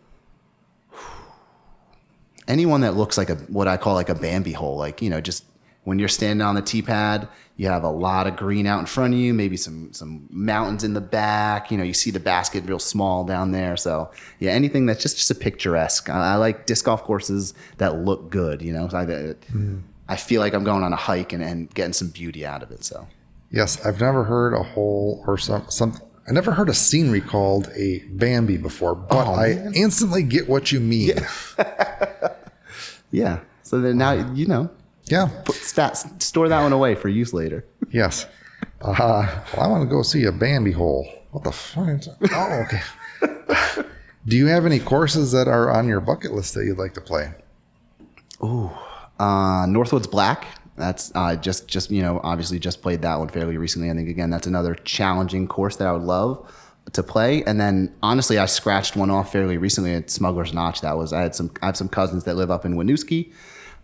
[2.49, 5.21] Anyone that looks like a what I call like a Bambi hole, like you know,
[5.21, 5.45] just
[5.83, 8.85] when you're standing on the tee pad, you have a lot of green out in
[8.85, 11.71] front of you, maybe some some mountains in the back.
[11.71, 13.77] You know, you see the basket real small down there.
[13.77, 16.09] So yeah, anything that's just just a picturesque.
[16.09, 18.61] I, I like disc golf courses that look good.
[18.61, 19.79] You know, I, uh, mm-hmm.
[20.07, 22.71] I feel like I'm going on a hike and, and getting some beauty out of
[22.71, 22.83] it.
[22.83, 23.07] So
[23.51, 25.93] Yes, I've never heard a hole or some some.
[26.27, 30.71] I never heard a scenery called a Bambi before, but Oh, I instantly get what
[30.71, 31.13] you mean.
[31.57, 32.27] yeah,
[33.63, 34.69] so then now you know,
[35.05, 35.27] Yeah.
[35.45, 37.65] put stats, store that one away for use later.
[37.91, 38.25] Yes.
[38.81, 38.93] Uh,
[39.53, 41.07] well, I want to go see a Bambi hole.
[41.31, 41.99] What the fuck?
[42.33, 43.83] Oh, okay.
[44.27, 47.01] Do you have any courses that are on your bucket list that you'd like to
[47.01, 47.31] play?
[48.41, 50.45] Uh, Northwoods Black.
[50.75, 53.89] That's uh, just just you know obviously just played that one fairly recently.
[53.89, 56.49] I think again that's another challenging course that I would love
[56.93, 57.43] to play.
[57.43, 60.81] And then honestly, I scratched one off fairly recently at Smuggler's Notch.
[60.81, 63.31] That was I had some I have some cousins that live up in Winooski,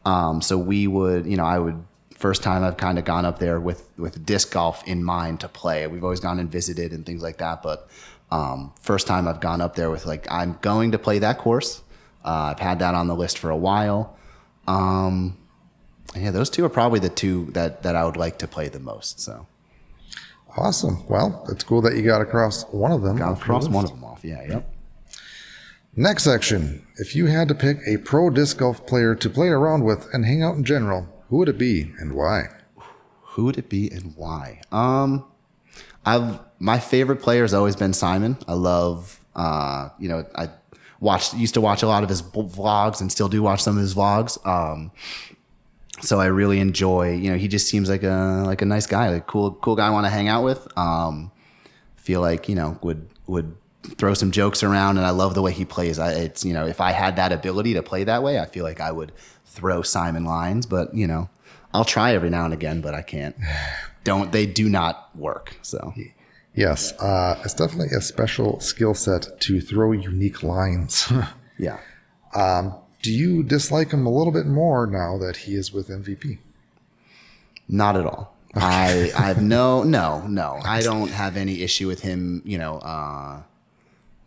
[0.05, 1.83] um, so we would you know I would
[2.17, 5.47] first time I've kind of gone up there with with disc golf in mind to
[5.47, 5.85] play.
[5.87, 7.89] We've always gone and visited and things like that, but
[8.31, 11.81] um, first time I've gone up there with like I'm going to play that course.
[12.23, 14.17] Uh, I've had that on the list for a while.
[14.67, 15.37] Um,
[16.15, 18.79] yeah, those two are probably the two that that I would like to play the
[18.79, 19.19] most.
[19.19, 19.45] So
[20.57, 21.05] Awesome.
[21.07, 23.17] Well, it's cool that you got across one of them.
[23.17, 23.73] Got off your cross list.
[23.75, 24.23] one of them off.
[24.23, 24.73] Yeah, yep.
[25.95, 26.85] Next section.
[26.97, 30.25] If you had to pick a pro disc golf player to play around with and
[30.25, 32.47] hang out in general, who would it be and why?
[33.21, 34.61] Who would it be and why?
[34.71, 35.25] Um,
[36.05, 38.37] I've my favorite player has always been Simon.
[38.47, 40.49] I love, uh, you know, I
[41.01, 43.81] watched used to watch a lot of his vlogs and still do watch some of
[43.81, 44.45] his vlogs.
[44.47, 44.91] Um,
[46.01, 47.13] so I really enjoy.
[47.13, 49.87] You know, he just seems like a like a nice guy, like cool cool guy
[49.87, 50.67] I want to hang out with.
[50.77, 51.31] Um,
[51.95, 53.55] feel like you know would would
[53.97, 55.99] throw some jokes around, and I love the way he plays.
[55.99, 58.63] I, it's you know if I had that ability to play that way, I feel
[58.63, 59.11] like I would
[59.45, 60.65] throw Simon lines.
[60.65, 61.29] But you know,
[61.73, 63.35] I'll try every now and again, but I can't.
[64.03, 65.57] Don't they do not work?
[65.63, 65.91] So
[66.55, 71.11] Yes, uh, it's definitely a special skill set to throw unique lines.
[71.59, 71.79] yeah.
[73.05, 76.39] Do you dislike him a little bit more now that he is with MVP?
[77.69, 78.35] Not at all.
[78.55, 80.59] I I have no no no.
[80.63, 82.41] I don't have any issue with him.
[82.45, 83.43] You know, uh,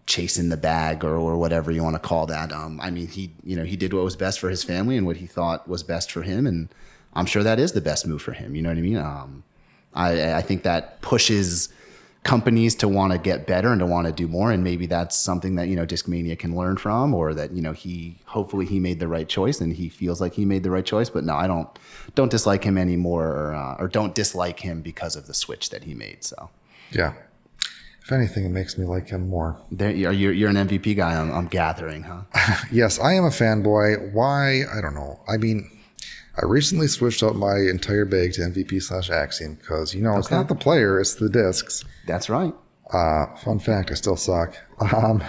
[0.07, 2.53] chasing the bag or or whatever you want to call that.
[2.53, 5.05] Um, I mean, he you know he did what was best for his family and
[5.05, 6.69] what he thought was best for him, and
[7.15, 8.55] I'm sure that is the best move for him.
[8.55, 8.97] You know what I mean?
[8.99, 9.43] Um,
[9.93, 11.69] I I think that pushes
[12.25, 15.17] companies to want to get better and to want to do more and maybe that's
[15.17, 18.79] something that you know discmania can learn from or that you know he hopefully he
[18.81, 21.35] made the right choice and he feels like he made the right choice but no
[21.35, 21.69] i don't
[22.15, 25.85] don't dislike him anymore or, uh, or don't dislike him because of the switch that
[25.85, 26.51] he made so
[26.91, 27.13] Yeah.
[28.03, 29.59] If anything, it makes me like him more.
[29.71, 32.23] there you're, you're you're an mvp guy i'm, I'm gathering huh
[32.73, 34.13] Yes, I am a fanboy.
[34.13, 34.63] Why?
[34.75, 35.21] I don't know.
[35.29, 35.71] I mean,
[36.41, 40.31] I recently switched out my entire bag to MVP slash Axiom because, you know, it's
[40.31, 41.85] not the player, it's the discs.
[42.09, 42.53] That's right
[42.93, 44.57] Uh, fun fact, I still suck.
[44.81, 45.23] Um,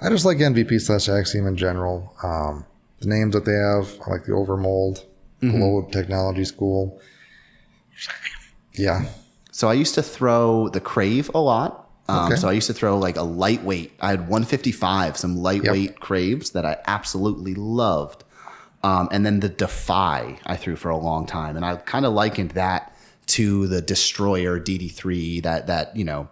[0.00, 2.14] I just like MVP slash Axiom in general.
[2.22, 2.64] Um,
[3.00, 5.04] the names that they have, I like the Overmold,
[5.40, 7.00] Glow Technology School.
[8.74, 9.06] Yeah.
[9.52, 11.88] So I used to throw the Crave a lot.
[12.08, 12.36] Um, Okay.
[12.36, 13.92] So I used to throw like a lightweight.
[14.00, 18.24] I had 155, some lightweight Craves that I absolutely loved.
[18.82, 22.14] Um, and then the Defy I threw for a long time, and I kind of
[22.14, 22.89] likened that
[23.30, 25.42] to the Destroyer DD3.
[25.42, 26.28] That that you know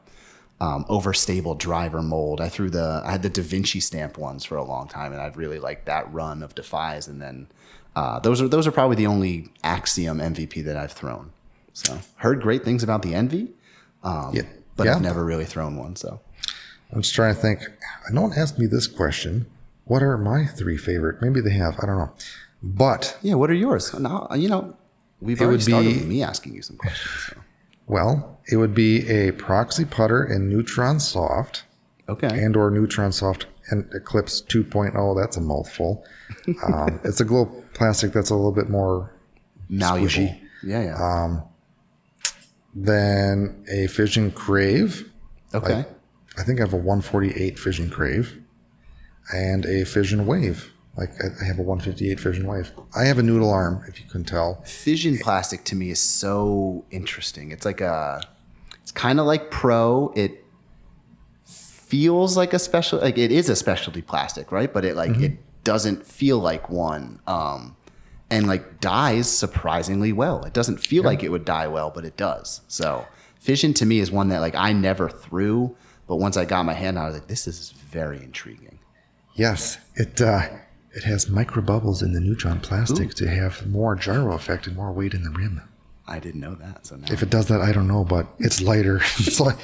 [0.61, 2.41] um, overstable driver mold.
[2.41, 5.21] I threw the I had the Da Vinci stamp ones for a long time, and
[5.21, 7.07] I'd really liked that run of Defies.
[7.09, 7.49] And then
[7.97, 11.33] uh, those are those are probably the only Axiom MVP that I've thrown.
[11.73, 13.53] So heard great things about the Envy,
[14.03, 14.43] um, Yeah.
[14.77, 14.97] but Yeah.
[14.97, 15.95] I've never really thrown one.
[15.97, 16.21] So
[16.93, 17.61] I'm just trying to think.
[18.11, 19.47] No one asked me this question.
[19.85, 21.23] What are my three favorite?
[21.23, 21.79] Maybe they have.
[21.81, 22.13] I don't know.
[22.63, 23.95] But, yeah, what are yours?
[23.99, 24.75] No, you know,
[25.21, 27.11] we've It already would started be- with me asking you some questions.
[27.31, 27.37] So.
[27.87, 31.65] well, it would be a proxy putter in Neutron Soft
[32.09, 32.29] Okay.
[32.29, 35.21] and or Neutron Soft and Eclipse 2.0.
[35.21, 36.05] That's a mouthful.
[36.67, 39.13] Um, it's a glow plastic that's a little bit more
[39.69, 40.09] Malleable.
[40.09, 40.41] squishy.
[40.63, 41.41] Yeah, yeah.
[42.75, 45.11] than a Fission Crave.
[45.55, 45.85] okay.
[46.39, 48.41] I think I have a 148 Fission Crave
[49.35, 50.73] and a Fission Wave.
[50.99, 52.71] Like I I have a 158 Fission Wave.
[52.95, 54.63] I have a noodle arm, if you can tell.
[54.67, 57.53] Fission plastic to me is so interesting.
[57.53, 58.21] It's like a,
[58.83, 60.13] it's kind of like pro.
[60.17, 60.45] It
[61.45, 64.73] feels like a special, like it is a specialty plastic, right?
[64.73, 65.25] But it like Mm-hmm.
[65.25, 67.21] it doesn't feel like one.
[67.27, 67.77] Um,
[68.31, 70.45] and like dyes surprisingly well.
[70.45, 72.61] It doesn't feel like it would dye well, but it does.
[72.69, 73.07] So
[73.41, 75.75] fission to me is one that like I never threw,
[76.07, 78.79] but once I got my hand, on it, I was like, this is very intriguing.
[79.35, 80.43] Yes, it uh,
[80.99, 84.91] it has micro bubbles in the neutron plastic to have more gyro effect and more
[84.91, 85.63] weight in the rim.
[86.09, 86.87] I didn't know that.
[86.87, 88.97] So now If it does that, I don't know, but it's lighter.
[89.19, 89.57] it's like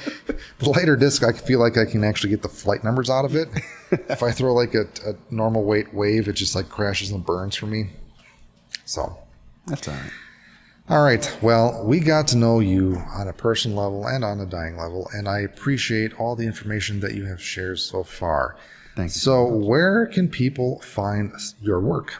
[0.59, 1.25] the lighter disc.
[1.25, 3.49] I feel like I can actually get the flight numbers out of it.
[3.91, 7.57] if I throw like a, a normal weight wave, it just like crashes and burns
[7.57, 7.89] for me.
[8.85, 9.17] So,
[9.67, 10.11] that's all right.
[10.89, 11.37] all right.
[11.41, 15.09] Well, we got to know you on a personal level and on a dyeing level,
[15.13, 18.55] and I appreciate all the information that you have shared so far.
[18.95, 19.19] Thank you.
[19.19, 22.13] So, where can people find your work?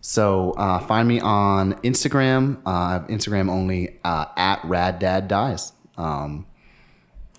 [0.00, 2.60] So uh, find me on Instagram.
[2.64, 5.72] Uh, Instagram only uh, at Rad Dad Dyes.
[5.96, 6.46] Um,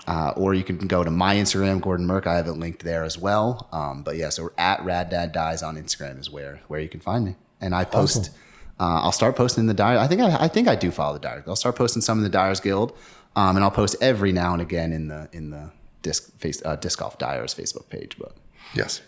[0.08, 2.26] uh, or you can go to my Instagram, Gordon Merck.
[2.28, 3.68] I have it linked there as well.
[3.72, 6.99] Um, but yeah, so at Rad Dad Dyes on Instagram is where where you can
[6.99, 7.36] find me.
[7.60, 8.32] And I post.
[8.80, 9.99] Uh, I'll start posting in the diary.
[9.99, 11.44] I think I, I think I do follow the diary.
[11.45, 12.98] I'll start posting some in the Dyers Guild,
[13.36, 15.70] um, and I'll post every now and again in the in the
[16.02, 18.18] disc face uh, disc golf Dyers Facebook page.
[18.18, 18.36] But
[18.73, 19.02] Yes.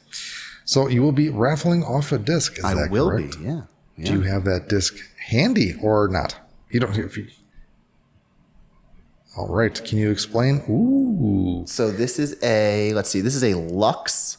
[0.65, 2.57] So you will be raffling off a disc.
[2.57, 3.40] Is I will correct?
[3.40, 3.45] be.
[3.45, 3.61] Yeah.
[3.98, 4.06] yeah.
[4.06, 4.95] Do you have that disc
[5.27, 6.35] handy or not?
[6.69, 6.98] You don't.
[6.98, 7.27] If you.
[9.38, 9.84] All right.
[9.84, 10.64] Can you explain?
[10.69, 11.65] Ooh.
[11.68, 14.38] So this is a let's see, this is a Lux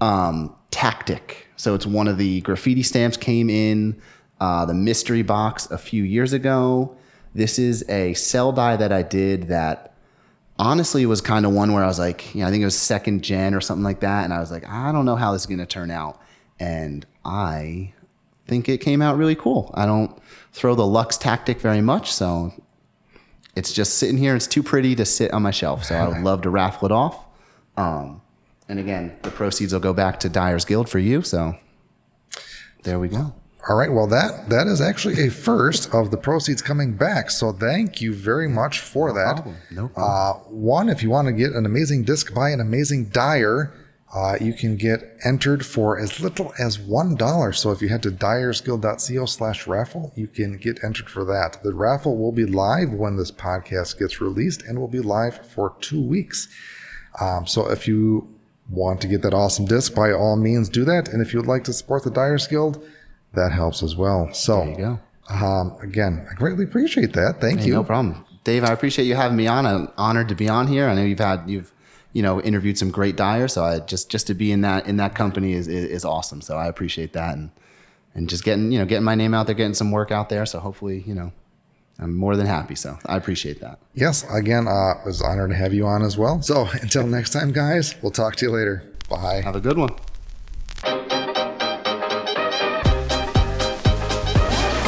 [0.00, 1.48] um, Tactic.
[1.56, 4.00] So it's one of the graffiti stamps came in
[4.40, 6.96] uh, the mystery box a few years ago.
[7.34, 9.93] This is a cell dye that I did that
[10.58, 12.66] honestly it was kind of one where I was like, you know, I think it
[12.66, 14.24] was second gen or something like that.
[14.24, 16.20] And I was like, I don't know how this is going to turn out.
[16.60, 17.92] And I
[18.46, 19.70] think it came out really cool.
[19.74, 20.16] I don't
[20.52, 22.12] throw the Lux tactic very much.
[22.12, 22.52] So
[23.56, 24.36] it's just sitting here.
[24.36, 25.84] It's too pretty to sit on my shelf.
[25.84, 27.24] So I would love to raffle it off.
[27.76, 28.20] Um,
[28.68, 31.22] and again, the proceeds will go back to Dyer's Guild for you.
[31.22, 31.56] So
[32.82, 33.34] there we go.
[33.68, 33.90] All right.
[33.90, 37.30] Well, that that is actually a first of the proceeds coming back.
[37.30, 39.36] So thank you very much for that.
[39.36, 39.56] problem.
[39.70, 43.72] No Uh, one, if you want to get an amazing disc by an amazing dyer,
[44.14, 47.52] uh, you can get entered for as little as one dollar.
[47.52, 51.62] So if you head to dyersguild.co slash raffle, you can get entered for that.
[51.62, 55.74] The raffle will be live when this podcast gets released and will be live for
[55.80, 56.48] two weeks.
[57.20, 58.28] Um, so if you
[58.68, 61.08] want to get that awesome disc, by all means do that.
[61.08, 62.82] And if you would like to support the Dyers Guild,
[63.34, 64.32] that helps as well.
[64.32, 65.00] So There you go.
[65.28, 67.40] um, again, I greatly appreciate that.
[67.40, 67.74] Thank Hey, you.
[67.74, 68.64] no problem, Dave.
[68.64, 69.66] I appreciate you having me on.
[69.66, 70.88] I'm honored to be on here.
[70.88, 71.72] I know you've had you've
[72.12, 74.96] you know interviewed some great dyers, so I just just to be in that in
[74.98, 76.40] that company is, is is awesome.
[76.40, 77.50] So I appreciate that and
[78.14, 80.46] and just getting you know getting my name out there, getting some work out there.
[80.46, 81.32] So hopefully you know
[81.98, 82.74] I'm more than happy.
[82.74, 83.78] So I appreciate that.
[83.94, 86.42] Yes, again, uh, it was an honor to have you on as well.
[86.42, 88.82] So until next time, guys, we'll talk to you later.
[89.08, 89.40] Bye.
[89.42, 89.90] Have a good one.